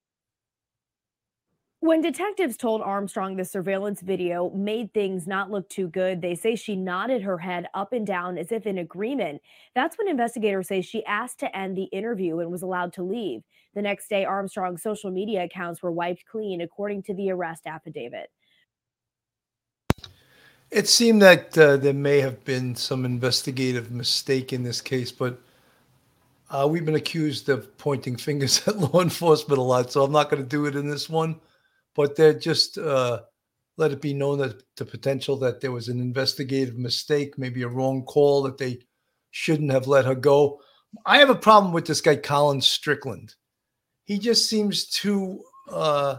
When 1.83 2.01
detectives 2.01 2.57
told 2.57 2.81
Armstrong 2.81 3.35
the 3.35 3.45
surveillance 3.45 4.03
video 4.03 4.51
made 4.51 4.95
things 4.95 5.27
not 5.27 5.51
look 5.51 5.69
too 5.69 5.89
good, 5.89 6.23
they 6.23 6.37
say 6.37 6.55
she 6.55 6.77
nodded 6.77 7.23
her 7.23 7.39
head 7.39 7.67
up 7.75 7.93
and 7.93 8.07
down 8.07 8.39
as 8.39 8.53
if 8.53 8.67
in 8.67 8.79
agreement. 8.79 9.43
That's 9.75 9.99
when 9.99 10.07
investigators 10.07 10.69
say 10.69 10.81
she 10.81 11.05
asked 11.07 11.41
to 11.41 11.57
end 11.57 11.77
the 11.77 11.87
interview 11.87 12.39
and 12.39 12.53
was 12.53 12.63
allowed 12.63 12.93
to 12.93 13.03
leave. 13.03 13.43
The 13.75 13.83
next 13.83 14.09
day, 14.09 14.25
Armstrong's 14.25 14.81
social 14.81 15.11
media 15.11 15.43
accounts 15.43 15.83
were 15.83 15.91
wiped 15.91 16.25
clean, 16.25 16.61
according 16.61 17.03
to 17.03 17.15
the 17.15 17.33
arrest 17.33 17.67
affidavit. 17.67 18.31
It 20.71 20.87
seemed 20.87 21.21
that 21.23 21.59
uh, 21.59 21.79
there 21.79 21.93
may 21.93 22.21
have 22.21 22.45
been 22.45 22.77
some 22.77 23.05
investigative 23.05 23.91
mistake 23.91 24.53
in 24.53 24.63
this 24.63 24.81
case, 24.81 25.11
but 25.11 25.37
uh, 26.49 26.69
we've 26.71 26.85
been 26.85 26.95
accused 26.95 27.49
of 27.49 27.77
pointing 27.77 28.15
fingers 28.15 28.63
at 28.69 28.79
law 28.79 29.01
enforcement 29.01 29.59
a 29.59 29.63
lot, 29.63 29.91
so 29.91 30.05
I'm 30.05 30.13
not 30.13 30.31
going 30.31 30.45
to 30.45 30.49
do 30.49 30.67
it 30.67 30.77
in 30.77 30.89
this 30.89 31.09
one. 31.09 31.41
But 31.95 32.17
they're 32.17 32.39
just 32.39 32.79
uh, 32.79 33.21
let 33.77 33.93
it 33.93 34.01
be 34.01 34.15
known 34.15 34.39
that 34.39 34.63
the 34.77 34.85
potential 34.85 35.37
that 35.39 35.61
there 35.61 35.73
was 35.73 35.89
an 35.89 36.01
investigative 36.01 36.77
mistake, 36.77 37.39
maybe 37.39 37.63
a 37.63 37.69
wrong 37.69 38.05
call 38.05 38.43
that 38.43 38.59
they 38.59 38.81
shouldn't 39.31 39.73
have 39.73 39.87
let 39.87 40.05
her 40.05 40.15
go. 40.15 40.61
I 41.07 41.19
have 41.19 41.31
a 41.31 41.35
problem 41.35 41.73
with 41.73 41.87
this 41.87 42.01
guy, 42.01 42.17
Colin 42.17 42.61
Strickland. 42.61 43.35
He 44.05 44.19
just 44.19 44.49
seems 44.49 44.87
too 44.87 45.43
uh, 45.71 46.17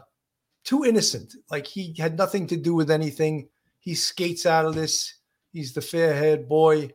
too 0.63 0.85
innocent. 0.85 1.33
Like 1.51 1.67
he 1.67 1.93
had 1.97 2.17
nothing 2.17 2.47
to 2.47 2.57
do 2.57 2.73
with 2.73 2.89
anything. 2.89 3.49
He 3.79 3.95
skates 3.95 4.45
out 4.45 4.65
of 4.65 4.75
this. 4.75 5.19
He's 5.51 5.73
the 5.73 5.81
fair-haired 5.81 6.47
boy. 6.47 6.91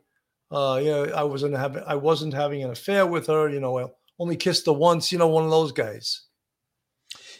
Uh, 0.51 0.79
you 0.83 0.89
know, 0.89 1.03
I 1.05 1.23
wasn't 1.23 1.55
having 1.55 1.83
I 1.85 1.95
wasn't 1.95 2.33
having 2.33 2.63
an 2.63 2.71
affair 2.71 3.05
with 3.05 3.27
her. 3.27 3.49
You 3.49 3.59
know, 3.59 3.79
I 3.79 3.85
only 4.19 4.35
kissed 4.35 4.65
her 4.65 4.73
once. 4.73 5.11
You 5.11 5.19
know, 5.19 5.27
one 5.27 5.45
of 5.45 5.51
those 5.51 5.71
guys. 5.71 6.25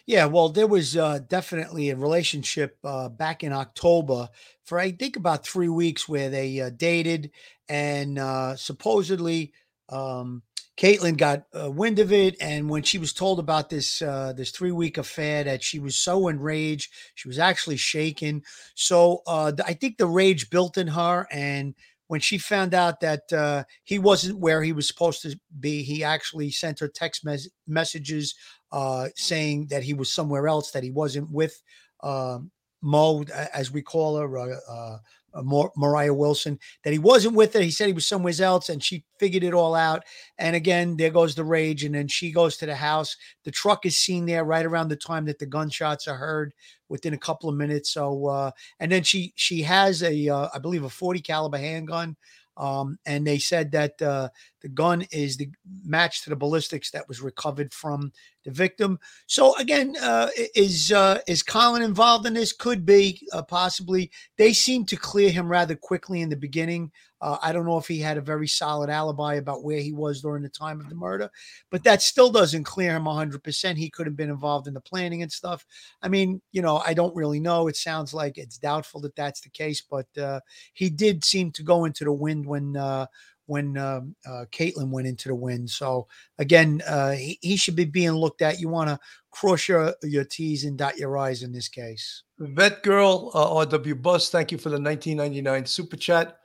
Yeah, 0.10 0.26
well, 0.26 0.50
there 0.50 0.66
was 0.66 0.98
uh, 0.98 1.20
definitely 1.28 1.92
a 1.92 1.96
relationship 1.96 2.80
uh, 2.84 3.10
back 3.10 3.44
in 3.44 3.54
October 3.54 4.28
for 4.66 4.80
I 4.80 4.92
think 4.92 5.16
about 5.18 5.46
three 5.46 5.70
weeks 5.70 6.10
where 6.10 6.32
they 6.32 6.60
uh, 6.62 6.72
dated, 6.72 7.30
and 7.68 8.18
uh, 8.18 8.56
supposedly 8.56 9.54
um, 9.90 10.42
Caitlin 10.78 11.16
got 11.16 11.44
uh, 11.54 11.70
wind 11.70 12.00
of 12.00 12.12
it. 12.12 12.36
And 12.42 12.72
when 12.72 12.82
she 12.82 12.98
was 12.98 13.14
told 13.14 13.38
about 13.38 13.70
this 13.70 14.02
uh, 14.02 14.34
this 14.36 14.50
three 14.50 14.72
week 14.72 14.98
affair, 14.98 15.44
that 15.44 15.62
she 15.62 15.78
was 15.78 15.96
so 15.96 16.28
enraged, 16.28 16.92
she 17.14 17.28
was 17.28 17.38
actually 17.38 17.78
shaken. 17.78 18.42
So 18.74 19.22
I 19.28 19.74
think 19.80 20.00
the 20.00 20.08
rage 20.08 20.50
built 20.50 20.80
in 20.80 20.88
her, 20.88 21.28
and 21.32 21.76
when 22.10 22.20
she 22.20 22.40
found 22.40 22.74
out 22.74 23.02
that 23.02 23.32
uh, 23.32 23.64
he 23.84 24.00
wasn't 24.00 24.40
where 24.40 24.64
he 24.64 24.74
was 24.74 24.88
supposed 24.88 25.22
to 25.22 25.40
be, 25.60 25.84
he 25.84 26.04
actually 26.04 26.50
sent 26.50 26.80
her 26.80 26.88
text 26.88 27.24
mes- 27.24 27.50
messages 27.68 28.34
uh, 28.72 29.10
saying 29.16 29.68
that 29.68 29.84
he 29.84 29.94
was 29.94 30.12
somewhere 30.12 30.48
else, 30.48 30.72
that 30.72 30.84
he 30.84 30.90
wasn't 30.90 31.30
with 31.30 31.62
um, 32.02 32.50
Mo, 32.82 33.24
as 33.54 33.72
we 33.72 33.84
call 33.84 34.18
her, 34.18 35.00
uh, 35.34 35.42
Mar- 35.42 35.72
Moriah 35.76 36.14
Wilson, 36.14 36.60
that 36.84 36.94
he 36.94 37.00
wasn't 37.00 37.36
with 37.36 37.54
her. 37.54 37.62
He 37.62 37.72
said 37.72 37.88
he 37.88 37.94
was 37.94 38.08
somewhere 38.08 38.34
else, 38.40 38.70
and 38.70 38.84
she 38.84 39.04
figured 39.20 39.44
it 39.44 39.54
all 39.54 39.76
out. 39.76 40.04
And 40.38 40.56
again, 40.56 40.98
there 40.98 41.10
goes 41.12 41.36
the 41.36 41.44
rage. 41.44 41.84
And 41.84 41.96
then 41.96 42.08
she 42.08 42.32
goes 42.32 42.58
to 42.58 42.66
the 42.66 42.76
house. 42.76 43.16
The 43.44 43.52
truck 43.52 43.86
is 43.86 43.98
seen 43.98 44.26
there 44.26 44.44
right 44.44 44.66
around 44.66 44.90
the 44.90 44.96
time 44.96 45.26
that 45.26 45.40
the 45.40 45.46
gunshots 45.46 46.08
are 46.08 46.16
heard, 46.16 46.54
within 46.90 47.14
a 47.14 47.18
couple 47.18 47.50
of 47.50 47.56
minutes. 47.56 47.92
So, 47.92 48.28
uh, 48.28 48.52
and 48.80 48.92
then 48.92 49.04
she 49.04 49.34
she 49.36 49.62
has 49.62 50.04
a, 50.04 50.30
uh, 50.30 50.50
I 50.54 50.60
believe, 50.60 50.84
a 50.84 50.90
40 50.90 51.22
caliber 51.22 51.58
handgun. 51.58 52.16
Um, 52.58 53.00
and 53.06 53.26
they 53.26 53.40
said 53.40 53.72
that 53.72 54.02
uh, 54.02 54.30
the 54.62 54.70
gun 54.70 55.06
is 55.12 55.38
the 55.38 55.50
match 55.84 56.24
to 56.24 56.30
the 56.30 56.36
ballistics 56.36 56.92
that 56.92 57.08
was 57.08 57.22
recovered 57.22 57.74
from 57.74 58.12
the 58.44 58.52
victim. 58.52 59.00
So 59.28 59.56
again, 59.58 59.96
uh, 60.02 60.30
is 60.56 60.92
uh, 60.92 61.20
is 61.28 61.44
Colin 61.44 61.82
involved 61.82 62.26
in 62.26 62.34
this? 62.34 62.54
Could 62.54 62.86
be 62.86 63.28
uh, 63.34 63.44
possibly. 63.44 64.12
They 64.38 64.54
seem 64.54 64.86
to 64.86 64.96
clear 64.96 65.32
him 65.32 65.50
rather 65.50 65.76
quickly 65.76 66.22
in 66.22 66.30
the 66.30 66.36
beginning. 66.36 66.92
Uh, 67.22 67.38
I 67.42 67.52
don't 67.52 67.66
know 67.66 67.78
if 67.78 67.88
he 67.88 68.00
had 68.00 68.18
a 68.18 68.22
very 68.22 68.48
solid 68.48 68.90
alibi 68.90 69.36
about 69.36 69.64
where 69.64 69.80
he 69.80 69.92
was 69.92 70.22
during 70.22 70.42
the 70.42 70.50
time 70.50 70.80
of 70.80 70.88
the 70.88 70.96
murder, 70.96 71.30
but 71.70 71.84
that 71.84 72.02
still 72.02 72.32
doesn't 72.32 72.64
clear 72.64 72.96
him 72.96 73.04
100%. 73.04 73.76
He 73.76 73.90
could 73.90 74.08
have 74.08 74.16
been 74.16 74.30
involved 74.30 74.68
in 74.68 74.74
the 74.74 74.80
planning 74.80 75.22
and 75.22 75.32
stuff. 75.32 75.66
I 76.02 76.08
mean, 76.08 76.42
you 76.54 76.62
know, 76.62 76.78
I 76.86 76.94
don't 76.94 77.16
really 77.16 77.42
know. 77.42 77.68
It 77.68 77.76
sounds 77.76 78.14
like 78.14 78.38
it's 78.38 78.58
doubtful 78.58 79.02
that 79.02 79.18
that's 79.18 79.42
the 79.42 79.50
case, 79.50 79.82
but 79.82 80.08
uh, 80.18 80.40
he 80.74 80.90
did 80.90 81.26
seem 81.26 81.52
to 81.52 81.64
go 81.64 81.84
into 81.84 82.06
the 82.06 82.14
wind 82.14 82.46
when 82.46 82.78
uh, 82.78 83.08
when 83.50 83.76
um, 83.78 84.16
uh, 84.28 84.46
Caitlin 84.52 84.92
went 84.92 85.08
into 85.08 85.28
the 85.28 85.34
wind. 85.34 85.72
So 85.72 86.08
again, 86.38 86.84
uh, 86.88 87.12
he, 87.12 87.40
he 87.42 87.58
should 87.58 87.76
be 87.76 87.86
being 87.86 88.12
looked 88.12 88.44
at. 88.44 88.60
You 88.60 88.70
want 88.70 88.90
to 88.90 89.00
cross 89.32 89.68
your 89.68 89.96
your 90.04 90.24
T's 90.24 90.66
and 90.66 90.78
dot 90.78 91.00
your 91.00 91.18
I's 91.18 91.42
in 91.42 91.52
this 91.52 91.68
case. 91.68 92.24
Vet 92.38 92.84
Girl, 92.84 93.32
uh, 93.34 93.66
RW 93.66 94.00
Bus, 94.02 94.30
thank 94.30 94.52
you 94.52 94.60
for 94.60 94.70
the 94.70 94.80
1999 94.80 95.66
super 95.66 95.98
chat. 95.98 96.38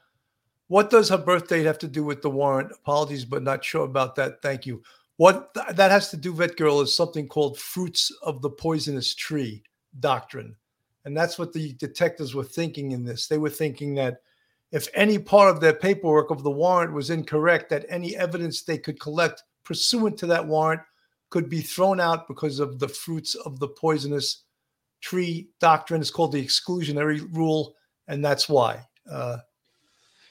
What 0.69 0.89
does 0.89 1.11
her 1.11 1.19
birth 1.19 1.47
date 1.47 1.67
have 1.67 1.79
to 1.81 1.89
do 1.89 2.05
with 2.05 2.23
the 2.23 2.31
warrant? 2.31 2.73
Apologies, 2.73 3.27
but 3.27 3.43
not 3.43 3.63
sure 3.63 3.85
about 3.85 4.17
that. 4.17 4.41
Thank 4.41 4.65
you. 4.65 4.83
What 5.19 5.53
th- 5.53 5.77
that 5.77 5.91
has 5.91 6.09
to 6.11 6.17
do, 6.17 6.33
vet 6.33 6.57
girl, 6.57 6.81
is 6.81 6.95
something 6.95 7.29
called 7.29 7.59
fruits 7.59 8.11
of 8.23 8.41
the 8.41 8.51
poisonous 8.51 9.15
tree 9.15 9.63
doctrine. 10.01 10.57
And 11.05 11.15
that's 11.15 11.39
what 11.39 11.53
the 11.53 11.75
detectives 11.75 12.35
were 12.35 12.45
thinking 12.45 12.93
in 12.93 13.05
this. 13.05 13.29
They 13.29 13.37
were 13.37 13.51
thinking 13.51 13.95
that 13.97 14.23
if 14.75 14.89
any 14.93 15.21
part 15.21 15.55
of 15.55 15.61
their 15.61 15.73
paperwork 15.73 16.33
of 16.33 16.43
the 16.43 16.51
warrant 16.51 16.93
was 16.93 17.09
incorrect, 17.09 17.71
that 17.71 17.87
any 17.89 18.17
evidence 18.17 18.63
they 18.63 18.77
could 18.77 18.99
collect 18.99 19.45
pursuant 19.65 20.19
to 20.19 20.27
that 20.27 20.49
warrant 20.49 20.81
could 21.31 21.49
be 21.49 21.61
thrown 21.61 22.01
out 22.01 22.27
because 22.27 22.59
of 22.59 22.81
the 22.81 22.89
fruits 22.89 23.37
of 23.37 23.61
the 23.61 23.69
poisonous 23.69 24.43
tree 25.01 25.49
doctrine. 25.61 26.01
It's 26.01 26.11
called 26.11 26.33
the 26.33 26.45
exclusionary 26.45 27.25
rule, 27.37 27.77
and 28.09 28.25
that's 28.25 28.49
why. 28.49 28.85
Uh, 29.09 29.37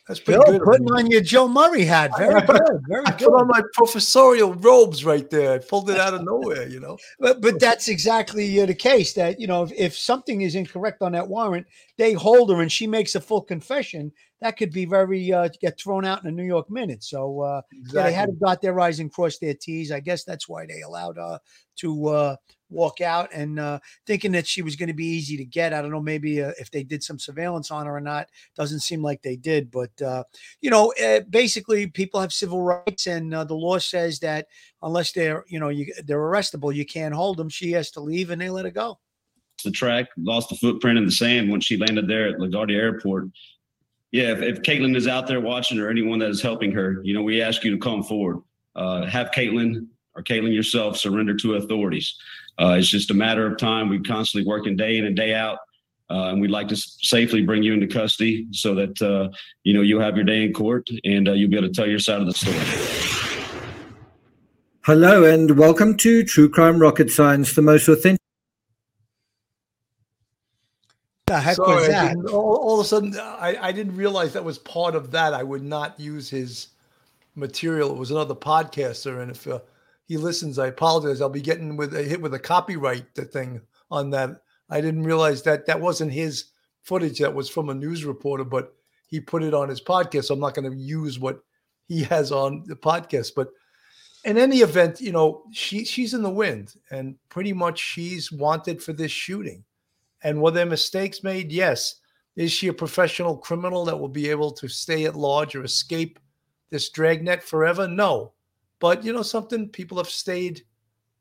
that's 0.08 0.20
pretty 0.20 0.41
Bill, 0.43 0.60
good. 0.60 0.64
putting 0.64 0.91
on 0.91 1.10
your 1.10 1.22
Joe 1.22 1.47
Murray 1.47 1.86
hat. 1.86 2.12
Very 2.18 2.41
good. 2.45 2.60
Very 2.89 3.06
I 3.06 3.12
good. 3.12 3.30
put 3.30 3.39
on 3.39 3.47
my 3.47 3.62
professorial 3.74 4.54
robes 4.56 5.06
right 5.06 5.30
there. 5.30 5.54
I 5.54 5.60
pulled 5.60 5.89
it 5.89 5.97
out 5.97 6.14
of 6.14 6.26
nowhere, 6.26 6.68
you 6.68 6.80
know. 6.82 6.97
But, 7.20 7.39
but 7.41 7.58
that's 7.60 7.88
exactly 7.88 8.60
uh, 8.62 8.66
the 8.66 8.76
case 8.76 9.14
that, 9.14 9.39
you 9.39 9.47
know, 9.47 9.64
if, 9.64 9.72
if 9.72 9.97
something 9.97 10.41
is 10.41 10.56
incorrect 10.56 11.01
on 11.01 11.14
that 11.14 11.28
warrant, 11.28 11.66
they 11.97 12.12
hold 12.12 12.49
her 12.51 12.62
and 12.62 12.72
she 12.72 12.86
makes 12.86 13.16
a 13.16 13.22
full 13.22 13.41
confession. 13.41 14.12
That 14.41 14.58
could 14.58 14.74
be 14.74 14.84
very, 14.84 15.32
uh, 15.32 15.47
get 15.62 15.80
thrown 15.80 16.04
out 16.04 16.22
in 16.22 16.28
a 16.28 16.32
New 16.34 16.43
York 16.43 16.70
minute. 16.70 17.01
So 17.01 17.39
uh, 17.39 17.62
yeah, 17.72 18.04
they 18.04 18.12
had 18.14 18.26
to 18.26 18.32
Exactly. 18.34 18.39
dot 18.45 18.62
their 18.62 18.80
I's 18.82 18.99
and 18.99 19.12
cross 19.14 19.38
their 19.38 19.54
T's. 19.54 19.89
I 19.89 20.01
guess 20.01 20.26
that's 20.26 20.49
why 20.49 20.66
they 20.66 20.82
allowed 20.82 21.16
her 21.16 21.39
to 21.78 22.08
uh, 22.10 22.36
walk 22.74 22.99
out 23.01 23.30
and 23.34 23.59
uh, 23.59 23.80
thinking 24.05 24.32
that 24.34 24.47
she 24.47 24.61
was 24.61 24.76
going 24.76 24.88
to 24.88 24.93
be 24.93 25.05
easy 25.05 25.38
to 25.38 25.45
get. 25.45 25.74
I 25.74 25.82
don't 25.82 25.91
know, 25.91 26.01
maybe 26.01 26.41
uh, 26.41 26.51
if 26.59 26.71
they 26.71 26.84
did 26.84 27.03
some 27.03 27.19
surveillance 27.19 27.71
on 27.71 27.86
her 27.86 27.95
or 27.95 28.01
not. 28.01 28.28
Doesn't 28.55 28.82
seem 28.82 29.01
like 29.01 29.21
they 29.21 29.36
did. 29.36 29.71
But, 29.71 30.01
uh, 30.01 30.24
you 30.61 30.69
know, 30.69 30.93
uh, 31.03 31.21
basically 31.30 31.88
people 31.88 32.19
have 32.19 32.34
civil 32.34 32.61
rights 32.61 33.07
and 33.07 33.34
uh, 33.34 33.43
the 33.43 33.53
law 33.53 33.78
says 33.78 34.19
that 34.19 34.47
unless 34.82 35.11
they're, 35.11 35.45
you 35.47 35.59
know, 35.59 35.69
you, 35.69 35.93
they're 36.03 36.17
arrestable, 36.19 36.74
you 36.74 36.86
can't 36.86 37.13
hold 37.13 37.38
them. 37.38 37.49
She 37.49 37.71
has 37.74 37.91
to 37.91 38.01
leave 38.01 38.32
and 38.32 38.41
they 38.41 38.49
let 38.49 38.65
her 38.65 38.71
go. 38.71 38.99
the 39.63 39.71
track, 39.71 40.07
lost 40.17 40.49
the 40.49 40.55
footprint 40.55 40.97
in 40.97 41.05
the 41.05 41.11
sand 41.11 41.51
when 41.51 41.61
she 41.61 41.78
landed 41.78 42.07
there 42.07 42.28
at 42.28 42.38
LaGuardia 42.38 42.76
Airport. 42.76 43.30
Yeah, 44.11 44.32
if, 44.32 44.41
if 44.41 44.61
Caitlin 44.61 44.95
is 44.95 45.07
out 45.07 45.28
there 45.28 45.41
watching 45.41 45.80
or 45.80 45.89
anyone 45.89 46.19
that 46.19 46.30
is 46.30 46.41
helping 46.41 46.71
her, 46.74 46.99
you 47.03 47.13
know, 47.13 47.24
we 47.24 47.41
ask 47.41 47.63
you 47.63 47.71
to 47.71 47.78
come 47.78 48.03
forward. 48.03 48.41
Uh, 48.76 49.05
have 49.05 49.32
Caitlin 49.32 49.88
or 50.15 50.24
Caitlin 50.24 50.53
yourself 50.53 50.97
surrender 50.97 51.36
to 51.38 51.55
authorities. 51.55 52.15
Uh, 52.60 52.76
it's 52.78 52.88
just 52.88 53.12
a 53.12 53.14
matter 53.14 53.45
of 53.47 53.58
time. 53.58 53.89
We're 53.89 54.01
constantly 54.01 54.47
working 54.47 54.76
day 54.76 54.97
in 54.97 55.06
and 55.06 55.16
day 55.16 55.34
out. 55.34 55.58
Uh, 56.10 56.30
and 56.30 56.41
we'd 56.41 56.51
like 56.51 56.68
to 56.68 56.76
s- 56.76 56.97
safely 57.01 57.41
bring 57.41 57.64
you 57.64 57.74
into 57.74 57.88
custody 57.88 58.45
so 58.51 58.76
that, 58.76 59.01
uh, 59.01 59.30
you 59.64 59.74
know, 59.74 59.82
you'll 59.82 60.01
have 60.01 60.16
your 60.16 60.26
day 60.26 60.43
in 60.43 60.54
court 60.54 60.88
and 61.04 61.28
uh, 61.28 61.32
you'll 61.32 61.49
be 61.49 61.58
able 61.58 61.68
to 61.68 61.74
tell 61.74 61.88
your 61.88 61.97
side 61.97 62.22
of 62.22 62.28
the 62.28 62.34
story. 62.34 62.60
Hello 64.82 65.24
and 65.24 65.58
welcome 65.58 65.95
to 65.97 66.24
True 66.24 66.49
Crime 66.49 66.78
Rocket 66.78 67.10
Science, 67.10 67.56
the 67.56 67.62
most 67.62 67.88
authentic. 67.88 68.20
The 71.26 71.39
heck 71.39 71.56
Sorry, 71.56 71.76
was 71.76 71.88
that? 71.88 72.18
all, 72.32 72.58
all 72.58 72.80
of 72.80 72.86
a 72.86 72.88
sudden, 72.88 73.18
I, 73.18 73.58
I 73.60 73.72
didn't 73.72 73.95
realize 73.95 74.34
that 74.34 74.43
was 74.43 74.60
part 74.60 74.93
of 74.93 75.10
that. 75.12 75.34
I 75.34 75.41
would 75.41 75.64
not 75.64 75.97
use 75.99 76.30
his 76.30 76.68
material. 77.36 77.91
It 77.91 77.97
was 77.97 78.12
another 78.12 78.36
podcaster, 78.36 79.22
and 79.22 79.32
if 79.32 79.47
uh, 79.47 79.60
he 80.06 80.18
listens, 80.18 80.60
I 80.60 80.68
apologize. 80.68 81.22
I'll 81.22 81.30
be 81.30 81.41
getting 81.41 81.78
with 81.78 81.95
a 81.95 82.04
hit 82.04 82.22
with 82.22 82.34
a 82.34 82.39
copyright 82.39 83.16
thing 83.16 83.62
on 83.89 84.10
that. 84.12 84.41
I 84.70 84.82
didn't 84.82 85.04
realize 85.04 85.43
that 85.43 85.66
that 85.68 85.80
wasn't 85.80 86.12
his 86.12 86.45
footage. 86.82 87.20
That 87.20 87.34
was 87.34 87.49
from 87.49 87.70
a 87.70 87.74
news 87.74 88.06
reporter, 88.06 88.43
but 88.43 88.74
he 89.08 89.20
put 89.20 89.43
it 89.43 89.54
on 89.54 89.70
his 89.70 89.82
podcast. 89.82 90.26
So 90.26 90.34
I'm 90.34 90.39
not 90.39 90.56
going 90.56 90.70
to 90.70 90.78
use 90.78 91.20
what 91.20 91.43
he 91.88 92.04
has 92.06 92.32
on 92.32 92.64
the 92.66 92.76
podcast, 92.76 93.32
but 93.36 93.49
in 94.26 94.38
any 94.38 94.58
event, 94.58 95.01
you 95.01 95.12
know, 95.12 95.43
she 95.51 95.84
she's 95.84 96.14
in 96.14 96.24
the 96.24 96.30
wind, 96.30 96.74
and 96.91 97.16
pretty 97.30 97.54
much 97.54 97.80
she's 97.80 98.32
wanted 98.32 98.82
for 98.82 98.93
this 98.93 99.12
shooting. 99.12 99.64
And 100.24 100.41
were 100.41 100.51
there 100.51 100.66
mistakes 100.66 101.24
made? 101.24 101.51
Yes. 101.51 101.95
Is 102.36 102.51
she 102.51 102.68
a 102.68 102.74
professional 102.74 103.38
criminal 103.38 103.86
that 103.86 103.99
will 103.99 104.08
be 104.10 104.30
able 104.30 104.51
to 104.54 104.68
stay 104.68 105.06
at 105.06 105.16
large 105.16 105.56
or 105.56 105.64
escape 105.64 106.20
this 106.70 106.89
dragnet 106.89 107.43
forever? 107.43 107.88
No. 107.88 108.34
But 108.84 109.05
you 109.05 109.13
know 109.13 109.21
something, 109.21 109.69
people 109.69 109.97
have 109.97 110.09
stayed 110.09 110.63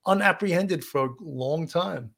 unapprehended 0.04 0.82
for 0.82 1.06
a 1.06 1.14
long 1.20 1.68
time. 1.68 2.10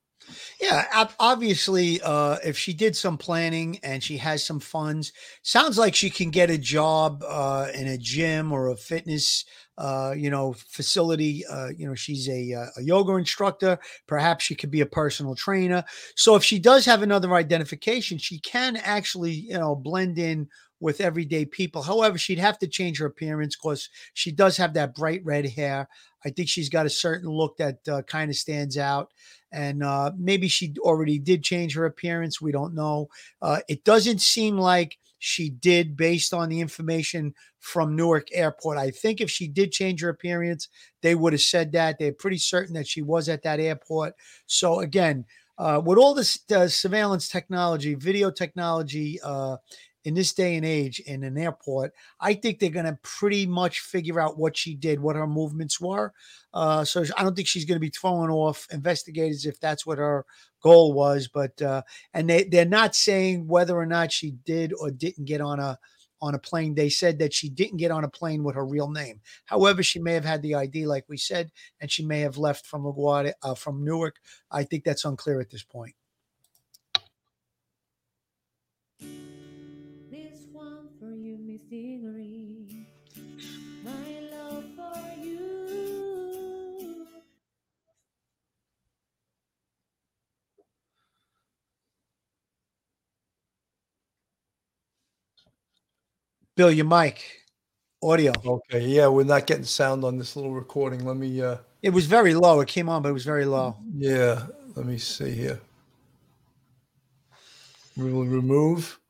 Yeah, 0.58 1.06
obviously, 1.20 2.00
uh, 2.02 2.38
if 2.42 2.56
she 2.56 2.72
did 2.72 2.96
some 2.96 3.18
planning 3.18 3.78
and 3.82 4.02
she 4.02 4.16
has 4.16 4.42
some 4.42 4.58
funds, 4.58 5.12
sounds 5.42 5.76
like 5.76 5.94
she 5.94 6.08
can 6.08 6.30
get 6.30 6.48
a 6.48 6.56
job 6.56 7.22
uh, 7.28 7.68
in 7.74 7.88
a 7.88 7.98
gym 7.98 8.52
or 8.52 8.68
a 8.70 8.76
fitness, 8.78 9.44
uh, 9.76 10.14
you 10.16 10.30
know, 10.30 10.54
facility. 10.54 11.44
Uh, 11.44 11.68
you 11.76 11.86
know, 11.86 11.94
she's 11.94 12.26
a, 12.30 12.54
uh, 12.54 12.66
a 12.78 12.82
yoga 12.82 13.12
instructor. 13.16 13.78
Perhaps 14.06 14.44
she 14.44 14.54
could 14.54 14.70
be 14.70 14.80
a 14.80 14.86
personal 14.86 15.34
trainer. 15.34 15.84
So 16.16 16.36
if 16.36 16.42
she 16.42 16.58
does 16.58 16.86
have 16.86 17.02
another 17.02 17.34
identification, 17.34 18.16
she 18.16 18.38
can 18.38 18.76
actually, 18.76 19.32
you 19.32 19.58
know, 19.58 19.76
blend 19.76 20.18
in 20.18 20.48
with 20.84 21.00
everyday 21.00 21.46
people. 21.46 21.80
However, 21.80 22.18
she'd 22.18 22.38
have 22.38 22.58
to 22.58 22.68
change 22.68 22.98
her 22.98 23.06
appearance 23.06 23.56
because 23.56 23.88
she 24.12 24.30
does 24.30 24.58
have 24.58 24.74
that 24.74 24.94
bright 24.94 25.24
red 25.24 25.46
hair. 25.46 25.88
I 26.26 26.28
think 26.28 26.50
she's 26.50 26.68
got 26.68 26.84
a 26.84 26.90
certain 26.90 27.30
look 27.30 27.56
that 27.56 27.78
uh, 27.88 28.02
kind 28.02 28.30
of 28.30 28.36
stands 28.36 28.76
out. 28.76 29.10
And 29.50 29.82
uh, 29.82 30.12
maybe 30.18 30.46
she 30.46 30.74
already 30.80 31.18
did 31.18 31.42
change 31.42 31.74
her 31.74 31.86
appearance. 31.86 32.38
We 32.38 32.52
don't 32.52 32.74
know. 32.74 33.08
Uh, 33.40 33.60
it 33.66 33.82
doesn't 33.84 34.20
seem 34.20 34.58
like 34.58 34.98
she 35.18 35.48
did 35.48 35.96
based 35.96 36.34
on 36.34 36.50
the 36.50 36.60
information 36.60 37.32
from 37.60 37.96
Newark 37.96 38.28
Airport. 38.34 38.76
I 38.76 38.90
think 38.90 39.22
if 39.22 39.30
she 39.30 39.48
did 39.48 39.72
change 39.72 40.02
her 40.02 40.10
appearance, 40.10 40.68
they 41.00 41.14
would 41.14 41.32
have 41.32 41.40
said 41.40 41.72
that. 41.72 41.98
They're 41.98 42.12
pretty 42.12 42.36
certain 42.36 42.74
that 42.74 42.86
she 42.86 43.00
was 43.00 43.30
at 43.30 43.42
that 43.44 43.58
airport. 43.58 44.16
So, 44.44 44.80
again, 44.80 45.24
uh, 45.56 45.80
with 45.82 45.96
all 45.96 46.12
this 46.12 46.40
uh, 46.54 46.68
surveillance 46.68 47.28
technology, 47.30 47.94
video 47.94 48.30
technology, 48.30 49.18
uh, 49.24 49.56
in 50.04 50.14
this 50.14 50.34
day 50.34 50.56
and 50.56 50.66
age 50.66 51.00
in 51.00 51.24
an 51.24 51.38
airport, 51.38 51.92
I 52.20 52.34
think 52.34 52.58
they're 52.58 52.70
going 52.70 52.84
to 52.84 52.98
pretty 53.02 53.46
much 53.46 53.80
figure 53.80 54.20
out 54.20 54.38
what 54.38 54.56
she 54.56 54.74
did, 54.74 55.00
what 55.00 55.16
her 55.16 55.26
movements 55.26 55.80
were. 55.80 56.12
Uh, 56.52 56.84
so 56.84 57.04
I 57.16 57.22
don't 57.22 57.34
think 57.34 57.48
she's 57.48 57.64
going 57.64 57.76
to 57.76 57.80
be 57.80 57.90
throwing 57.90 58.30
off 58.30 58.66
investigators 58.70 59.46
if 59.46 59.58
that's 59.58 59.86
what 59.86 59.98
her 59.98 60.26
goal 60.62 60.92
was. 60.92 61.28
But 61.28 61.60
uh, 61.60 61.82
and 62.12 62.28
they 62.28 62.44
they're 62.44 62.64
not 62.64 62.94
saying 62.94 63.48
whether 63.48 63.76
or 63.76 63.86
not 63.86 64.12
she 64.12 64.32
did 64.44 64.72
or 64.78 64.90
didn't 64.90 65.24
get 65.24 65.40
on 65.40 65.58
a 65.58 65.78
on 66.20 66.34
a 66.34 66.38
plane. 66.38 66.74
They 66.74 66.88
said 66.88 67.18
that 67.18 67.34
she 67.34 67.48
didn't 67.48 67.78
get 67.78 67.90
on 67.90 68.04
a 68.04 68.08
plane 68.08 68.44
with 68.44 68.54
her 68.56 68.64
real 68.64 68.90
name. 68.90 69.20
However, 69.46 69.82
she 69.82 69.98
may 69.98 70.12
have 70.12 70.24
had 70.24 70.42
the 70.42 70.54
ID, 70.54 70.86
like 70.86 71.04
we 71.08 71.16
said, 71.16 71.50
and 71.80 71.90
she 71.90 72.04
may 72.04 72.20
have 72.20 72.38
left 72.38 72.66
from 72.66 72.84
LaGuardia, 72.84 73.32
uh, 73.42 73.54
from 73.54 73.84
Newark. 73.84 74.16
I 74.50 74.64
think 74.64 74.84
that's 74.84 75.04
unclear 75.04 75.40
at 75.40 75.50
this 75.50 75.62
point. 75.62 75.94
Bill, 96.56 96.70
your 96.70 96.86
mic, 96.86 97.24
audio. 98.00 98.32
Okay, 98.44 98.86
yeah, 98.86 99.08
we're 99.08 99.24
not 99.24 99.46
getting 99.46 99.64
sound 99.64 100.04
on 100.04 100.18
this 100.18 100.36
little 100.36 100.52
recording. 100.52 101.04
Let 101.04 101.16
me 101.16 101.42
uh 101.42 101.56
It 101.82 101.90
was 101.90 102.06
very 102.06 102.32
low. 102.34 102.60
It 102.60 102.68
came 102.68 102.88
on, 102.88 103.02
but 103.02 103.08
it 103.08 103.12
was 103.12 103.24
very 103.24 103.44
low. 103.44 103.76
yeah, 103.96 104.46
let 104.76 104.86
me 104.86 104.98
see 104.98 105.32
here. 105.32 105.60
We 107.96 108.12
will 108.12 108.24
remove 108.24 109.00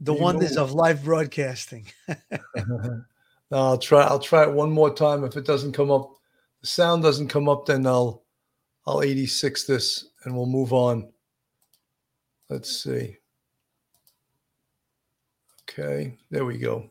The 0.00 0.14
wonders 0.14 0.56
of 0.56 0.72
live 0.72 1.04
broadcasting. 1.04 1.86
No, 3.48 3.58
I'll 3.58 3.78
try. 3.78 4.02
I'll 4.02 4.18
try 4.18 4.42
it 4.42 4.50
one 4.52 4.72
more 4.72 4.92
time. 4.92 5.22
If 5.22 5.36
it 5.36 5.46
doesn't 5.46 5.70
come 5.70 5.88
up, 5.88 6.10
the 6.62 6.66
sound 6.66 7.04
doesn't 7.04 7.28
come 7.28 7.48
up, 7.48 7.64
then 7.66 7.86
I'll 7.86 8.24
I'll 8.88 9.02
86 9.02 9.62
this 9.66 10.08
and 10.24 10.34
we'll 10.36 10.46
move 10.46 10.72
on. 10.72 11.12
Let's 12.50 12.82
see. 12.82 13.18
Okay, 15.78 16.16
there 16.30 16.46
we 16.46 16.56
go. 16.56 16.88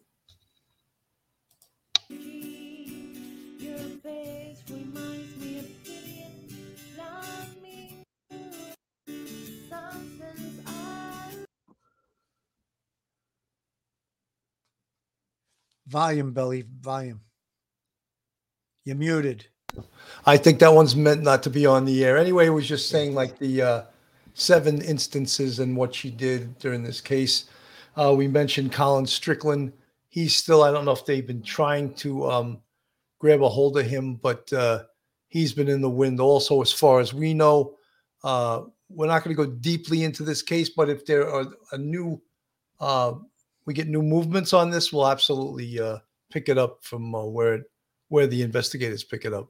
Your 2.08 3.80
face 4.04 4.62
reminds 4.70 5.36
me 5.38 5.58
of 5.58 5.84
being 5.84 6.52
like 6.96 7.62
me. 7.64 8.04
Something's 9.68 10.60
I 10.68 11.32
volume, 15.88 16.34
Billy, 16.34 16.66
volume. 16.80 17.22
You're 18.84 18.98
muted. 18.98 19.48
I 20.28 20.38
think 20.38 20.60
that 20.60 20.76
one's 20.76 20.96
meant 20.96 21.24
not 21.24 21.42
to 21.44 21.50
be 21.50 21.66
on 21.66 21.86
the 21.86 22.06
air. 22.06 22.20
Anyway, 22.20 22.46
it 22.46 22.52
was 22.52 22.68
just 22.68 22.90
saying 22.90 23.16
like 23.16 23.40
the 23.40 23.64
uh, 23.64 23.82
seven 24.36 24.80
instances 24.84 25.58
and 25.58 25.76
what 25.76 25.96
she 25.96 26.12
did 26.12 26.60
during 26.60 26.84
this 26.84 27.02
case. 27.02 27.46
Uh, 27.96 28.14
we 28.16 28.28
mentioned 28.28 28.72
Colin 28.72 29.06
Strickland. 29.06 29.74
He's 30.10 30.36
still, 30.36 30.64
I 30.64 30.72
don't 30.72 30.86
know 30.86 30.91
if 30.91 31.06
they've 31.06 31.26
been 31.26 31.41
trying 31.41 31.93
to 31.96 32.30
um, 32.30 32.62
grab 33.20 33.41
a 33.41 33.50
hold 33.50 33.78
of 33.78 33.86
him, 33.86 34.16
but 34.16 34.52
uh, 34.54 34.84
he's 35.28 35.54
been 35.54 35.68
in 35.68 35.82
the 35.82 35.89
wind 35.89 36.20
also, 36.20 36.62
as 36.62 36.72
far 36.72 37.00
as 37.00 37.14
we 37.14 37.34
know. 37.34 37.76
Uh, 38.24 38.64
we're 38.89 39.08
not 39.08 39.24
going 39.24 39.36
to 39.36 39.43
go 39.46 39.52
deeply 39.52 40.04
into 40.04 40.24
this 40.24 40.41
case, 40.41 40.70
but 40.70 40.89
if 40.89 41.06
there 41.06 41.30
are 41.30 41.46
a 41.72 41.78
new, 41.78 42.22
uh, 42.80 43.14
we 43.66 43.74
get 43.74 43.88
new 43.88 44.02
movements 44.02 44.54
on 44.54 44.70
this, 44.70 44.93
we'll 44.93 45.08
absolutely 45.08 45.80
uh, 45.80 45.98
pick 46.32 46.50
it 46.50 46.58
up 46.58 46.84
from 46.84 47.14
uh, 47.16 47.26
where 47.26 47.64
where 48.10 48.28
the 48.28 48.43
investigators 48.43 49.04
pick 49.04 49.26
it 49.26 49.34
up. 49.34 49.50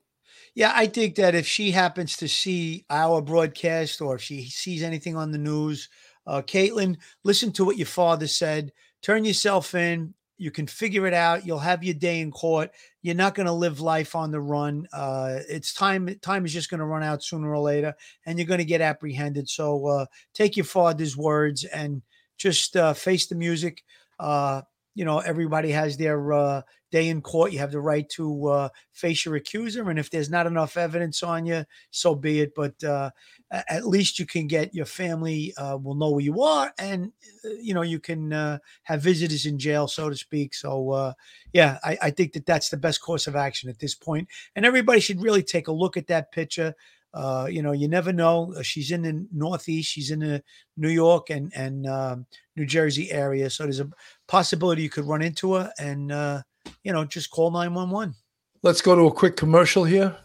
Yeah, 0.53 0.71
I 0.73 0.87
think 0.87 1.15
that 1.15 1.35
if 1.35 1.45
she 1.45 1.71
happens 1.71 2.15
to 2.17 2.27
see 2.29 2.85
our 2.89 3.21
broadcast 3.21 3.99
or 3.99 4.15
if 4.15 4.21
she 4.21 4.45
sees 4.45 4.83
anything 4.83 5.17
on 5.17 5.31
the 5.31 5.37
news, 5.37 5.89
uh, 6.27 6.41
Caitlin, 6.41 6.97
listen 7.23 7.51
to 7.53 7.65
what 7.65 7.77
your 7.77 7.87
father 7.87 8.27
said. 8.27 8.71
Turn 9.01 9.25
yourself 9.25 9.75
in. 9.75 10.13
You 10.37 10.51
can 10.51 10.67
figure 10.67 11.07
it 11.07 11.13
out. 11.13 11.45
You'll 11.45 11.59
have 11.59 11.83
your 11.83 11.93
day 11.93 12.19
in 12.19 12.31
court. 12.31 12.71
You're 13.01 13.15
not 13.15 13.35
going 13.35 13.45
to 13.45 13.53
live 13.53 13.79
life 13.79 14.15
on 14.15 14.31
the 14.31 14.41
run. 14.41 14.85
Uh, 14.91 15.39
it's 15.47 15.73
time. 15.73 16.13
Time 16.21 16.45
is 16.45 16.51
just 16.51 16.69
going 16.69 16.79
to 16.79 16.85
run 16.85 17.03
out 17.03 17.23
sooner 17.23 17.49
or 17.49 17.59
later, 17.59 17.93
and 18.25 18.37
you're 18.37 18.47
going 18.47 18.57
to 18.57 18.65
get 18.65 18.81
apprehended. 18.81 19.47
So 19.47 19.85
uh, 19.85 20.05
take 20.33 20.57
your 20.57 20.65
father's 20.65 21.15
words 21.15 21.63
and 21.63 22.01
just 22.37 22.75
uh, 22.75 22.93
face 22.93 23.27
the 23.27 23.35
music. 23.35 23.83
You 24.95 25.05
know, 25.05 25.19
everybody 25.19 25.71
has 25.71 25.97
their 25.97 26.33
uh, 26.33 26.61
day 26.91 27.09
in 27.09 27.21
court. 27.21 27.51
You 27.51 27.59
have 27.59 27.71
the 27.71 27.81
right 27.81 28.07
to 28.11 28.47
uh, 28.47 28.69
face 28.93 29.25
your 29.25 29.35
accuser, 29.35 29.89
and 29.89 29.99
if 29.99 30.09
there's 30.09 30.29
not 30.29 30.47
enough 30.47 30.77
evidence 30.77 31.21
on 31.21 31.45
you, 31.45 31.65
so 31.91 32.15
be 32.15 32.39
it. 32.39 32.53
But 32.55 32.81
uh, 32.83 33.11
at 33.51 33.85
least 33.85 34.17
you 34.17 34.25
can 34.25 34.47
get 34.47 34.73
your 34.73 34.85
family 34.85 35.53
uh, 35.57 35.77
will 35.77 35.95
know 35.95 36.11
where 36.11 36.21
you 36.21 36.41
are, 36.41 36.73
and 36.79 37.11
uh, 37.43 37.49
you 37.59 37.73
know 37.73 37.81
you 37.81 37.99
can 37.99 38.33
uh, 38.33 38.59
have 38.83 39.01
visitors 39.01 39.45
in 39.45 39.59
jail, 39.59 39.87
so 39.87 40.09
to 40.09 40.15
speak. 40.15 40.55
So 40.55 41.13
yeah, 41.53 41.77
I, 41.83 41.97
I 42.03 42.09
think 42.11 42.33
that 42.33 42.45
that's 42.45 42.69
the 42.69 42.77
best 42.77 43.01
course 43.01 43.27
of 43.27 43.35
action 43.35 43.69
at 43.69 43.79
this 43.79 43.95
point, 43.95 44.29
and 44.55 44.65
everybody 44.65 44.99
should 45.01 45.21
really 45.21 45.43
take 45.43 45.67
a 45.67 45.73
look 45.73 45.97
at 45.97 46.07
that 46.07 46.31
picture. 46.31 46.73
Uh, 47.15 47.47
you 47.49 47.61
know, 47.61 47.71
you 47.71 47.87
never 47.87 48.11
know. 48.11 48.53
She's 48.61 48.91
in 48.91 49.03
the 49.03 49.25
Northeast. 49.31 49.89
She's 49.89 50.11
in 50.11 50.19
the 50.19 50.43
New 50.75 50.89
York 50.89 51.29
and 51.29 51.49
and 51.55 51.87
um, 51.87 52.25
New 52.57 52.65
Jersey 52.65 53.09
area. 53.09 53.49
So 53.49 53.63
there's 53.63 53.79
a 53.79 53.89
possibility 54.27 54.81
you 54.81 54.89
could 54.89 55.05
run 55.05 55.21
into 55.21 55.53
her, 55.53 55.71
and 55.79 56.11
uh, 56.11 56.41
you 56.83 56.91
know, 56.91 57.05
just 57.05 57.29
call 57.31 57.51
nine 57.51 57.73
one 57.73 57.89
one. 57.89 58.15
Let's 58.61 58.81
go 58.81 58.95
to 58.95 59.07
a 59.07 59.11
quick 59.11 59.35
commercial 59.35 59.83
here. 59.83 60.15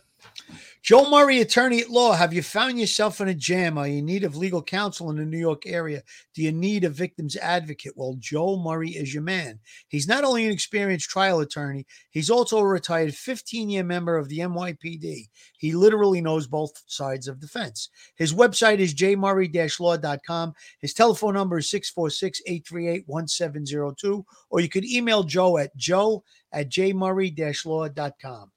Joe 0.83 1.11
Murray, 1.11 1.41
attorney 1.41 1.83
at 1.83 1.91
law. 1.91 2.15
Have 2.15 2.33
you 2.33 2.43
found 2.43 2.81
yourself 2.81 3.21
in 3.21 3.29
a 3.29 3.35
jam? 3.35 3.77
Are 3.77 3.87
you 3.87 3.99
in 3.99 4.07
need 4.07 4.25
of 4.25 4.35
legal 4.35 4.63
counsel 4.63 5.11
in 5.11 5.17
the 5.17 5.27
New 5.27 5.39
York 5.39 5.67
area? 5.67 6.03
Do 6.35 6.43
you 6.43 6.53
need 6.53 6.85
a 6.85 6.89
victim's 6.89 7.37
advocate? 7.37 7.93
Well, 7.97 8.17
Joe 8.19 8.57
Murray 8.57 8.89
is 8.89 9.13
your 9.13 9.23
man. 9.23 9.61
He's 9.89 10.09
not 10.09 10.25
only 10.25 10.47
an 10.47 10.53
experienced 10.53 11.11
trial 11.11 11.41
attorney, 11.41 11.87
he's 12.13 12.31
also 12.31 12.59
a 12.59 12.67
retired 12.67 13.15
15 13.15 13.69
year 13.69 13.85
member 13.85 14.17
of 14.17 14.31
the 14.31 14.39
NYPD. 14.39 15.29
He 15.59 15.73
literally 15.73 16.23
knows 16.23 16.47
both 16.47 16.73
sides 16.87 17.29
of 17.29 17.43
the 17.43 17.49
fence. 17.49 17.91
His 18.17 18.33
website 18.33 18.79
is 18.79 18.95
jmurray 18.95 19.51
law.com. 19.79 20.55
His 20.81 20.95
telephone 20.95 21.35
number 21.35 21.59
is 21.59 21.69
646 21.69 22.41
838 22.47 23.05
1702, 23.07 24.25
or 24.49 24.61
you 24.61 24.69
could 24.71 24.87
email 24.87 25.25
Joe 25.25 25.59
at 25.59 25.77
joe 25.77 26.25
at 26.53 26.71
jmurray 26.71 27.37
law.com. 27.67 28.51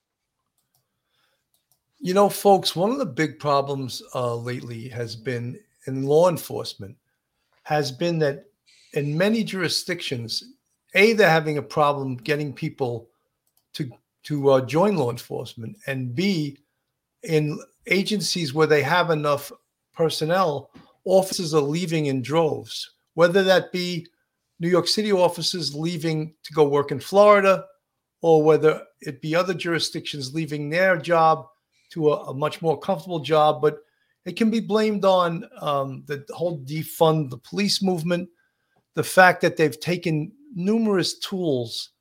You 2.04 2.14
know, 2.14 2.28
folks, 2.28 2.76
one 2.76 2.92
of 2.92 2.98
the 2.98 3.06
big 3.06 3.40
problems 3.40 4.04
uh, 4.14 4.36
lately 4.36 4.90
has 4.90 5.16
been 5.16 5.58
in 5.88 6.04
law 6.04 6.28
enforcement 6.28 6.98
has 7.64 7.94
been 7.94 8.20
that 8.20 8.44
in 8.92 9.18
many 9.18 9.42
jurisdictions, 9.42 10.44
a 10.96 11.14
they're 11.14 11.30
having 11.30 11.60
a 11.60 11.62
problem 11.62 12.18
getting 12.18 12.52
people 12.52 13.08
to 13.76 13.90
to 14.24 14.50
uh, 14.50 14.66
join 14.66 14.98
law 14.98 15.12
enforcement, 15.12 15.78
and 15.88 16.14
b 16.14 16.58
in 17.24 17.58
agencies 17.88 18.54
where 18.54 18.68
they 18.68 18.84
have 18.84 19.10
enough 19.10 19.50
personnel, 19.96 20.72
officers 21.06 21.54
are 21.54 21.62
leaving 21.62 22.08
in 22.08 22.22
droves. 22.22 22.92
Whether 23.14 23.44
that 23.44 23.72
be 23.72 24.08
New 24.60 24.68
York 24.68 24.90
City 24.90 25.14
officers 25.14 25.74
leaving 25.74 26.34
to 26.44 26.52
go 26.52 26.68
work 26.68 26.92
in 26.92 27.00
Florida, 27.00 27.64
or 28.22 28.44
whether 28.44 28.82
it 29.00 29.22
be 29.22 29.34
other 29.34 29.54
jurisdictions 29.54 30.34
leaving 30.34 30.70
their 30.70 30.98
job 30.98 31.48
to 31.94 32.12
a, 32.12 32.24
a 32.26 32.34
much 32.34 32.62
more 32.62 32.80
comfortable 32.80 33.20
job. 33.20 33.62
But 33.62 33.80
it 34.26 34.36
can 34.36 34.50
be 34.50 34.60
blamed 34.60 35.06
on 35.06 35.46
um, 35.60 36.04
the 36.08 36.26
whole 36.32 36.60
defund 36.60 37.30
the 37.30 37.38
police 37.38 37.82
movement, 37.82 38.30
the 38.96 39.04
fact 39.04 39.42
that 39.42 39.58
they've 39.58 39.80
taken 39.80 40.32
numerous 40.56 41.18
tools 41.20 41.92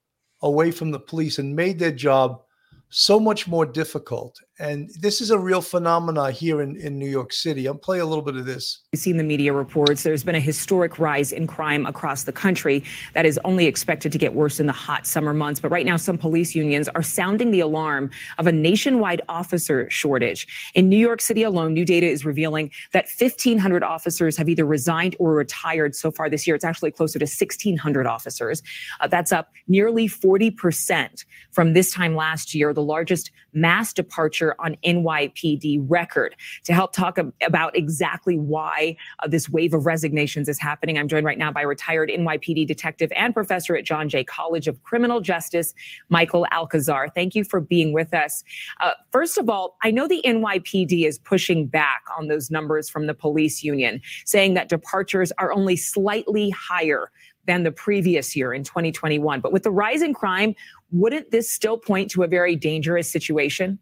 away 0.43 0.71
from 0.71 0.91
the 0.91 1.01
police 1.01 1.39
and 1.39 1.55
made 1.55 1.79
their 1.79 1.93
job 1.93 2.43
so 2.89 3.19
much 3.19 3.49
more 3.49 3.65
difficult. 3.65 4.39
And 4.63 4.91
this 5.01 5.21
is 5.21 5.33
a 5.33 5.39
real 5.39 5.61
phenomena 5.61 6.31
here 6.31 6.63
in, 6.63 6.77
in 6.77 6.97
New 6.97 7.09
York 7.09 7.33
City. 7.33 7.67
I'll 7.67 7.75
play 7.75 7.99
a 7.99 8.07
little 8.07 8.23
bit 8.23 8.37
of 8.37 8.47
this. 8.47 8.85
You've 8.93 9.03
seen 9.03 9.17
the 9.17 9.25
media 9.25 9.53
reports. 9.53 10.05
There's 10.05 10.23
been 10.23 10.37
a 10.37 10.41
historic 10.41 11.01
rise 11.01 11.33
in 11.33 11.49
crime 11.49 11.85
across 11.85 12.23
the 12.23 12.33
country 12.33 12.85
that 13.15 13.27
is 13.27 13.41
only 13.45 13.67
expected 13.67 14.13
to 14.13 14.19
get 14.19 14.35
worse 14.35 14.61
in 14.61 14.67
the 14.67 14.73
hot 14.73 15.05
summer 15.05 15.35
months. 15.35 15.59
But 15.59 15.73
right 15.73 15.85
now, 15.85 15.97
some 15.97 16.17
police 16.17 16.55
unions 16.55 16.89
are 16.95 17.03
sounding 17.03 17.51
the 17.51 17.59
alarm 17.59 18.13
of 18.39 18.47
a 18.47 18.53
nationwide 18.53 19.21
officer 19.29 19.91
shortage. 19.91 20.47
In 20.75 20.89
New 20.89 20.97
York 20.97 21.21
City 21.21 21.43
alone, 21.43 21.75
new 21.75 21.85
data 21.85 22.07
is 22.07 22.25
revealing 22.25 22.71
that 22.93 23.09
1,500 23.19 23.83
officers 23.83 24.37
have 24.37 24.49
either 24.49 24.65
resigned 24.65 25.17
or 25.19 25.35
retired 25.35 25.97
so 25.97 26.13
far 26.13 26.31
this 26.31 26.47
year. 26.47 26.55
It's 26.55 26.65
actually 26.65 26.93
closer 26.93 27.19
to 27.19 27.25
1,600 27.25 28.07
officers. 28.07 28.63
Uh, 29.01 29.09
that's 29.09 29.33
up 29.33 29.51
nearly 29.67 30.07
40% 30.07 31.25
from 31.51 31.73
this 31.73 31.91
time 31.91 32.15
last 32.15 32.55
year, 32.55 32.73
the 32.73 32.81
largest 32.81 33.33
mass 33.53 33.93
departure 33.93 34.55
on 34.59 34.77
NYPD 34.85 35.85
record. 35.89 36.35
To 36.65 36.73
help 36.73 36.93
talk 36.93 37.19
about 37.43 37.77
exactly 37.77 38.37
why 38.37 38.97
uh, 39.21 39.29
this 39.29 39.49
wave 39.49 39.75
of 39.75 39.87
resignations 39.87 40.49
is 40.49 40.59
happening, 40.59 40.99
I'm 40.99 41.09
joined 41.09 41.27
right 41.27 41.39
now 41.39 41.53
by 41.53 41.63
retired 41.63 42.09
NYPD 42.09 42.67
detective 42.67 43.13
and 43.15 43.35
professor 43.35 43.77
at 43.77 43.85
John 43.85 44.09
Jay 44.09 44.25
College 44.25 44.69
of 44.69 44.83
Criminal 44.83 45.21
Justice, 45.21 45.75
Michael 46.09 46.47
Alcazar. 46.51 47.09
Thank 47.15 47.35
you 47.35 47.45
for 47.45 47.61
being 47.61 47.93
with 47.93 48.15
us. 48.15 48.45
Uh, 48.81 48.93
first 49.11 49.39
of 49.39 49.49
all, 49.49 49.77
I 49.83 49.91
know 49.91 50.09
the 50.09 50.23
NYPD 50.25 51.07
is 51.07 51.19
pushing 51.19 51.67
back 51.67 52.03
on 52.19 52.29
those 52.29 52.51
numbers 52.51 52.89
from 52.89 53.07
the 53.07 53.15
police 53.15 53.63
union, 53.63 54.01
saying 54.25 54.55
that 54.55 54.69
departures 54.69 55.33
are 55.39 55.53
only 55.53 55.77
slightly 55.77 56.51
higher 56.51 57.11
than 57.47 57.63
the 57.63 57.73
previous 57.73 58.37
year 58.37 58.53
in 58.53 58.63
2021. 58.65 59.41
But 59.41 59.53
with 59.53 59.63
the 59.63 59.71
rise 59.71 60.03
in 60.03 60.15
crime, 60.15 60.55
wouldn't 60.91 61.31
this 61.31 61.51
still 61.51 61.79
point 61.79 62.11
to 62.13 62.23
a 62.23 62.29
very 62.29 62.57
dangerous 62.57 63.11
situation? 63.11 63.79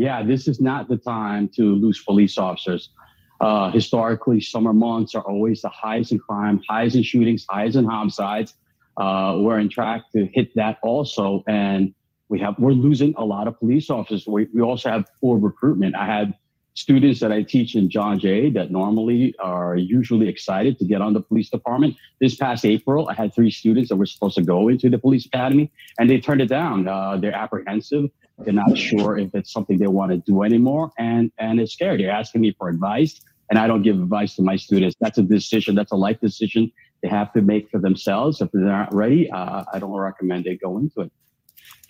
yeah, 0.00 0.22
this 0.22 0.48
is 0.48 0.62
not 0.62 0.88
the 0.88 0.96
time 0.96 1.46
to 1.56 1.74
lose 1.74 2.02
police 2.02 2.38
officers. 2.38 2.88
Uh, 3.38 3.70
historically, 3.70 4.40
summer 4.40 4.72
months 4.72 5.14
are 5.14 5.22
always 5.22 5.60
the 5.60 5.68
highest 5.68 6.10
in 6.10 6.18
crime, 6.18 6.58
highest 6.68 6.96
in 6.96 7.02
shootings, 7.02 7.44
highest 7.50 7.76
in 7.76 7.84
homicides. 7.84 8.54
Uh, 8.96 9.36
we're 9.40 9.58
in 9.58 9.68
track 9.68 10.02
to 10.14 10.26
hit 10.32 10.54
that 10.54 10.78
also, 10.82 11.44
and 11.46 11.94
we 12.30 12.40
have 12.40 12.54
we're 12.58 12.72
losing 12.72 13.12
a 13.18 13.24
lot 13.24 13.46
of 13.46 13.58
police 13.58 13.90
officers. 13.90 14.26
We, 14.26 14.48
we 14.54 14.62
also 14.62 14.88
have 14.88 15.04
poor 15.20 15.38
recruitment. 15.38 15.94
I 15.94 16.06
had 16.06 16.34
students 16.74 17.20
that 17.20 17.32
I 17.32 17.42
teach 17.42 17.74
in 17.74 17.90
John 17.90 18.18
Jay 18.18 18.50
that 18.50 18.70
normally 18.70 19.34
are 19.38 19.76
usually 19.76 20.28
excited 20.28 20.78
to 20.78 20.84
get 20.84 21.00
on 21.00 21.12
the 21.12 21.20
police 21.20 21.50
department. 21.50 21.96
This 22.20 22.36
past 22.36 22.64
April, 22.64 23.08
I 23.08 23.14
had 23.14 23.34
three 23.34 23.50
students 23.50 23.88
that 23.90 23.96
were 23.96 24.06
supposed 24.06 24.36
to 24.36 24.42
go 24.42 24.68
into 24.68 24.88
the 24.88 24.98
police 24.98 25.26
academy, 25.26 25.70
and 25.98 26.08
they 26.08 26.20
turned 26.20 26.40
it 26.40 26.48
down. 26.48 26.88
Uh, 26.88 27.16
they're 27.16 27.34
apprehensive. 27.34 28.10
They're 28.38 28.54
not 28.54 28.76
sure 28.78 29.18
if 29.18 29.34
it's 29.34 29.52
something 29.52 29.78
they 29.78 29.86
want 29.86 30.12
to 30.12 30.18
do 30.18 30.42
anymore, 30.42 30.90
and 30.98 31.30
and 31.38 31.60
it's 31.60 31.72
scary. 31.72 31.98
They're 31.98 32.10
asking 32.10 32.40
me 32.40 32.54
for 32.58 32.68
advice, 32.68 33.20
and 33.50 33.58
I 33.58 33.66
don't 33.66 33.82
give 33.82 33.96
advice 34.00 34.34
to 34.36 34.42
my 34.42 34.56
students. 34.56 34.96
That's 35.00 35.18
a 35.18 35.22
decision. 35.22 35.74
That's 35.74 35.92
a 35.92 35.96
life 35.96 36.20
decision 36.20 36.72
they 37.02 37.08
have 37.08 37.32
to 37.32 37.42
make 37.42 37.70
for 37.70 37.78
themselves. 37.78 38.40
If 38.40 38.50
they're 38.52 38.62
not 38.62 38.94
ready, 38.94 39.30
uh, 39.30 39.64
I 39.72 39.78
don't 39.78 39.92
recommend 39.92 40.44
they 40.44 40.56
go 40.56 40.78
into 40.78 41.02
it. 41.02 41.12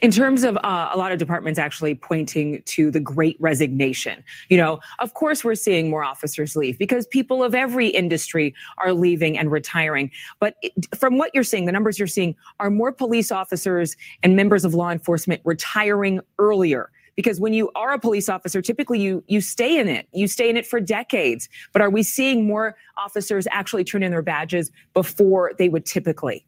In 0.00 0.10
terms 0.10 0.44
of 0.44 0.56
uh, 0.58 0.90
a 0.92 0.96
lot 0.96 1.12
of 1.12 1.18
departments 1.18 1.58
actually 1.58 1.94
pointing 1.94 2.62
to 2.64 2.90
the 2.90 3.00
great 3.00 3.36
resignation. 3.40 4.22
You 4.48 4.56
know 4.56 4.80
of 4.98 5.14
course 5.14 5.44
we're 5.44 5.54
seeing 5.54 5.90
more 5.90 6.04
officers 6.04 6.56
leave 6.56 6.78
because 6.78 7.06
people 7.06 7.42
of 7.42 7.54
every 7.54 7.88
industry 7.88 8.54
are 8.78 8.92
leaving 8.92 9.38
and 9.38 9.50
retiring. 9.50 10.10
But 10.38 10.54
it, 10.62 10.72
from 10.96 11.18
what 11.18 11.30
you're 11.34 11.44
seeing 11.44 11.66
the 11.66 11.72
numbers 11.72 11.98
you're 11.98 12.08
seeing 12.08 12.34
are 12.58 12.70
more 12.70 12.92
police 12.92 13.30
officers 13.30 13.96
and 14.22 14.36
members 14.36 14.64
of 14.64 14.74
law 14.74 14.90
enforcement 14.90 15.40
retiring 15.44 16.20
earlier? 16.38 16.90
Because 17.16 17.40
when 17.40 17.52
you 17.52 17.70
are 17.74 17.92
a 17.92 17.98
police 17.98 18.28
officer 18.28 18.62
typically 18.62 19.00
you 19.00 19.22
you 19.26 19.40
stay 19.40 19.78
in 19.78 19.88
it. 19.88 20.08
You 20.12 20.26
stay 20.26 20.48
in 20.48 20.56
it 20.56 20.66
for 20.66 20.80
decades. 20.80 21.48
But 21.72 21.82
are 21.82 21.90
we 21.90 22.02
seeing 22.02 22.46
more 22.46 22.76
officers 22.96 23.46
actually 23.50 23.84
turn 23.84 24.02
in 24.02 24.10
their 24.10 24.22
badges 24.22 24.70
before 24.94 25.52
they 25.58 25.68
would 25.68 25.84
typically 25.84 26.46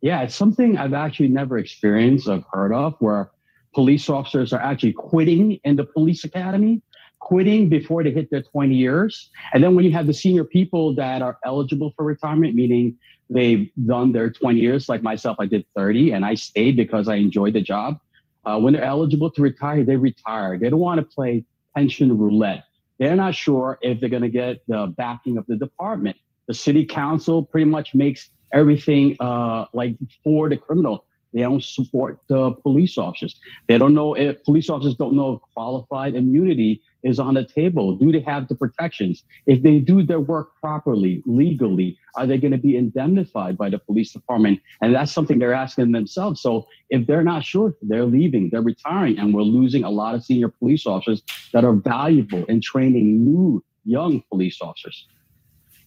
Yeah, 0.00 0.22
it's 0.22 0.34
something 0.34 0.78
I've 0.78 0.94
actually 0.94 1.28
never 1.28 1.58
experienced 1.58 2.28
or 2.28 2.44
heard 2.52 2.72
of 2.72 2.94
where 3.00 3.30
police 3.74 4.08
officers 4.08 4.52
are 4.52 4.60
actually 4.60 4.92
quitting 4.92 5.60
in 5.64 5.76
the 5.76 5.84
police 5.84 6.24
academy, 6.24 6.82
quitting 7.18 7.68
before 7.68 8.04
they 8.04 8.12
hit 8.12 8.30
their 8.30 8.42
20 8.42 8.74
years. 8.74 9.30
And 9.52 9.62
then 9.62 9.74
when 9.74 9.84
you 9.84 9.92
have 9.92 10.06
the 10.06 10.14
senior 10.14 10.44
people 10.44 10.94
that 10.94 11.20
are 11.20 11.38
eligible 11.44 11.92
for 11.96 12.04
retirement, 12.04 12.54
meaning 12.54 12.96
they've 13.28 13.70
done 13.86 14.12
their 14.12 14.30
20 14.30 14.60
years, 14.60 14.88
like 14.88 15.02
myself, 15.02 15.36
I 15.40 15.46
did 15.46 15.66
30 15.76 16.12
and 16.12 16.24
I 16.24 16.34
stayed 16.34 16.76
because 16.76 17.08
I 17.08 17.16
enjoyed 17.16 17.54
the 17.54 17.60
job. 17.60 17.98
Uh, 18.44 18.58
when 18.58 18.72
they're 18.72 18.84
eligible 18.84 19.30
to 19.32 19.42
retire, 19.42 19.84
they 19.84 19.96
retire. 19.96 20.56
They 20.58 20.70
don't 20.70 20.78
want 20.78 20.98
to 21.00 21.04
play 21.04 21.44
pension 21.74 22.16
roulette. 22.16 22.64
They're 22.98 23.16
not 23.16 23.34
sure 23.34 23.78
if 23.82 24.00
they're 24.00 24.08
going 24.08 24.22
to 24.22 24.28
get 24.28 24.66
the 24.68 24.86
backing 24.96 25.38
of 25.38 25.46
the 25.46 25.56
department. 25.56 26.16
The 26.46 26.54
city 26.54 26.86
council 26.86 27.44
pretty 27.44 27.66
much 27.66 27.94
makes 27.94 28.30
everything 28.52 29.16
uh, 29.20 29.66
like 29.72 29.96
for 30.22 30.48
the 30.48 30.56
criminal. 30.56 31.04
They 31.34 31.42
don't 31.42 31.62
support 31.62 32.20
the 32.28 32.52
police 32.52 32.96
officers. 32.96 33.38
They 33.68 33.76
don't 33.76 33.94
know 33.94 34.14
if 34.14 34.42
police 34.44 34.70
officers 34.70 34.94
don't 34.94 35.14
know 35.14 35.34
if 35.34 35.40
qualified 35.52 36.14
immunity 36.14 36.80
is 37.02 37.20
on 37.20 37.34
the 37.34 37.44
table. 37.44 37.94
Do 37.96 38.10
they 38.10 38.20
have 38.20 38.48
the 38.48 38.54
protections? 38.54 39.24
If 39.46 39.62
they 39.62 39.78
do 39.78 40.02
their 40.02 40.20
work 40.20 40.56
properly, 40.60 41.22
legally, 41.26 41.98
are 42.16 42.26
they 42.26 42.38
going 42.38 42.52
to 42.52 42.58
be 42.58 42.76
indemnified 42.76 43.56
by 43.58 43.68
the 43.68 43.78
police 43.78 44.12
department? 44.12 44.60
And 44.80 44.94
that's 44.94 45.12
something 45.12 45.38
they're 45.38 45.52
asking 45.52 45.92
themselves. 45.92 46.40
So 46.40 46.66
if 46.90 47.06
they're 47.06 47.22
not 47.22 47.44
sure, 47.44 47.74
they're 47.82 48.06
leaving, 48.06 48.48
they're 48.50 48.62
retiring, 48.62 49.18
and 49.18 49.34
we're 49.34 49.42
losing 49.42 49.84
a 49.84 49.90
lot 49.90 50.14
of 50.14 50.24
senior 50.24 50.48
police 50.48 50.86
officers 50.86 51.22
that 51.52 51.64
are 51.64 51.74
valuable 51.74 52.44
in 52.46 52.60
training 52.60 53.24
new 53.24 53.62
young 53.84 54.22
police 54.30 54.58
officers. 54.60 55.06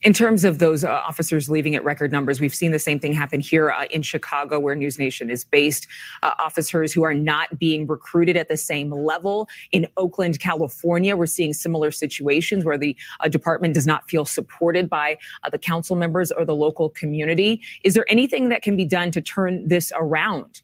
In 0.04 0.14
terms 0.14 0.43
of 0.43 0.58
those 0.58 0.84
uh, 0.84 0.89
officers 0.89 1.47
leaving 1.47 1.76
at 1.76 1.84
record 1.84 2.12
numbers, 2.12 2.41
we've 2.41 2.56
seen 2.56 2.72
the 2.72 2.80
same 2.80 2.99
thing 2.99 3.14
happen 3.14 3.39
here 3.39 3.70
uh, 3.70 3.86
in 3.91 4.02
Chicago, 4.02 4.60
where 4.60 4.74
News 4.74 4.97
Nation 4.97 5.30
is 5.30 5.43
based. 5.43 5.86
Uh, 6.24 6.34
officers 6.39 6.91
who 6.91 7.04
are 7.04 7.14
not 7.14 7.60
being 7.60 7.86
recruited 7.86 8.36
at 8.36 8.47
the 8.47 8.58
same 8.58 8.91
level. 8.91 9.47
In 9.72 9.88
Oakland, 9.97 10.39
California, 10.39 11.16
we're 11.16 11.28
seeing 11.28 11.54
similar 11.54 11.91
situations 11.91 12.66
where 12.66 12.80
the 12.80 12.97
uh, 13.20 13.28
department 13.28 13.76
does 13.76 13.86
not 13.86 14.10
feel 14.10 14.26
supported 14.26 14.89
by 14.89 15.20
uh, 15.43 15.52
the 15.52 15.60
council 15.60 15.95
members 15.95 16.32
or 16.32 16.45
the 16.45 16.56
local 16.56 16.89
community. 16.89 17.62
Is 17.84 17.93
there 17.93 18.06
anything 18.10 18.49
that 18.49 18.64
can 18.64 18.76
be 18.76 18.86
done 18.86 19.12
to 19.12 19.22
turn 19.22 19.68
this 19.68 19.91
around? 19.95 20.64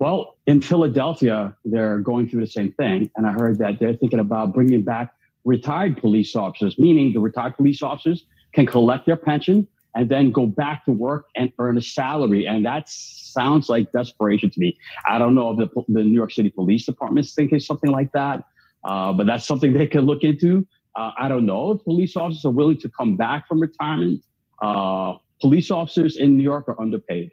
Well, 0.00 0.38
in 0.46 0.60
Philadelphia, 0.60 1.54
they're 1.64 1.98
going 1.98 2.28
through 2.28 2.40
the 2.40 2.50
same 2.50 2.72
thing. 2.72 3.10
And 3.16 3.28
I 3.28 3.32
heard 3.32 3.58
that 3.58 3.78
they're 3.78 3.94
thinking 3.94 4.18
about 4.18 4.54
bringing 4.54 4.82
back 4.82 5.12
retired 5.44 5.96
police 5.96 6.36
officers, 6.36 6.78
meaning 6.78 7.12
the 7.12 7.20
retired 7.20 7.56
police 7.56 7.82
officers 7.82 8.24
can 8.52 8.66
collect 8.66 9.06
their 9.06 9.16
pension 9.16 9.66
and 9.94 10.08
then 10.08 10.30
go 10.30 10.46
back 10.46 10.84
to 10.84 10.92
work 10.92 11.26
and 11.36 11.52
earn 11.58 11.76
a 11.76 11.82
salary. 11.82 12.46
And 12.46 12.64
that 12.64 12.88
sounds 12.88 13.68
like 13.68 13.90
desperation 13.92 14.50
to 14.50 14.60
me. 14.60 14.78
I 15.08 15.18
don't 15.18 15.34
know 15.34 15.50
if 15.50 15.58
the, 15.58 15.82
the 15.88 16.04
New 16.04 16.14
York 16.14 16.32
City 16.32 16.50
Police 16.50 16.86
Department 16.86 17.26
is 17.26 17.34
thinking 17.34 17.58
something 17.60 17.90
like 17.90 18.12
that, 18.12 18.44
uh, 18.84 19.12
but 19.12 19.26
that's 19.26 19.46
something 19.46 19.72
they 19.78 19.86
can 19.86 20.02
look 20.02 20.22
into. 20.22 20.66
Uh, 20.96 21.12
I 21.18 21.28
don't 21.28 21.46
know 21.46 21.72
if 21.72 21.84
police 21.84 22.16
officers 22.16 22.44
are 22.44 22.50
willing 22.50 22.78
to 22.78 22.88
come 22.88 23.16
back 23.16 23.48
from 23.48 23.60
retirement. 23.60 24.22
Uh, 24.60 25.14
police 25.40 25.70
officers 25.70 26.16
in 26.16 26.36
New 26.36 26.42
York 26.42 26.68
are 26.68 26.80
underpaid. 26.80 27.32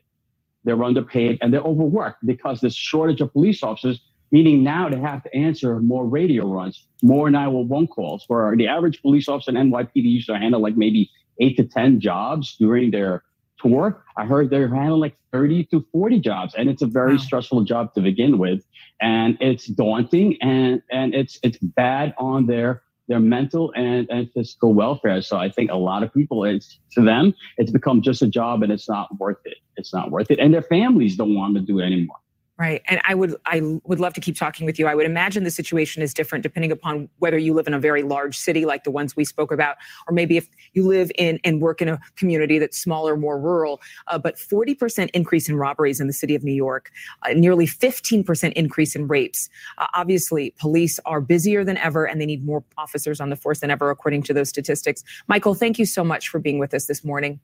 They're 0.63 0.83
underpaid 0.83 1.39
and 1.41 1.53
they're 1.53 1.61
overworked 1.61 2.25
because 2.25 2.59
there's 2.61 2.75
shortage 2.75 3.21
of 3.21 3.31
police 3.31 3.63
officers 3.63 4.01
meaning 4.31 4.63
now 4.63 4.89
they 4.89 4.99
have 4.99 5.23
to 5.23 5.35
answer 5.35 5.79
more 5.79 6.05
radio 6.05 6.45
runs, 6.47 6.87
more 7.01 7.29
911 7.29 7.87
calls. 7.87 8.25
where 8.27 8.55
the 8.55 8.67
average 8.67 9.01
police 9.01 9.27
officer 9.27 9.51
in 9.51 9.71
NYPD 9.71 10.03
used 10.03 10.27
to 10.27 10.37
handle 10.37 10.61
like 10.61 10.77
maybe 10.77 11.09
eight 11.39 11.57
to 11.57 11.63
10 11.63 11.99
jobs 11.99 12.55
during 12.57 12.91
their 12.91 13.23
tour. 13.59 14.03
I 14.17 14.25
heard 14.25 14.49
they're 14.49 14.67
handling 14.67 15.01
like 15.01 15.17
30 15.31 15.65
to 15.65 15.85
40 15.91 16.19
jobs, 16.19 16.53
and 16.55 16.69
it's 16.69 16.81
a 16.81 16.87
very 16.87 17.17
stressful 17.19 17.63
job 17.63 17.93
to 17.95 18.01
begin 18.01 18.37
with. 18.37 18.63
And 19.01 19.37
it's 19.39 19.67
daunting 19.67 20.37
and, 20.41 20.81
and 20.91 21.13
it's 21.13 21.39
it's 21.43 21.59
bad 21.59 22.15
on 22.17 22.47
their 22.47 22.81
their 23.07 23.19
mental 23.19 23.71
and, 23.75 24.09
and 24.09 24.29
physical 24.33 24.73
welfare. 24.73 25.21
So 25.21 25.37
I 25.37 25.49
think 25.49 25.71
a 25.71 25.77
lot 25.77 26.03
of 26.03 26.13
people, 26.13 26.43
it's 26.43 26.79
to 26.91 27.01
them, 27.01 27.33
it's 27.57 27.71
become 27.71 28.01
just 28.01 28.21
a 28.21 28.27
job 28.27 28.63
and 28.63 28.71
it's 28.71 28.89
not 28.89 29.17
worth 29.19 29.37
it. 29.45 29.57
It's 29.77 29.93
not 29.93 30.11
worth 30.11 30.29
it. 30.29 30.39
And 30.39 30.53
their 30.53 30.61
families 30.61 31.15
don't 31.15 31.35
want 31.35 31.55
to 31.55 31.61
do 31.61 31.79
it 31.79 31.85
anymore. 31.85 32.17
Right. 32.59 32.81
And 32.87 32.99
I 33.07 33.13
would 33.13 33.35
I 33.45 33.61
would 33.83 33.99
love 33.99 34.15
to 34.15 34.21
keep 34.21 34.35
talking 34.35 34.65
with 34.65 34.79
you. 34.79 34.87
I 34.87 34.95
would 34.95 35.05
imagine 35.05 35.43
the 35.43 35.51
situation 35.51 36.01
is 36.01 36.11
different 36.11 36.41
depending 36.41 36.71
upon 36.71 37.07
whether 37.19 37.37
you 37.37 37.53
live 37.53 37.67
in 37.67 37.73
a 37.75 37.79
very 37.79 38.01
large 38.01 38.35
city 38.35 38.65
like 38.65 38.83
the 38.83 38.89
ones 38.89 39.15
we 39.15 39.25
spoke 39.25 39.51
about, 39.51 39.75
or 40.07 40.13
maybe 40.13 40.37
if 40.37 40.49
you 40.73 40.87
live 40.87 41.11
in 41.19 41.39
and 41.43 41.61
work 41.61 41.83
in 41.83 41.87
a 41.87 41.99
community 42.15 42.57
that's 42.57 42.75
smaller, 42.75 43.15
more 43.15 43.39
rural. 43.39 43.79
Uh, 44.07 44.17
but 44.17 44.37
40% 44.37 45.11
increase 45.13 45.47
in 45.47 45.55
robberies 45.55 45.99
in 45.99 46.07
the 46.07 46.13
city 46.13 46.33
of 46.33 46.43
New 46.43 46.53
York, 46.53 46.89
uh, 47.21 47.33
nearly 47.33 47.67
15% 47.67 48.53
increase 48.53 48.95
in 48.95 49.07
rapes. 49.07 49.49
Uh, 49.77 49.85
obviously, 49.93 50.55
police 50.57 50.99
are 51.05 51.21
busier 51.21 51.63
than 51.63 51.77
ever 51.77 52.05
and 52.05 52.19
they 52.19 52.25
need 52.25 52.43
more 52.43 52.63
officers 52.79 53.21
on 53.21 53.29
the 53.29 53.35
force 53.35 53.59
than 53.59 53.69
ever, 53.69 53.91
according 53.91 54.23
to 54.23 54.33
those 54.33 54.49
statistics. 54.49 55.03
Michael, 55.27 55.53
thank 55.53 55.77
you 55.77 55.85
so 55.85 56.03
much 56.03 56.29
for 56.29 56.39
being 56.39 56.57
with 56.57 56.73
us 56.73 56.87
this 56.87 57.03
morning. 57.03 57.39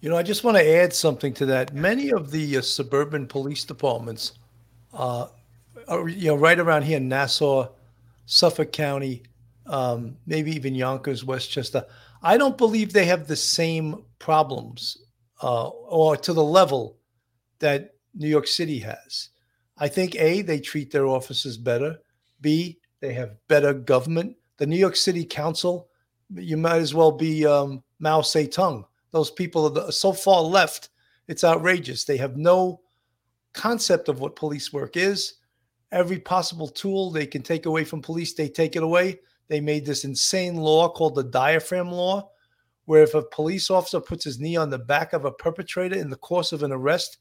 You 0.00 0.08
know, 0.08 0.16
I 0.16 0.22
just 0.22 0.44
want 0.44 0.56
to 0.56 0.76
add 0.76 0.92
something 0.92 1.32
to 1.34 1.46
that. 1.46 1.74
Many 1.74 2.10
of 2.10 2.30
the 2.30 2.58
uh, 2.58 2.60
suburban 2.62 3.26
police 3.26 3.64
departments, 3.64 4.32
uh, 4.92 5.26
are, 5.88 6.08
you 6.08 6.28
know, 6.28 6.36
right 6.36 6.58
around 6.58 6.82
here 6.82 6.98
in 6.98 7.08
Nassau, 7.08 7.68
Suffolk 8.26 8.70
County, 8.72 9.24
um, 9.66 10.16
maybe 10.24 10.52
even 10.52 10.76
Yonkers, 10.76 11.24
Westchester, 11.24 11.84
I 12.22 12.36
don't 12.36 12.56
believe 12.56 12.92
they 12.92 13.06
have 13.06 13.26
the 13.26 13.36
same 13.36 14.04
problems 14.20 14.98
uh, 15.42 15.66
or 15.68 16.16
to 16.16 16.32
the 16.32 16.44
level 16.44 16.98
that 17.58 17.94
New 18.14 18.28
York 18.28 18.46
City 18.46 18.78
has. 18.78 19.30
I 19.78 19.88
think 19.88 20.14
A, 20.16 20.42
they 20.42 20.60
treat 20.60 20.92
their 20.92 21.06
officers 21.06 21.56
better. 21.56 21.98
B, 22.40 22.78
they 23.00 23.12
have 23.14 23.36
better 23.48 23.72
government. 23.72 24.36
The 24.58 24.66
New 24.66 24.76
York 24.76 24.96
City 24.96 25.24
Council, 25.24 25.88
you 26.34 26.56
might 26.56 26.78
as 26.78 26.94
well 26.94 27.12
be 27.12 27.44
um, 27.46 27.82
Mao 27.98 28.20
Zedong 28.20 28.84
those 29.10 29.30
people 29.30 29.78
are 29.78 29.92
so 29.92 30.12
far 30.12 30.42
left, 30.42 30.90
it's 31.26 31.44
outrageous. 31.44 32.04
They 32.04 32.16
have 32.16 32.36
no 32.36 32.80
concept 33.52 34.08
of 34.08 34.20
what 34.20 34.36
police 34.36 34.72
work 34.72 34.96
is. 34.96 35.34
Every 35.90 36.18
possible 36.18 36.68
tool 36.68 37.10
they 37.10 37.26
can 37.26 37.42
take 37.42 37.66
away 37.66 37.84
from 37.84 38.02
police, 38.02 38.34
they 38.34 38.48
take 38.48 38.76
it 38.76 38.82
away. 38.82 39.20
They 39.48 39.60
made 39.60 39.86
this 39.86 40.04
insane 40.04 40.56
law 40.56 40.88
called 40.90 41.14
the 41.14 41.24
diaphragm 41.24 41.90
law, 41.90 42.30
where 42.84 43.02
if 43.02 43.14
a 43.14 43.22
police 43.22 43.70
officer 43.70 44.00
puts 44.00 44.24
his 44.24 44.38
knee 44.38 44.56
on 44.56 44.68
the 44.68 44.78
back 44.78 45.12
of 45.14 45.24
a 45.24 45.32
perpetrator 45.32 45.96
in 45.96 46.10
the 46.10 46.16
course 46.16 46.52
of 46.52 46.62
an 46.62 46.72
arrest, 46.72 47.18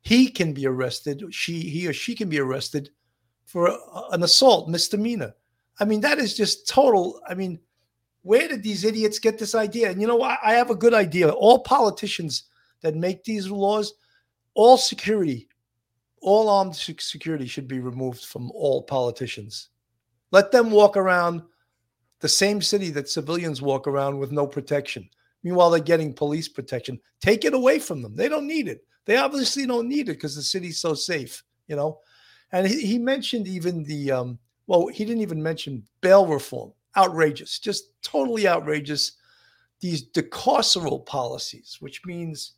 he 0.00 0.28
can 0.28 0.52
be 0.52 0.66
arrested. 0.66 1.22
She, 1.30 1.60
he 1.60 1.86
or 1.86 1.92
she 1.92 2.14
can 2.14 2.28
be 2.28 2.40
arrested 2.40 2.90
for 3.44 3.66
a- 3.68 3.78
an 4.10 4.22
assault 4.22 4.68
misdemeanor. 4.68 5.34
I 5.78 5.84
mean, 5.84 6.00
that 6.00 6.18
is 6.18 6.36
just 6.36 6.68
total. 6.68 7.20
I 7.28 7.34
mean, 7.34 7.60
where 8.22 8.48
did 8.48 8.62
these 8.62 8.84
idiots 8.84 9.18
get 9.18 9.38
this 9.38 9.54
idea? 9.54 9.90
And 9.90 10.00
you 10.00 10.06
know, 10.06 10.22
I, 10.22 10.36
I 10.42 10.52
have 10.54 10.70
a 10.70 10.74
good 10.74 10.94
idea. 10.94 11.30
All 11.30 11.60
politicians 11.60 12.44
that 12.82 12.94
make 12.94 13.24
these 13.24 13.48
laws, 13.48 13.94
all 14.54 14.76
security, 14.76 15.48
all 16.20 16.48
armed 16.48 16.76
security 16.76 17.46
should 17.46 17.68
be 17.68 17.80
removed 17.80 18.24
from 18.24 18.50
all 18.52 18.82
politicians. 18.82 19.68
Let 20.32 20.52
them 20.52 20.70
walk 20.70 20.96
around 20.96 21.42
the 22.20 22.28
same 22.28 22.60
city 22.60 22.90
that 22.90 23.08
civilians 23.08 23.62
walk 23.62 23.86
around 23.86 24.18
with 24.18 24.30
no 24.30 24.46
protection. 24.46 25.08
Meanwhile, 25.42 25.70
they're 25.70 25.80
getting 25.80 26.12
police 26.12 26.48
protection. 26.48 27.00
Take 27.20 27.46
it 27.46 27.54
away 27.54 27.78
from 27.78 28.02
them. 28.02 28.14
They 28.14 28.28
don't 28.28 28.46
need 28.46 28.68
it. 28.68 28.84
They 29.06 29.16
obviously 29.16 29.66
don't 29.66 29.88
need 29.88 30.10
it 30.10 30.14
because 30.14 30.36
the 30.36 30.42
city's 30.42 30.78
so 30.78 30.92
safe, 30.92 31.42
you 31.66 31.76
know. 31.76 32.00
And 32.52 32.66
he, 32.66 32.84
he 32.84 32.98
mentioned 32.98 33.48
even 33.48 33.82
the 33.84 34.12
um, 34.12 34.38
well, 34.66 34.88
he 34.88 35.04
didn't 35.04 35.22
even 35.22 35.42
mention 35.42 35.84
bail 36.02 36.26
reform 36.26 36.72
outrageous, 36.96 37.58
just 37.58 37.90
totally 38.02 38.48
outrageous. 38.48 39.12
These 39.80 40.10
decarceral 40.10 41.06
policies, 41.06 41.78
which 41.80 42.04
means 42.04 42.54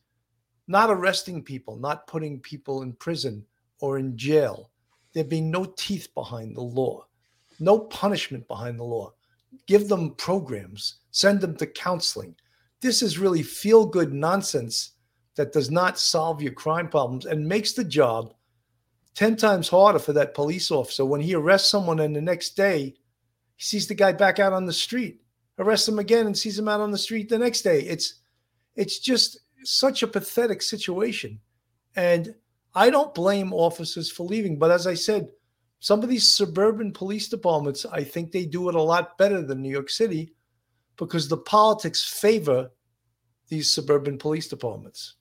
not 0.67 0.91
arresting 0.91 1.43
people, 1.43 1.77
not 1.77 2.07
putting 2.07 2.41
people 2.41 2.83
in 2.83 2.95
prison 2.95 3.45
or 3.81 3.99
in 3.99 4.17
jail. 4.17 4.71
There 5.13 5.25
being 5.25 5.51
no 5.51 5.73
teeth 5.77 6.09
behind 6.15 6.57
the 6.57 6.63
law, 6.63 7.07
no 7.61 7.79
punishment 7.79 8.49
behind 8.49 8.79
the 8.79 8.85
law. 8.85 9.13
Give 9.67 9.89
them 9.89 10.15
programs, 10.15 10.97
send 11.11 11.41
them 11.41 11.57
to 11.57 11.67
counseling. 11.67 12.35
This 12.81 13.03
is 13.03 13.19
really 13.19 13.43
feel 13.43 13.87
good 13.87 14.13
nonsense 14.13 14.93
that 15.37 15.53
does 15.53 15.71
not 15.71 15.99
solve 15.99 16.43
your 16.43 16.53
crime 16.53 16.89
problems 16.89 17.27
and 17.27 17.47
makes 17.47 17.73
the 17.73 17.85
job 17.85 18.35
10 19.15 19.37
times 19.37 19.69
harder 19.69 19.99
for 19.99 20.13
that 20.15 20.35
police 20.35 20.71
officer 20.71 21.05
when 21.05 21.21
he 21.21 21.35
arrests 21.35 21.71
someone 21.71 22.01
and 22.01 22.17
the 22.17 22.21
next 22.21 22.57
day 22.57 22.95
he 23.63 23.67
sees 23.67 23.87
the 23.87 23.95
guy 23.95 24.11
back 24.11 24.41
out 24.41 24.53
on 24.53 24.67
the 24.67 24.73
street, 24.73 25.21
arrests 25.57 25.87
him 25.87 26.01
again, 26.01 26.27
and 26.27 26.37
sees 26.37 26.59
him 26.59 26.67
out 26.67 26.81
on 26.81 26.91
the 26.91 26.99
street 26.99 27.29
the 27.29 27.39
next 27.39 27.63
day. 27.63 27.83
It's 27.83 28.15
it's 28.75 28.99
just 28.99 29.39
such 29.63 30.03
a 30.03 30.09
pathetic 30.09 30.63
situation. 30.63 31.39
And 31.95 32.35
I 32.75 32.91
don't 32.91 33.15
blame 33.15 33.53
officers 33.53 34.11
for 34.11 34.27
leaving, 34.27 34.59
but 34.59 34.73
as 34.73 34.89
I 34.89 34.95
said, 34.95 35.29
some 35.79 36.03
of 36.03 36.09
these 36.09 36.27
suburban 36.27 36.93
police 36.93 37.29
departments, 37.29 37.87
I 37.87 38.03
think 38.03 38.33
they 38.33 38.47
do 38.47 38.69
it 38.69 38.75
a 38.75 38.83
lot 38.83 39.17
better 39.17 39.43
than 39.43 39.63
New 39.63 39.71
York 39.71 39.91
City 39.91 40.33
because 40.97 41.29
the 41.29 41.37
politics 41.37 42.03
favor 42.03 42.69
these 43.49 43.73
suburban 43.73 44.19
police 44.19 44.49
departments. 44.49 45.15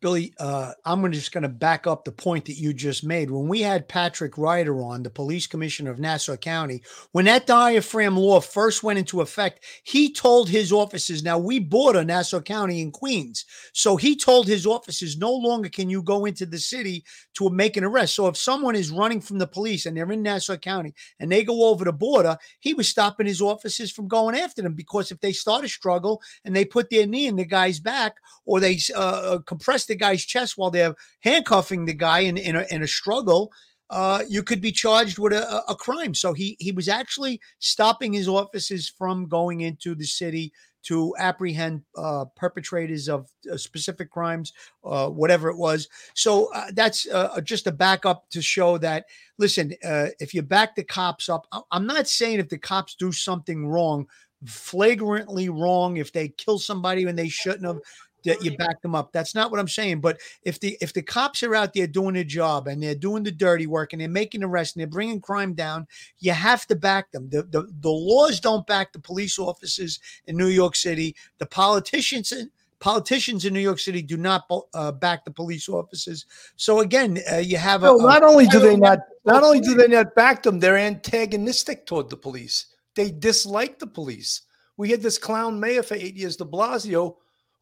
Billy, 0.00 0.34
uh, 0.38 0.72
I'm 0.84 1.10
just 1.10 1.32
going 1.32 1.42
to 1.42 1.48
back 1.48 1.86
up 1.86 2.04
the 2.04 2.12
point 2.12 2.44
that 2.44 2.58
you 2.58 2.74
just 2.74 3.02
made. 3.02 3.30
When 3.30 3.48
we 3.48 3.62
had 3.62 3.88
Patrick 3.88 4.36
Ryder 4.36 4.82
on, 4.82 5.02
the 5.02 5.08
police 5.08 5.46
commissioner 5.46 5.90
of 5.90 5.98
Nassau 5.98 6.36
County, 6.36 6.82
when 7.12 7.24
that 7.24 7.46
diaphragm 7.46 8.16
law 8.16 8.40
first 8.40 8.82
went 8.82 8.98
into 8.98 9.22
effect, 9.22 9.64
he 9.84 10.12
told 10.12 10.50
his 10.50 10.70
officers, 10.70 11.22
now 11.22 11.38
we 11.38 11.58
border 11.58 12.04
Nassau 12.04 12.40
County 12.40 12.82
in 12.82 12.90
Queens. 12.90 13.46
So 13.72 13.96
he 13.96 14.16
told 14.16 14.46
his 14.46 14.66
officers, 14.66 15.16
no 15.16 15.32
longer 15.32 15.70
can 15.70 15.88
you 15.88 16.02
go 16.02 16.26
into 16.26 16.44
the 16.44 16.58
city 16.58 17.04
to 17.34 17.48
make 17.48 17.78
an 17.78 17.84
arrest. 17.84 18.14
So 18.14 18.26
if 18.26 18.36
someone 18.36 18.76
is 18.76 18.90
running 18.90 19.22
from 19.22 19.38
the 19.38 19.46
police 19.46 19.86
and 19.86 19.96
they're 19.96 20.12
in 20.12 20.22
Nassau 20.22 20.56
County 20.56 20.94
and 21.20 21.32
they 21.32 21.42
go 21.42 21.68
over 21.68 21.86
the 21.86 21.92
border, 21.92 22.36
he 22.60 22.74
was 22.74 22.88
stopping 22.88 23.26
his 23.26 23.40
officers 23.40 23.90
from 23.90 24.08
going 24.08 24.36
after 24.36 24.60
them 24.60 24.74
because 24.74 25.10
if 25.10 25.20
they 25.20 25.32
start 25.32 25.64
a 25.64 25.68
struggle 25.68 26.20
and 26.44 26.54
they 26.54 26.66
put 26.66 26.90
their 26.90 27.06
knee 27.06 27.28
in 27.28 27.36
the 27.36 27.46
guy's 27.46 27.80
back 27.80 28.16
or 28.44 28.60
they 28.60 28.78
uh, 28.94 29.38
compress 29.46 29.85
the 29.86 29.96
guy's 29.96 30.24
chest 30.24 30.56
while 30.56 30.70
they're 30.70 30.94
handcuffing 31.20 31.84
the 31.84 31.94
guy 31.94 32.20
in, 32.20 32.36
in, 32.36 32.56
a, 32.56 32.64
in 32.70 32.82
a 32.82 32.86
struggle, 32.86 33.52
uh, 33.90 34.22
you 34.28 34.42
could 34.42 34.60
be 34.60 34.72
charged 34.72 35.18
with 35.18 35.32
a, 35.32 35.62
a 35.68 35.74
crime. 35.74 36.14
So 36.14 36.32
he 36.32 36.56
he 36.58 36.72
was 36.72 36.88
actually 36.88 37.40
stopping 37.58 38.12
his 38.12 38.28
officers 38.28 38.88
from 38.88 39.28
going 39.28 39.60
into 39.60 39.94
the 39.94 40.06
city 40.06 40.52
to 40.86 41.14
apprehend 41.18 41.82
uh, 41.96 42.24
perpetrators 42.36 43.08
of 43.08 43.28
uh, 43.52 43.56
specific 43.56 44.08
crimes, 44.08 44.52
uh, 44.84 45.08
whatever 45.08 45.48
it 45.48 45.56
was. 45.56 45.88
So 46.14 46.52
uh, 46.54 46.66
that's 46.74 47.08
uh, 47.08 47.40
just 47.40 47.66
a 47.66 47.72
backup 47.72 48.30
to 48.30 48.40
show 48.40 48.78
that. 48.78 49.06
Listen, 49.36 49.74
uh, 49.84 50.08
if 50.20 50.32
you 50.32 50.42
back 50.42 50.76
the 50.76 50.84
cops 50.84 51.28
up, 51.28 51.46
I'm 51.72 51.86
not 51.86 52.06
saying 52.06 52.38
if 52.38 52.48
the 52.48 52.58
cops 52.58 52.94
do 52.94 53.10
something 53.10 53.66
wrong, 53.66 54.06
flagrantly 54.44 55.48
wrong, 55.48 55.96
if 55.96 56.12
they 56.12 56.28
kill 56.28 56.58
somebody 56.58 57.04
when 57.04 57.16
they 57.16 57.28
shouldn't 57.28 57.66
have, 57.66 57.80
that 58.26 58.44
you 58.44 58.56
back 58.56 58.82
them 58.82 58.94
up. 58.94 59.12
That's 59.12 59.34
not 59.34 59.50
what 59.50 59.58
I'm 59.58 59.68
saying. 59.68 60.00
But 60.00 60.20
if 60.42 60.60
the 60.60 60.76
if 60.80 60.92
the 60.92 61.02
cops 61.02 61.42
are 61.42 61.54
out 61.54 61.72
there 61.72 61.86
doing 61.86 62.14
their 62.14 62.24
job 62.24 62.68
and 62.68 62.82
they're 62.82 62.94
doing 62.94 63.22
the 63.22 63.32
dirty 63.32 63.66
work 63.66 63.92
and 63.92 64.00
they're 64.00 64.08
making 64.08 64.44
arrests 64.44 64.76
and 64.76 64.80
they're 64.80 64.86
bringing 64.86 65.20
crime 65.20 65.54
down, 65.54 65.86
you 66.18 66.32
have 66.32 66.66
to 66.66 66.76
back 66.76 67.12
them. 67.12 67.30
The 67.30 67.42
the, 67.42 67.62
the 67.80 67.90
laws 67.90 68.40
don't 68.40 68.66
back 68.66 68.92
the 68.92 68.98
police 68.98 69.38
officers 69.38 69.98
in 70.26 70.36
New 70.36 70.48
York 70.48 70.76
City. 70.76 71.16
The 71.38 71.46
politicians 71.46 72.32
politicians 72.78 73.44
in 73.44 73.54
New 73.54 73.60
York 73.60 73.78
City 73.78 74.02
do 74.02 74.16
not 74.16 74.50
uh, 74.74 74.92
back 74.92 75.24
the 75.24 75.30
police 75.30 75.68
officers. 75.68 76.26
So 76.56 76.80
again, 76.80 77.18
uh, 77.32 77.36
you 77.38 77.56
have 77.56 77.82
a, 77.82 77.86
No, 77.86 77.96
not 77.96 78.22
only 78.22 78.46
do 78.46 78.58
they 78.58 78.76
not 78.76 78.98
not 79.24 79.42
only 79.42 79.60
do 79.60 79.74
they 79.74 79.88
not 79.88 80.14
back 80.14 80.42
them, 80.42 80.60
they're 80.60 80.76
antagonistic 80.76 81.86
toward 81.86 82.10
the 82.10 82.16
police. 82.16 82.66
They 82.94 83.10
dislike 83.10 83.78
the 83.78 83.86
police. 83.86 84.42
We 84.76 84.90
had 84.90 85.02
this 85.02 85.18
clown 85.18 85.58
mayor 85.58 85.82
for 85.82 85.94
eight 85.94 86.16
years, 86.16 86.36
De 86.36 86.44
Blasio, 86.44 87.16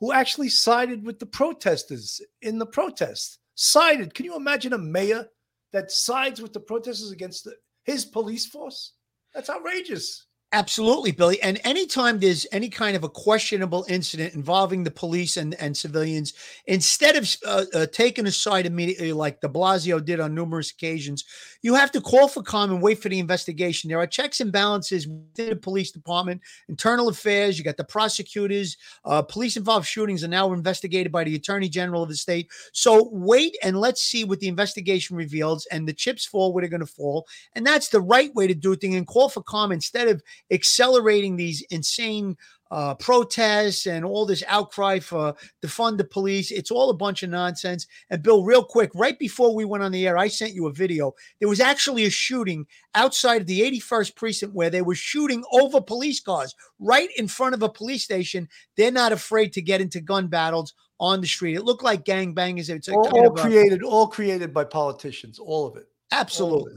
who 0.05 0.13
actually 0.13 0.51
sided 0.51 1.07
with 1.07 1.19
the 1.19 1.25
protesters 1.25 2.21
in 2.43 2.59
the 2.59 2.67
protests. 2.67 3.39
Sided. 3.55 4.13
Can 4.13 4.27
you 4.27 4.37
imagine 4.37 4.75
a 4.75 4.79
mayor 4.79 5.27
that 5.73 5.91
sides 5.91 6.43
with 6.43 6.53
the 6.53 6.61
protesters 6.61 7.11
against 7.11 7.45
the, 7.45 7.55
his 7.85 8.05
police 8.05 8.45
force? 8.45 8.93
That's 9.33 9.49
outrageous. 9.49 10.27
Absolutely, 10.55 11.11
Billy. 11.11 11.43
And 11.43 11.61
anytime 11.65 12.21
there's 12.21 12.47
any 12.53 12.69
kind 12.69 12.95
of 12.95 13.03
a 13.03 13.09
questionable 13.09 13.85
incident 13.89 14.35
involving 14.35 14.85
the 14.85 14.91
police 14.93 15.37
and, 15.37 15.55
and 15.55 15.77
civilians, 15.77 16.33
instead 16.67 17.17
of 17.17 17.37
uh, 17.45 17.65
uh, 17.75 17.87
taking 17.87 18.25
a 18.29 18.31
side 18.31 18.65
immediately, 18.65 19.13
like 19.13 19.41
de 19.41 19.49
Blasio 19.49 20.03
did 20.03 20.21
on 20.21 20.33
numerous 20.33 20.71
occasions, 20.71 21.25
you 21.63 21.75
have 21.75 21.91
to 21.91 22.01
call 22.01 22.29
for 22.29 22.41
calm 22.41 22.71
and 22.71 22.81
wait 22.81 23.03
for 23.03 23.09
the 23.09 23.19
investigation. 23.19 23.89
There 23.89 23.99
are 23.99 24.07
checks 24.07 24.41
and 24.41 24.53
balances 24.53 25.09
within 25.09 25.49
the 25.51 25.57
police 25.57 25.91
department, 25.91 26.41
internal 26.69 27.09
affairs. 27.09 27.59
You 27.59 27.65
got 27.65 27.77
the 27.77 27.83
prosecutors. 27.83 28.77
Uh, 29.05 29.23
police 29.23 29.57
involved 29.57 29.89
shootings 29.89 30.23
are 30.23 30.29
now 30.29 30.53
investigated 30.53 31.11
by 31.11 31.25
the 31.25 31.35
attorney 31.35 31.69
general 31.69 32.05
of 32.05 32.11
the 32.11 32.17
state. 32.17 32.49
So 32.73 33.09
wait 33.11 33.57
and 33.65 33.77
let's 33.81 34.05
see 34.05 34.23
what 34.23 34.39
the 34.39 34.47
investigation 34.47 35.17
reveals, 35.17 35.67
and 35.73 35.89
the 35.89 35.93
chips 35.93 36.25
fall 36.25 36.53
where 36.53 36.63
they're 36.63 36.71
going 36.71 36.79
to 36.79 36.87
fall. 36.87 37.27
And 37.57 37.67
that's 37.67 37.89
the 37.89 38.01
right 38.01 38.33
way 38.37 38.47
to 38.47 38.55
do 38.55 38.77
things 38.77 38.95
and 38.95 39.05
call 39.05 39.29
for 39.29 39.43
calm 39.43 39.73
instead 39.73 40.07
of 40.07 40.23
accelerating 40.51 41.37
these 41.37 41.63
insane 41.71 42.37
uh, 42.71 42.95
protests 42.95 43.87
and 43.87 44.05
all 44.05 44.27
this 44.27 44.43
outcry 44.49 44.99
for 44.99 45.35
defund 45.63 45.97
the 45.97 46.05
police. 46.05 46.51
It's 46.51 46.73
all 46.73 46.91
a 46.91 46.95
bunch 46.95 47.23
of 47.23 47.31
nonsense. 47.31 47.87
And 48.11 48.23
Bill, 48.23 48.43
real 48.43 48.65
quick, 48.65 48.91
right 48.95 49.17
before 49.19 49.55
we 49.55 49.65
went 49.65 49.85
on 49.85 49.93
the 49.93 50.07
air, 50.07 50.19
I 50.19 50.27
sent 50.27 50.55
you 50.55 50.67
a 50.67 50.73
video. 50.73 51.15
There 51.39 51.49
was 51.49 51.61
actually 51.61 52.05
a 52.05 52.11
shooting 52.11 52.67
outside 52.97 53.43
of 53.43 53.47
the 53.47 53.61
81st 53.61 54.17
precinct 54.17 54.55
where 54.55 54.71
they 54.71 54.83
were 54.83 54.97
shooting 54.97 55.45
over 55.53 55.81
police 55.81 56.21
cars 56.21 56.55
right 56.81 57.11
in 57.17 57.29
front 57.29 57.55
of 57.55 57.63
a 57.63 57.69
police 57.69 58.03
station. 58.03 58.49
They're 58.77 58.91
not 58.91 59.13
afraid 59.13 59.53
to 59.53 59.63
get 59.63 59.81
into 59.81 60.01
gun 60.01 60.27
battles 60.27 60.75
on 60.99 61.21
the 61.21 61.27
street. 61.29 61.55
It 61.55 61.65
looked 61.65 61.85
like 61.85 62.05
gangbangers. 62.05 62.71
It's 62.71 62.89
All, 62.89 63.09
all 63.09 63.29
of 63.29 63.39
a- 63.39 63.43
created, 63.43 63.83
all 63.85 64.09
created 64.09 64.53
by 64.53 64.65
politicians, 64.65 65.39
all 65.39 65.67
of 65.67 65.77
it. 65.77 65.87
Absolutely. 66.11 66.75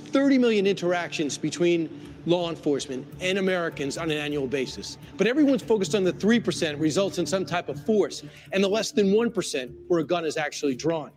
30 0.00 0.38
million 0.38 0.66
interactions 0.66 1.38
between 1.38 2.10
law 2.26 2.50
enforcement 2.50 3.06
and 3.20 3.38
Americans 3.38 3.96
on 3.96 4.10
an 4.10 4.18
annual 4.18 4.46
basis. 4.46 4.98
But 5.16 5.26
everyone's 5.26 5.62
focused 5.62 5.94
on 5.94 6.04
the 6.04 6.12
3% 6.12 6.78
results 6.80 7.18
in 7.18 7.26
some 7.26 7.46
type 7.46 7.68
of 7.68 7.84
force 7.84 8.22
and 8.52 8.62
the 8.62 8.68
less 8.68 8.92
than 8.92 9.06
1% 9.06 9.74
where 9.88 10.00
a 10.00 10.04
gun 10.04 10.24
is 10.24 10.36
actually 10.36 10.74
drawn. 10.74 11.10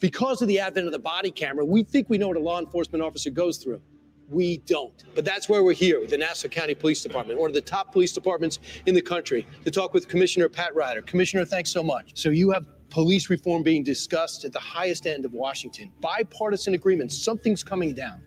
Because 0.00 0.42
of 0.42 0.48
the 0.48 0.58
advent 0.58 0.86
of 0.86 0.92
the 0.92 0.98
body 0.98 1.30
camera, 1.30 1.64
we 1.64 1.82
think 1.82 2.10
we 2.10 2.18
know 2.18 2.28
what 2.28 2.36
a 2.36 2.40
law 2.40 2.58
enforcement 2.58 3.02
officer 3.02 3.30
goes 3.30 3.58
through. 3.58 3.80
We 4.28 4.58
don't. 4.58 5.04
But 5.14 5.24
that's 5.24 5.48
why 5.48 5.60
we're 5.60 5.74
here 5.74 6.00
with 6.00 6.10
the 6.10 6.18
Nassau 6.18 6.48
County 6.48 6.74
Police 6.74 7.02
Department, 7.02 7.38
one 7.38 7.50
of 7.50 7.54
the 7.54 7.60
top 7.60 7.92
police 7.92 8.12
departments 8.12 8.58
in 8.86 8.94
the 8.94 9.02
country, 9.02 9.46
to 9.64 9.70
talk 9.70 9.94
with 9.94 10.08
Commissioner 10.08 10.48
Pat 10.48 10.74
Ryder. 10.74 11.02
Commissioner, 11.02 11.44
thanks 11.44 11.70
so 11.70 11.82
much. 11.82 12.12
So 12.14 12.30
you 12.30 12.50
have 12.50 12.66
police 12.94 13.28
reform 13.28 13.64
being 13.64 13.82
discussed 13.82 14.44
at 14.44 14.52
the 14.52 14.60
highest 14.60 15.08
end 15.08 15.24
of 15.24 15.32
Washington. 15.32 15.90
Bipartisan 16.00 16.74
agreement, 16.74 17.10
something's 17.10 17.64
coming 17.64 17.92
down. 17.92 18.22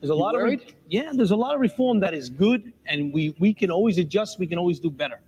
There's 0.00 0.10
a 0.10 0.14
lot 0.14 0.36
of 0.36 0.60
yeah, 0.88 1.10
there's 1.12 1.32
a 1.32 1.36
lot 1.36 1.56
of 1.56 1.60
reform 1.60 1.98
that 2.00 2.14
is 2.14 2.30
good, 2.30 2.72
and 2.86 3.12
we 3.12 3.34
we 3.40 3.52
can 3.52 3.72
always 3.72 3.98
adjust. 3.98 4.38
We 4.38 4.46
can 4.46 4.56
always 4.56 4.78
do 4.78 4.88
better. 4.88 5.20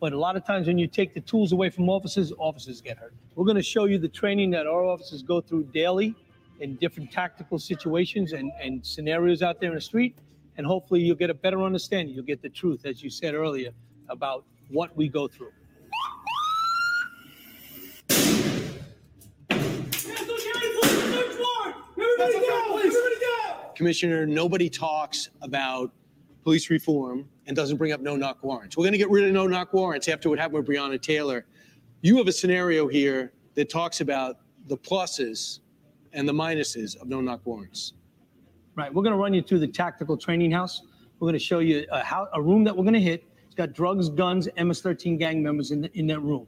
But 0.00 0.14
a 0.14 0.18
lot 0.18 0.34
of 0.34 0.46
times 0.46 0.66
when 0.66 0.78
you 0.78 0.86
take 0.86 1.12
the 1.12 1.20
tools 1.20 1.52
away 1.52 1.68
from 1.68 1.90
officers, 1.90 2.32
officers 2.38 2.80
get 2.80 2.96
hurt. 2.96 3.12
We're 3.34 3.44
going 3.44 3.58
to 3.58 3.70
show 3.74 3.84
you 3.84 3.98
the 3.98 4.08
training 4.08 4.50
that 4.52 4.66
our 4.66 4.82
officers 4.82 5.22
go 5.22 5.42
through 5.42 5.64
daily 5.64 6.14
in 6.60 6.76
different 6.76 7.12
tactical 7.12 7.58
situations 7.58 8.32
and, 8.32 8.50
and 8.62 8.84
scenarios 8.84 9.42
out 9.42 9.60
there 9.60 9.68
in 9.68 9.74
the 9.74 9.80
street. 9.92 10.16
And 10.56 10.66
hopefully 10.66 11.02
you'll 11.02 11.16
get 11.16 11.28
a 11.28 11.34
better 11.34 11.62
understanding. 11.62 12.14
You'll 12.14 12.24
get 12.24 12.40
the 12.40 12.48
truth, 12.48 12.86
as 12.86 13.02
you 13.02 13.10
said 13.10 13.34
earlier, 13.34 13.72
about 14.08 14.46
what 14.68 14.96
we 14.96 15.06
go 15.06 15.28
through. 15.28 15.52
Commissioner, 23.80 24.26
nobody 24.26 24.68
talks 24.68 25.30
about 25.40 25.90
police 26.44 26.68
reform 26.68 27.26
and 27.46 27.56
doesn't 27.56 27.76
bring 27.76 27.92
up 27.92 28.00
no 28.00 28.14
knock 28.16 28.42
warrants. 28.42 28.76
We're 28.76 28.84
going 28.84 28.92
to 28.92 28.98
get 28.98 29.10
rid 29.10 29.24
of 29.24 29.32
no 29.32 29.46
knock 29.46 29.72
warrants 29.72 30.06
after 30.08 30.28
what 30.28 30.38
happened 30.38 30.66
with 30.66 30.76
Breonna 30.76 31.00
Taylor. 31.00 31.46
You 32.02 32.16
have 32.18 32.28
a 32.28 32.32
scenario 32.32 32.88
here 32.88 33.32
that 33.54 33.70
talks 33.70 34.00
about 34.00 34.36
the 34.66 34.76
pluses 34.76 35.60
and 36.12 36.28
the 36.28 36.32
minuses 36.32 37.00
of 37.00 37.08
no 37.08 37.20
knock 37.20 37.40
warrants. 37.44 37.94
Right. 38.74 38.92
We're 38.92 39.02
going 39.02 39.14
to 39.14 39.18
run 39.18 39.34
you 39.34 39.42
through 39.42 39.60
the 39.60 39.68
tactical 39.68 40.16
training 40.16 40.50
house. 40.50 40.82
We're 41.18 41.26
going 41.26 41.38
to 41.38 41.38
show 41.38 41.58
you 41.58 41.86
a, 41.90 42.02
how, 42.02 42.28
a 42.34 42.40
room 42.40 42.64
that 42.64 42.76
we're 42.76 42.84
going 42.84 42.94
to 42.94 43.00
hit. 43.00 43.24
It's 43.46 43.54
got 43.54 43.72
drugs, 43.72 44.08
guns, 44.08 44.46
MS-13 44.56 45.18
gang 45.18 45.42
members 45.42 45.70
in, 45.70 45.80
the, 45.82 45.98
in 45.98 46.06
that 46.08 46.20
room. 46.20 46.46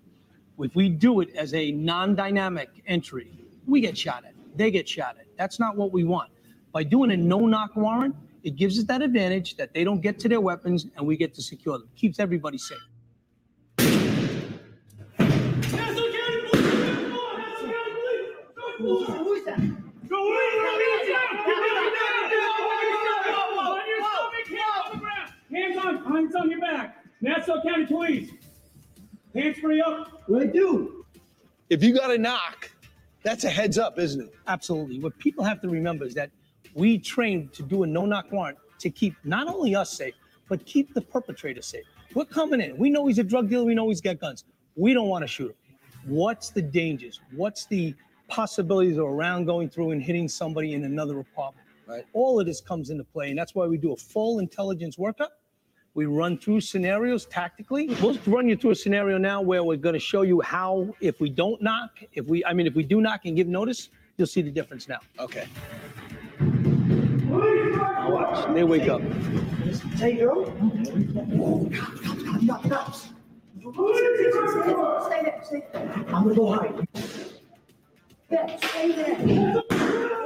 If 0.58 0.74
we 0.74 0.88
do 0.88 1.20
it 1.20 1.34
as 1.34 1.54
a 1.54 1.72
non-dynamic 1.72 2.68
entry, 2.86 3.32
we 3.66 3.80
get 3.80 3.96
shot 3.98 4.24
at. 4.24 4.34
They 4.56 4.70
get 4.70 4.88
shot 4.88 5.16
at. 5.18 5.26
That's 5.42 5.58
not 5.58 5.76
what 5.76 5.90
we 5.90 6.04
want. 6.04 6.30
By 6.70 6.84
doing 6.84 7.10
a 7.10 7.16
no-knock 7.16 7.74
warrant, 7.74 8.14
it 8.44 8.54
gives 8.54 8.78
us 8.78 8.84
that 8.84 9.02
advantage 9.02 9.56
that 9.56 9.74
they 9.74 9.82
don't 9.82 10.00
get 10.00 10.20
to 10.20 10.28
their 10.28 10.40
weapons 10.40 10.86
and 10.96 11.04
we 11.04 11.16
get 11.16 11.34
to 11.34 11.42
secure 11.42 11.78
them. 11.78 11.88
Keeps 11.96 12.20
everybody 12.20 12.58
safe. 12.58 12.78
Who 18.78 19.34
is 19.34 19.44
that? 19.46 19.58
Hands 25.50 25.76
on, 25.84 26.04
hands 26.04 26.34
on 26.36 26.50
your 26.52 26.60
back. 26.60 27.04
Nassau 27.20 27.60
County 27.64 27.86
Police. 27.86 28.30
Hands 29.34 29.58
free 29.58 29.80
up. 29.80 30.22
What 30.28 30.44
I 30.44 30.46
do? 30.46 31.04
If 31.68 31.82
you 31.82 31.92
got 31.92 32.12
a 32.12 32.18
knock, 32.18 32.70
that's 33.22 33.44
a 33.44 33.50
heads 33.50 33.78
up, 33.78 33.98
isn't 33.98 34.20
it? 34.20 34.34
Absolutely. 34.46 34.98
What 34.98 35.18
people 35.18 35.44
have 35.44 35.60
to 35.62 35.68
remember 35.68 36.04
is 36.04 36.14
that 36.14 36.30
we 36.74 36.98
train 36.98 37.48
to 37.52 37.62
do 37.62 37.82
a 37.82 37.86
no-knock 37.86 38.32
warrant 38.32 38.58
to 38.78 38.90
keep 38.90 39.14
not 39.24 39.48
only 39.48 39.74
us 39.74 39.92
safe, 39.92 40.14
but 40.48 40.64
keep 40.66 40.92
the 40.94 41.00
perpetrator 41.00 41.62
safe. 41.62 41.84
We're 42.14 42.24
coming 42.24 42.60
in. 42.60 42.76
We 42.76 42.90
know 42.90 43.06
he's 43.06 43.18
a 43.18 43.24
drug 43.24 43.48
dealer. 43.48 43.64
We 43.64 43.74
know 43.74 43.88
he's 43.88 44.00
got 44.00 44.18
guns. 44.18 44.44
We 44.76 44.92
don't 44.92 45.08
want 45.08 45.22
to 45.22 45.28
shoot 45.28 45.50
him. 45.50 45.56
What's 46.04 46.50
the 46.50 46.62
dangers? 46.62 47.20
What's 47.34 47.66
the 47.66 47.94
possibilities 48.28 48.98
of 48.98 49.04
around 49.04 49.44
going 49.44 49.68
through 49.68 49.92
and 49.92 50.02
hitting 50.02 50.28
somebody 50.28 50.74
in 50.74 50.84
another 50.84 51.20
apartment? 51.20 51.66
Right. 51.86 52.04
All 52.12 52.40
of 52.40 52.46
this 52.46 52.60
comes 52.60 52.90
into 52.90 53.04
play, 53.04 53.30
and 53.30 53.38
that's 53.38 53.54
why 53.54 53.66
we 53.66 53.76
do 53.76 53.92
a 53.92 53.96
full 53.96 54.38
intelligence 54.38 54.96
workup. 54.96 55.28
We 55.94 56.06
run 56.06 56.38
through 56.38 56.62
scenarios 56.62 57.26
tactically. 57.26 57.94
We'll 58.00 58.16
run 58.26 58.48
you 58.48 58.56
through 58.56 58.70
a 58.70 58.74
scenario 58.74 59.18
now 59.18 59.42
where 59.42 59.62
we're 59.62 59.76
going 59.76 59.92
to 59.92 60.00
show 60.00 60.22
you 60.22 60.40
how, 60.40 60.88
if 61.00 61.20
we 61.20 61.28
don't 61.28 61.60
knock, 61.60 61.90
if 62.14 62.24
we, 62.26 62.42
I 62.46 62.54
mean, 62.54 62.66
if 62.66 62.74
we 62.74 62.82
do 62.82 63.02
knock 63.02 63.26
and 63.26 63.36
give 63.36 63.46
notice, 63.46 63.90
you'll 64.16 64.26
see 64.26 64.40
the 64.40 64.50
difference 64.50 64.88
now. 64.88 65.00
Okay. 65.18 65.46
Now 66.40 68.10
watch. 68.10 68.54
They 68.54 68.64
wake 68.64 68.88
up. 68.88 69.02
Hey, 69.96 70.14
girl. 70.16 70.46
Stay 70.46 70.56
there, 75.22 75.40
stay 75.44 75.62
there. 75.72 75.92
I'm 76.08 76.24
gonna 76.24 76.34
go 76.34 76.52
hide. 76.52 76.88
Yeah, 78.30 78.56
stay 78.56 78.92
there. 78.92 79.14
Wait, 79.14 79.28
wait, 79.28 79.36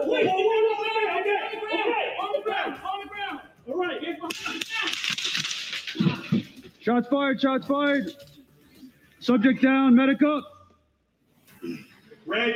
wait, 0.06 0.26
wait, 0.26 0.78
wait, 0.78 1.10
okay, 1.20 1.38
okay, 1.56 2.16
on 2.22 2.28
the 2.32 2.40
ground, 2.44 2.72
on 2.84 2.98
the 3.02 3.08
ground. 3.08 3.40
All 3.68 3.78
right, 3.78 4.00
get 4.00 4.20
behind. 4.20 4.62
Shots 6.86 7.08
fired, 7.08 7.40
shots 7.40 7.66
fired. 7.66 8.14
Subject 9.18 9.60
down, 9.60 9.96
medical. 9.96 10.40
Red. 12.24 12.54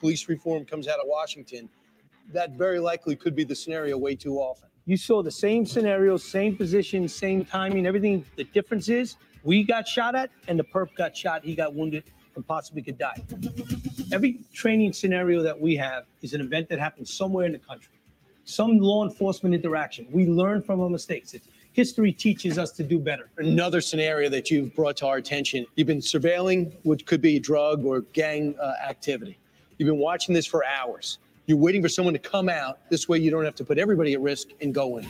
Police 0.00 0.26
reform 0.26 0.64
comes 0.64 0.88
out 0.88 0.98
of 0.98 1.04
Washington. 1.04 1.68
That 2.32 2.52
very 2.52 2.78
likely 2.78 3.14
could 3.14 3.36
be 3.36 3.44
the 3.44 3.54
scenario 3.54 3.98
way 3.98 4.14
too 4.14 4.38
often. 4.38 4.70
You 4.86 4.96
saw 4.96 5.22
the 5.22 5.30
same 5.30 5.66
scenario, 5.66 6.16
same 6.16 6.56
position, 6.56 7.06
same 7.08 7.44
timing, 7.44 7.84
everything. 7.84 8.24
The 8.36 8.44
difference 8.44 8.88
is 8.88 9.16
we 9.42 9.64
got 9.64 9.86
shot 9.86 10.14
at 10.14 10.30
and 10.48 10.58
the 10.58 10.64
perp 10.64 10.94
got 10.96 11.14
shot. 11.14 11.44
He 11.44 11.54
got 11.54 11.74
wounded 11.74 12.04
and 12.36 12.46
possibly 12.46 12.80
could 12.80 12.96
die. 12.96 13.22
Every 14.12 14.40
training 14.54 14.94
scenario 14.94 15.42
that 15.42 15.60
we 15.60 15.76
have 15.76 16.04
is 16.22 16.32
an 16.32 16.40
event 16.40 16.70
that 16.70 16.78
happens 16.78 17.12
somewhere 17.12 17.44
in 17.44 17.52
the 17.52 17.58
country, 17.58 18.00
some 18.44 18.78
law 18.78 19.04
enforcement 19.04 19.54
interaction. 19.54 20.06
We 20.10 20.26
learn 20.26 20.62
from 20.62 20.80
our 20.80 20.88
mistakes. 20.88 21.34
It's, 21.34 21.48
history 21.72 22.12
teaches 22.12 22.58
us 22.58 22.70
to 22.72 22.82
do 22.82 22.98
better. 22.98 23.30
Another 23.38 23.80
scenario 23.80 24.28
that 24.28 24.50
you've 24.50 24.74
brought 24.74 24.96
to 24.98 25.06
our 25.06 25.16
attention 25.16 25.66
you've 25.76 25.86
been 25.86 25.98
surveilling 25.98 26.74
what 26.82 27.04
could 27.06 27.20
be 27.20 27.38
drug 27.38 27.84
or 27.84 28.02
gang 28.12 28.54
uh, 28.60 28.74
activity. 28.86 29.38
You've 29.78 29.88
been 29.88 29.98
watching 29.98 30.34
this 30.34 30.46
for 30.46 30.64
hours. 30.64 31.18
You're 31.46 31.58
waiting 31.58 31.82
for 31.82 31.88
someone 31.88 32.14
to 32.14 32.20
come 32.20 32.48
out. 32.48 32.78
This 32.88 33.08
way, 33.08 33.18
you 33.18 33.30
don't 33.30 33.44
have 33.44 33.56
to 33.56 33.64
put 33.64 33.78
everybody 33.78 34.12
at 34.12 34.20
risk 34.20 34.48
and 34.60 34.72
go 34.72 34.98
in. 34.98 35.08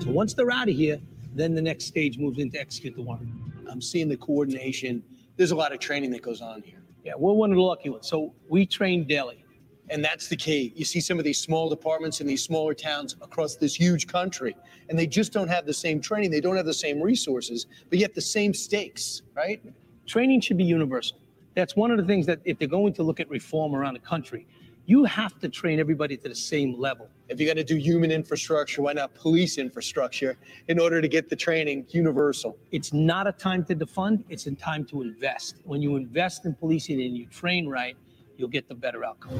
So 0.00 0.10
once 0.10 0.32
they're 0.34 0.50
out 0.50 0.68
of 0.68 0.74
here, 0.74 0.98
then 1.34 1.54
the 1.54 1.60
next 1.60 1.84
stage 1.84 2.16
moves 2.16 2.38
into 2.38 2.58
execute 2.58 2.94
the 2.96 3.02
warrant. 3.02 3.28
I'm 3.68 3.82
seeing 3.82 4.08
the 4.08 4.16
coordination. 4.16 5.02
There's 5.36 5.50
a 5.50 5.56
lot 5.56 5.72
of 5.72 5.78
training 5.78 6.10
that 6.12 6.22
goes 6.22 6.40
on 6.40 6.62
here. 6.62 6.85
Yeah, 7.06 7.12
we're 7.16 7.34
one 7.34 7.52
of 7.52 7.56
the 7.56 7.62
lucky 7.62 7.88
ones. 7.88 8.08
So 8.08 8.34
we 8.48 8.66
train 8.66 9.06
daily. 9.06 9.44
And 9.90 10.04
that's 10.04 10.26
the 10.26 10.34
key. 10.34 10.72
You 10.74 10.84
see 10.84 11.00
some 11.00 11.20
of 11.20 11.24
these 11.24 11.38
small 11.38 11.68
departments 11.68 12.20
in 12.20 12.26
these 12.26 12.42
smaller 12.42 12.74
towns 12.74 13.14
across 13.22 13.54
this 13.54 13.76
huge 13.76 14.08
country, 14.08 14.56
and 14.88 14.98
they 14.98 15.06
just 15.06 15.32
don't 15.32 15.46
have 15.46 15.66
the 15.66 15.72
same 15.72 16.00
training. 16.00 16.32
They 16.32 16.40
don't 16.40 16.56
have 16.56 16.66
the 16.66 16.74
same 16.74 17.00
resources, 17.00 17.68
but 17.90 18.00
yet 18.00 18.12
the 18.12 18.20
same 18.20 18.52
stakes, 18.52 19.22
right? 19.36 19.62
Training 20.08 20.40
should 20.40 20.56
be 20.56 20.64
universal. 20.64 21.18
That's 21.54 21.76
one 21.76 21.92
of 21.92 21.98
the 21.98 22.04
things 22.04 22.26
that 22.26 22.40
if 22.44 22.58
they're 22.58 22.66
going 22.66 22.94
to 22.94 23.04
look 23.04 23.20
at 23.20 23.30
reform 23.30 23.76
around 23.76 23.94
the 23.94 24.00
country, 24.00 24.48
you 24.86 25.04
have 25.04 25.38
to 25.40 25.48
train 25.48 25.80
everybody 25.80 26.16
to 26.16 26.28
the 26.28 26.34
same 26.34 26.78
level. 26.78 27.08
If 27.28 27.40
you're 27.40 27.52
going 27.52 27.64
to 27.64 27.74
do 27.74 27.74
human 27.74 28.12
infrastructure, 28.12 28.82
why 28.82 28.92
not 28.92 29.12
police 29.14 29.58
infrastructure 29.58 30.38
in 30.68 30.78
order 30.78 31.02
to 31.02 31.08
get 31.08 31.28
the 31.28 31.34
training 31.34 31.86
universal? 31.90 32.56
It's 32.70 32.92
not 32.92 33.26
a 33.26 33.32
time 33.32 33.64
to 33.64 33.74
defund, 33.74 34.22
it's 34.28 34.46
a 34.46 34.52
time 34.52 34.84
to 34.86 35.02
invest. 35.02 35.56
When 35.64 35.82
you 35.82 35.96
invest 35.96 36.46
in 36.46 36.54
policing 36.54 37.02
and 37.02 37.16
you 37.16 37.26
train 37.26 37.68
right, 37.68 37.96
you'll 38.36 38.48
get 38.48 38.68
the 38.68 38.76
better 38.76 39.04
outcome. 39.04 39.36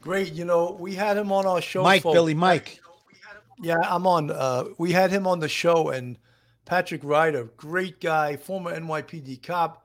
Great. 0.00 0.32
You 0.32 0.44
know, 0.44 0.76
we 0.80 0.94
had 0.94 1.16
him 1.16 1.30
on 1.30 1.46
our 1.46 1.60
show. 1.60 1.82
Mike, 1.82 2.02
folks. 2.02 2.14
Billy, 2.14 2.32
Mike. 2.32 2.80
Yeah, 3.62 3.80
I'm 3.82 4.06
on. 4.06 4.30
Uh, 4.30 4.64
we 4.78 4.90
had 4.90 5.10
him 5.10 5.26
on 5.26 5.38
the 5.38 5.48
show, 5.48 5.90
and 5.90 6.16
Patrick 6.64 7.02
Ryder, 7.04 7.44
great 7.56 8.00
guy, 8.00 8.36
former 8.36 8.74
NYPD 8.74 9.42
cop, 9.42 9.84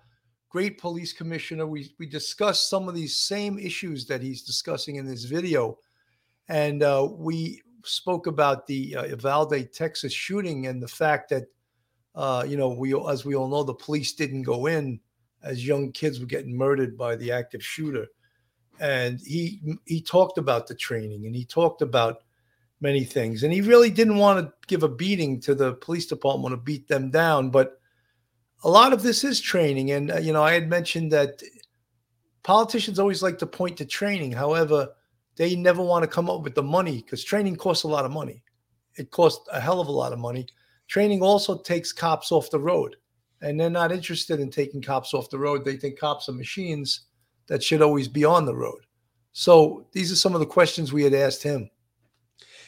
great 0.50 0.78
police 0.78 1.12
commissioner. 1.12 1.68
We 1.68 1.94
we 2.00 2.06
discussed 2.06 2.70
some 2.70 2.88
of 2.88 2.96
these 2.96 3.20
same 3.20 3.60
issues 3.60 4.06
that 4.06 4.22
he's 4.22 4.44
discussing 4.44 4.96
in 4.96 5.06
this 5.06 5.26
video, 5.26 5.78
and 6.48 6.84
uh, 6.84 7.10
we 7.12 7.62
spoke 7.84 8.28
about 8.28 8.66
the 8.66 8.96
uh, 8.96 9.64
Texas 9.74 10.14
shooting 10.14 10.68
and 10.68 10.82
the 10.82 10.88
fact 10.88 11.30
that 11.30 11.44
uh, 12.16 12.46
you 12.48 12.56
know 12.56 12.70
we, 12.70 12.96
as 13.10 13.26
we 13.26 13.36
all 13.36 13.50
know, 13.50 13.64
the 13.64 13.74
police 13.74 14.14
didn't 14.14 14.44
go 14.44 14.68
in 14.68 15.02
as 15.44 15.68
young 15.68 15.92
kids 15.92 16.22
were 16.22 16.26
getting 16.26 16.58
murdered 16.58 16.98
by 16.98 17.18
the 17.18 17.30
active 17.30 17.64
shooter, 17.64 18.08
and 18.80 19.20
he 19.20 19.62
he 19.84 20.02
talked 20.02 20.38
about 20.38 20.66
the 20.66 20.76
training 20.76 21.26
and 21.26 21.36
he 21.36 21.44
talked 21.44 21.82
about 21.82 22.25
many 22.86 23.04
things. 23.04 23.44
And 23.44 23.52
he 23.52 23.62
really 23.62 23.90
didn't 23.90 24.18
want 24.18 24.40
to 24.40 24.54
give 24.68 24.84
a 24.84 24.88
beating 24.88 25.42
to 25.42 25.56
the 25.56 25.74
police 25.74 26.06
department 26.06 26.54
to 26.54 26.58
beat 26.58 26.88
them 26.88 27.10
down. 27.10 27.50
But 27.50 27.80
a 28.64 28.70
lot 28.70 28.94
of 28.94 29.02
this 29.02 29.24
is 29.24 29.42
training. 29.42 29.92
And, 29.92 30.12
uh, 30.12 30.18
you 30.20 30.32
know, 30.32 30.44
I 30.44 30.54
had 30.54 30.70
mentioned 30.70 31.12
that 31.12 31.42
politicians 32.44 33.00
always 33.00 33.24
like 33.24 33.40
to 33.40 33.48
point 33.48 33.78
to 33.78 33.86
training. 33.86 34.32
However, 34.32 34.90
they 35.36 35.56
never 35.56 35.82
want 35.82 36.04
to 36.04 36.16
come 36.16 36.30
up 36.30 36.44
with 36.44 36.56
the 36.56 36.64
money 36.64 37.02
because 37.02 37.24
training 37.24 37.56
costs 37.56 37.84
a 37.84 37.88
lot 37.88 38.06
of 38.06 38.12
money. 38.12 38.44
It 38.98 39.10
costs 39.10 39.48
a 39.52 39.60
hell 39.60 39.82
of 39.82 39.88
a 39.88 39.92
lot 39.92 40.14
of 40.14 40.20
money. 40.20 40.48
Training 40.88 41.22
also 41.22 41.58
takes 41.58 41.92
cops 41.92 42.32
off 42.32 42.52
the 42.52 42.60
road. 42.60 42.96
And 43.42 43.60
they're 43.60 43.70
not 43.70 43.92
interested 43.92 44.40
in 44.40 44.50
taking 44.50 44.82
cops 44.82 45.14
off 45.14 45.30
the 45.30 45.40
road. 45.40 45.66
They 45.66 45.76
think 45.76 46.00
cops 46.00 46.30
are 46.30 46.34
machines 46.34 47.08
that 47.48 47.64
should 47.64 47.82
always 47.82 48.08
be 48.08 48.24
on 48.24 48.46
the 48.46 48.56
road. 48.56 48.82
So 49.34 49.86
these 49.92 50.12
are 50.12 50.16
some 50.16 50.34
of 50.34 50.40
the 50.40 50.46
questions 50.46 50.94
we 50.94 51.04
had 51.04 51.14
asked 51.14 51.44
him. 51.44 51.70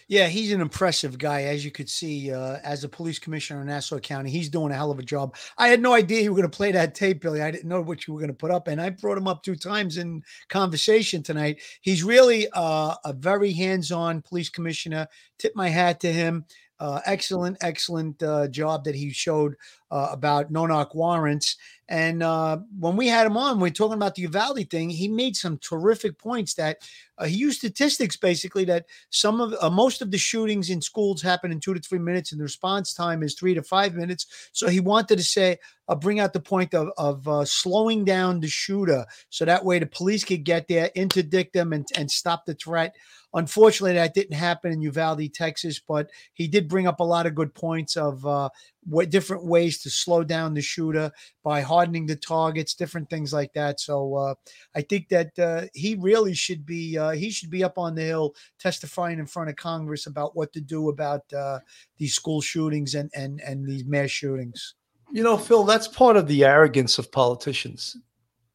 Yeah, 0.10 0.28
he's 0.28 0.54
an 0.54 0.62
impressive 0.62 1.18
guy, 1.18 1.44
as 1.44 1.66
you 1.66 1.72
could 1.72 1.90
see. 1.90 2.32
Uh, 2.32 2.60
as 2.64 2.86
a 2.86 2.90
police 2.90 3.20
commissioner 3.20 3.60
in 3.60 3.68
Nassau 3.68 4.00
County, 4.00 4.30
he's 4.30 4.48
doing 4.48 4.72
a 4.72 4.76
hell 4.76 4.90
of 4.90 5.00
a 5.00 5.04
job. 5.04 5.36
I 5.58 5.68
had 5.68 5.82
no 5.82 5.94
idea 5.94 6.22
you 6.22 6.32
were 6.32 6.38
going 6.38 6.50
to 6.50 6.56
play 6.56 6.72
that 6.72 6.96
tape, 6.96 7.22
Billy. 7.22 7.42
I 7.42 7.52
didn't 7.52 7.68
know 7.68 7.82
what 7.82 8.08
you 8.08 8.14
were 8.14 8.20
going 8.22 8.30
to 8.30 8.34
put 8.34 8.52
up, 8.52 8.70
and 8.70 8.80
I 8.80 8.90
brought 8.90 9.18
him 9.18 9.28
up 9.28 9.44
two 9.44 9.58
times 9.58 9.98
in 9.98 10.24
conversation 10.48 11.24
tonight. 11.24 11.62
He's 11.82 12.06
really 12.06 12.48
uh, 12.54 12.96
a 13.04 13.12
very 13.12 13.52
hands-on 13.52 14.22
police 14.22 14.50
commissioner. 14.50 15.08
Tip 15.40 15.54
my 15.58 15.68
hat 15.68 16.00
to 16.02 16.14
him. 16.14 16.46
Uh, 16.80 17.02
excellent, 17.06 17.58
excellent 17.62 18.22
uh, 18.22 18.48
job 18.48 18.84
that 18.84 18.94
he 18.96 19.10
showed 19.10 19.56
uh, 19.90 20.10
about 20.12 20.52
no 20.52 20.66
knock 20.68 20.94
warrants. 20.96 21.58
And 21.90 22.22
uh, 22.22 22.58
when 22.78 22.98
we 22.98 23.08
had 23.08 23.26
him 23.26 23.38
on, 23.38 23.60
we 23.60 23.70
are 23.70 23.74
talking 23.74 23.94
about 23.94 24.16
the 24.16 24.24
Uvalde 24.24 24.70
thing. 24.70 24.90
He 24.90 25.08
made 25.08 25.36
some 25.38 25.58
terrific 25.58 26.18
points 26.20 26.54
that 26.56 26.80
uh, 27.18 27.26
he 27.26 27.38
used 27.38 27.60
statistics 27.60 28.18
basically 28.18 28.66
that 28.66 28.86
some 29.10 29.40
of 29.40 29.56
uh, 29.62 29.70
most 29.70 30.02
of 30.02 30.12
the 30.12 30.18
shootings 30.18 30.70
in 30.70 30.82
schools 30.82 31.22
happen 31.22 31.52
in 31.52 31.60
two 31.60 31.74
to 31.74 31.80
three 31.80 32.00
minutes, 32.00 32.32
and 32.32 32.40
the 32.40 32.44
response 32.44 32.94
time 32.94 33.24
is 33.24 33.34
three 33.34 33.54
to 33.54 33.64
five 33.64 33.96
minutes. 33.96 34.50
So 34.52 34.68
he 34.68 34.80
wanted 34.80 35.18
to 35.18 35.24
say, 35.24 35.58
uh, 35.88 35.96
bring 35.96 36.20
out 36.20 36.34
the 36.34 36.40
point 36.40 36.74
of 36.74 36.90
of 36.98 37.28
uh, 37.28 37.46
slowing 37.46 38.04
down 38.06 38.42
the 38.42 38.48
shooter, 38.50 39.06
so 39.30 39.46
that 39.46 39.64
way 39.64 39.80
the 39.80 39.86
police 39.86 40.24
could 40.24 40.44
get 40.44 40.68
there, 40.68 40.92
interdict 40.94 41.54
them, 41.54 41.74
and 41.74 41.88
and 41.96 42.12
stop 42.12 42.46
the 42.46 42.54
threat. 42.54 42.96
Unfortunately, 43.34 43.94
that 43.94 44.14
didn't 44.14 44.36
happen 44.36 44.72
in 44.72 44.82
Uvalde, 44.82 45.34
Texas, 45.34 45.80
but 45.80 46.10
he 46.34 46.48
did 46.48 46.68
bring 46.68 46.88
up 46.88 47.00
a 47.00 47.04
lot 47.04 47.26
of 47.26 47.36
good 47.36 47.54
points 47.54 47.98
of 47.98 48.26
uh, 48.26 48.50
what 48.88 49.10
different 49.10 49.46
ways 49.46 49.80
to 49.82 49.90
slow 49.90 50.24
down 50.24 50.54
the 50.54 50.62
shooter 50.62 51.12
by 51.44 51.62
hardening 51.62 52.06
the 52.06 52.16
targets, 52.16 52.74
different 52.74 53.10
things 53.10 53.34
like 53.34 53.52
that. 53.54 53.80
So 53.80 54.16
uh, 54.16 54.36
I 54.76 54.82
think 54.82 55.10
that 55.10 55.38
uh, 55.38 55.66
he 55.74 55.96
really 55.96 56.34
should 56.34 56.66
be 56.66 56.98
uh, 56.98 57.12
he 57.12 57.30
should 57.30 57.50
be 57.50 57.64
up 57.64 57.78
on 57.78 57.96
the 57.96 58.04
hill 58.04 58.36
testifying 58.60 59.20
in 59.20 59.26
front 59.26 59.50
of 59.50 59.56
Congress 59.56 60.08
about 60.08 60.36
what 60.36 60.54
to 60.54 60.62
do 60.62 60.90
about 60.90 61.22
uh, 61.34 61.60
these 61.98 62.16
school 62.16 62.42
shootings 62.42 62.96
and 62.96 63.12
and 63.14 63.42
and 63.42 63.68
these 63.68 63.86
mass 63.86 64.10
shootings. 64.10 64.76
You 65.12 65.24
know, 65.24 65.38
Phil, 65.38 65.64
that's 65.64 65.88
part 65.88 66.18
of 66.18 66.28
the 66.28 66.46
arrogance 66.46 66.98
of 66.98 67.12
politicians. 67.12 67.98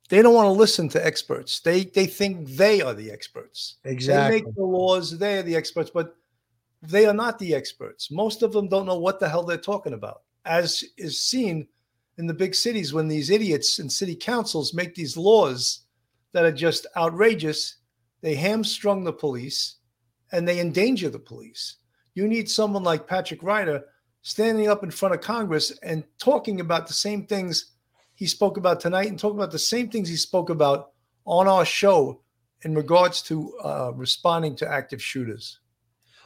They 0.09 0.21
don't 0.21 0.35
want 0.35 0.47
to 0.47 0.53
listen 0.53 0.89
to 0.91 1.05
experts. 1.05 1.61
They 1.61 1.85
they 1.85 2.07
think 2.07 2.49
they 2.49 2.83
are 2.83 2.95
the 2.95 3.11
experts. 3.11 3.77
Exactly. 3.85 4.41
They 4.41 4.45
make 4.45 4.55
the 4.55 4.63
laws, 4.63 5.19
they 5.19 5.39
are 5.39 5.43
the 5.43 5.57
experts, 5.57 5.91
but 5.93 6.17
they 6.83 7.07
are 7.07 7.15
not 7.15 7.39
the 7.39 7.55
experts. 7.55 8.11
Most 8.11 8.43
of 8.43 8.53
them 8.53 8.69
don't 8.69 8.87
know 8.87 8.99
what 8.99 9.21
the 9.21 9.29
hell 9.29 9.45
they're 9.45 9.57
talking 9.57 9.93
about. 9.93 10.23
As 10.45 10.85
is 10.99 11.23
seen 11.23 11.69
in 12.19 12.27
the 12.27 12.35
big 12.35 12.55
cities 12.55 12.93
when 12.93 13.09
these 13.09 13.31
idiots 13.31 13.79
in 13.79 13.89
city 13.89 14.17
councils 14.17 14.75
make 14.75 14.95
these 14.95 15.17
laws 15.17 15.81
that 16.33 16.45
are 16.45 16.53
just 16.53 16.87
outrageous, 16.97 17.77
they 18.21 18.35
hamstrung 18.35 19.05
the 19.05 19.13
police 19.13 19.77
and 20.33 20.47
they 20.47 20.61
endanger 20.61 21.09
the 21.09 21.19
police. 21.19 21.77
You 22.15 22.27
need 22.27 22.51
someone 22.51 22.83
like 22.83 23.07
Patrick 23.07 23.43
Ryder 23.43 23.85
standing 24.23 24.69
up 24.69 24.83
in 24.83 24.91
front 24.91 25.15
of 25.15 25.21
Congress 25.21 25.71
and 25.83 26.05
talking 26.19 26.61
about 26.61 26.87
the 26.87 26.95
same 26.95 27.27
things 27.27 27.73
he 28.15 28.27
spoke 28.27 28.57
about 28.57 28.81
tonight 28.81 29.09
and 29.09 29.19
talking 29.19 29.39
about 29.39 29.51
the 29.51 29.59
same 29.59 29.89
things 29.89 30.09
he 30.09 30.17
spoke 30.17 30.51
about 30.51 30.93
on 31.25 31.47
our 31.47 31.65
show 31.65 32.21
in 32.63 32.75
regards 32.75 33.23
to 33.23 33.57
uh, 33.59 33.93
responding 33.95 34.55
to 34.57 34.69
active 34.69 35.03
shooters. 35.03 35.59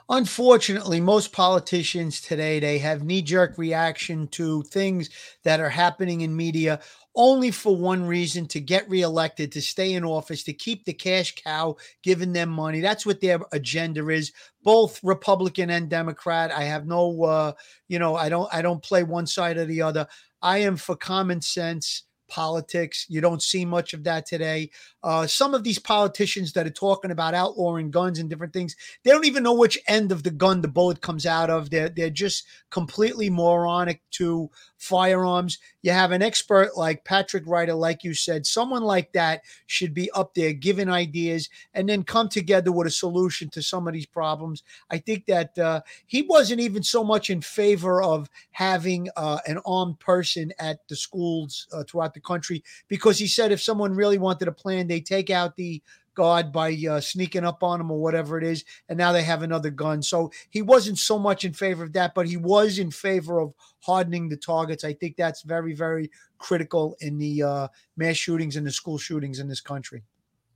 Unfortunately, 0.08 1.00
most 1.00 1.32
politicians 1.32 2.20
today 2.20 2.60
they 2.60 2.78
have 2.78 3.04
knee-jerk 3.04 3.58
reaction 3.58 4.28
to 4.28 4.62
things 4.64 5.10
that 5.44 5.60
are 5.60 5.68
happening 5.70 6.20
in 6.22 6.36
media 6.36 6.80
only 7.16 7.50
for 7.50 7.74
one 7.74 8.04
reason 8.04 8.46
to 8.46 8.60
get 8.60 8.88
reelected, 8.90 9.50
to 9.50 9.62
stay 9.62 9.94
in 9.94 10.04
office, 10.04 10.44
to 10.44 10.52
keep 10.52 10.84
the 10.84 10.92
cash 10.92 11.34
cow 11.34 11.74
giving 12.02 12.32
them 12.32 12.50
money. 12.50 12.80
That's 12.80 13.06
what 13.06 13.22
their 13.22 13.40
agenda 13.52 14.06
is, 14.08 14.32
both 14.62 15.00
Republican 15.02 15.70
and 15.70 15.88
Democrat. 15.88 16.52
I 16.52 16.64
have 16.64 16.86
no 16.86 17.24
uh, 17.24 17.52
you 17.88 17.98
know, 17.98 18.16
I 18.16 18.28
don't 18.28 18.52
I 18.52 18.62
don't 18.62 18.82
play 18.82 19.02
one 19.02 19.26
side 19.26 19.56
or 19.56 19.64
the 19.64 19.82
other. 19.82 20.06
I 20.42 20.58
am 20.58 20.76
for 20.76 20.94
common 20.94 21.40
sense 21.40 22.02
politics. 22.28 23.06
You 23.08 23.20
don't 23.20 23.42
see 23.42 23.64
much 23.64 23.94
of 23.94 24.04
that 24.04 24.26
today. 24.26 24.70
Uh, 25.06 25.24
some 25.24 25.54
of 25.54 25.62
these 25.62 25.78
politicians 25.78 26.52
that 26.52 26.66
are 26.66 26.70
talking 26.70 27.12
about 27.12 27.32
outlawing 27.32 27.92
guns 27.92 28.18
and 28.18 28.28
different 28.28 28.52
things, 28.52 28.74
they 29.04 29.12
don't 29.12 29.24
even 29.24 29.44
know 29.44 29.54
which 29.54 29.78
end 29.86 30.10
of 30.10 30.24
the 30.24 30.32
gun 30.32 30.62
the 30.62 30.68
bullet 30.68 31.00
comes 31.00 31.24
out 31.24 31.48
of. 31.48 31.70
They're 31.70 31.88
they're 31.88 32.10
just 32.10 32.44
completely 32.70 33.30
moronic 33.30 34.02
to 34.10 34.50
firearms. 34.78 35.58
You 35.82 35.92
have 35.92 36.10
an 36.10 36.22
expert 36.22 36.76
like 36.76 37.04
Patrick 37.04 37.44
Ryder, 37.46 37.74
like 37.74 38.02
you 38.02 38.14
said, 38.14 38.46
someone 38.46 38.82
like 38.82 39.12
that 39.12 39.42
should 39.66 39.94
be 39.94 40.10
up 40.10 40.34
there 40.34 40.52
giving 40.52 40.88
ideas 40.88 41.48
and 41.72 41.88
then 41.88 42.02
come 42.02 42.28
together 42.28 42.72
with 42.72 42.88
a 42.88 42.90
solution 42.90 43.48
to 43.50 43.62
some 43.62 43.86
of 43.86 43.94
these 43.94 44.06
problems. 44.06 44.64
I 44.90 44.98
think 44.98 45.26
that 45.26 45.56
uh, 45.56 45.82
he 46.06 46.22
wasn't 46.22 46.60
even 46.60 46.82
so 46.82 47.04
much 47.04 47.30
in 47.30 47.40
favor 47.40 48.02
of 48.02 48.28
having 48.50 49.08
uh, 49.16 49.38
an 49.46 49.60
armed 49.64 50.00
person 50.00 50.52
at 50.58 50.86
the 50.88 50.96
schools 50.96 51.68
uh, 51.72 51.84
throughout 51.84 52.14
the 52.14 52.20
country 52.20 52.64
because 52.88 53.18
he 53.18 53.28
said 53.28 53.52
if 53.52 53.62
someone 53.62 53.94
really 53.94 54.18
wanted 54.18 54.48
a 54.48 54.52
plan, 54.52 54.88
they 54.88 54.95
take 55.00 55.30
out 55.30 55.56
the 55.56 55.82
guard 56.16 56.50
by 56.50 56.76
uh, 56.90 57.00
sneaking 57.00 57.44
up 57.44 57.62
on 57.62 57.80
him 57.80 57.90
or 57.90 58.00
whatever 58.00 58.38
it 58.38 58.44
is, 58.44 58.64
and 58.88 58.98
now 58.98 59.12
they 59.12 59.22
have 59.22 59.42
another 59.42 59.70
gun. 59.70 60.02
So 60.02 60.32
he 60.50 60.62
wasn't 60.62 60.98
so 60.98 61.18
much 61.18 61.44
in 61.44 61.52
favor 61.52 61.84
of 61.84 61.92
that, 61.92 62.14
but 62.14 62.26
he 62.26 62.36
was 62.36 62.78
in 62.80 62.90
favor 62.90 63.38
of 63.38 63.54
hardening 63.80 64.28
the 64.28 64.36
targets. 64.36 64.82
I 64.82 64.94
think 64.94 65.16
that's 65.16 65.42
very, 65.42 65.74
very 65.74 66.10
critical 66.38 66.96
in 67.00 67.18
the 67.18 67.42
uh, 67.42 67.68
mass 67.96 68.16
shootings 68.16 68.56
and 68.56 68.66
the 68.66 68.72
school 68.72 68.98
shootings 68.98 69.38
in 69.38 69.46
this 69.46 69.60
country. 69.60 70.02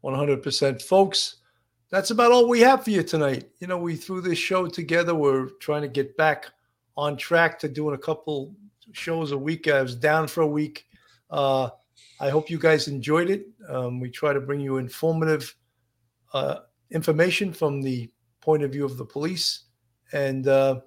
100%. 0.02 0.82
Folks, 0.82 1.36
that's 1.90 2.10
about 2.10 2.32
all 2.32 2.48
we 2.48 2.60
have 2.60 2.84
for 2.84 2.90
you 2.90 3.02
tonight. 3.02 3.48
You 3.60 3.66
know, 3.66 3.78
we 3.78 3.96
threw 3.96 4.20
this 4.20 4.38
show 4.38 4.66
together. 4.66 5.14
We're 5.14 5.50
trying 5.60 5.82
to 5.82 5.88
get 5.88 6.16
back 6.16 6.46
on 6.96 7.16
track 7.16 7.58
to 7.60 7.68
doing 7.68 7.94
a 7.94 7.98
couple 7.98 8.54
shows 8.92 9.32
a 9.32 9.38
week. 9.38 9.68
I 9.68 9.82
was 9.82 9.94
down 9.94 10.26
for 10.26 10.40
a 10.40 10.46
week. 10.46 10.86
Uh, 11.30 11.70
I 12.20 12.28
hope 12.28 12.50
you 12.50 12.58
guys 12.58 12.86
enjoyed 12.86 13.30
it. 13.30 13.46
Um, 13.68 13.98
we 13.98 14.10
try 14.10 14.34
to 14.34 14.40
bring 14.40 14.60
you 14.60 14.76
informative 14.76 15.56
uh, 16.34 16.56
information 16.90 17.52
from 17.52 17.80
the 17.80 18.10
point 18.40 18.62
of 18.62 18.72
view 18.72 18.84
of 18.84 18.98
the 18.98 19.06
police. 19.06 19.64
And 20.12 20.46
uh, 20.46 20.80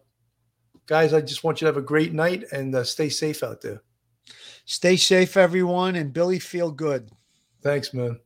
guys, 0.86 1.13
I 1.13 1.21
just 1.21 1.43
want 1.43 1.59
you 1.59 1.65
to 1.65 1.69
have 1.73 1.77
a 1.77 1.86
great 1.86 2.13
night 2.13 2.45
and 2.51 2.75
uh, 2.75 2.84
stay 2.84 3.09
safe 3.09 3.41
out 3.41 3.61
there. 3.61 3.81
Stay 4.65 4.95
safe, 4.95 5.36
everyone, 5.36 5.95
and 5.95 6.13
Billy, 6.13 6.39
feel 6.39 6.71
good. 6.71 7.09
Thanks, 7.61 7.93
man. 7.93 8.19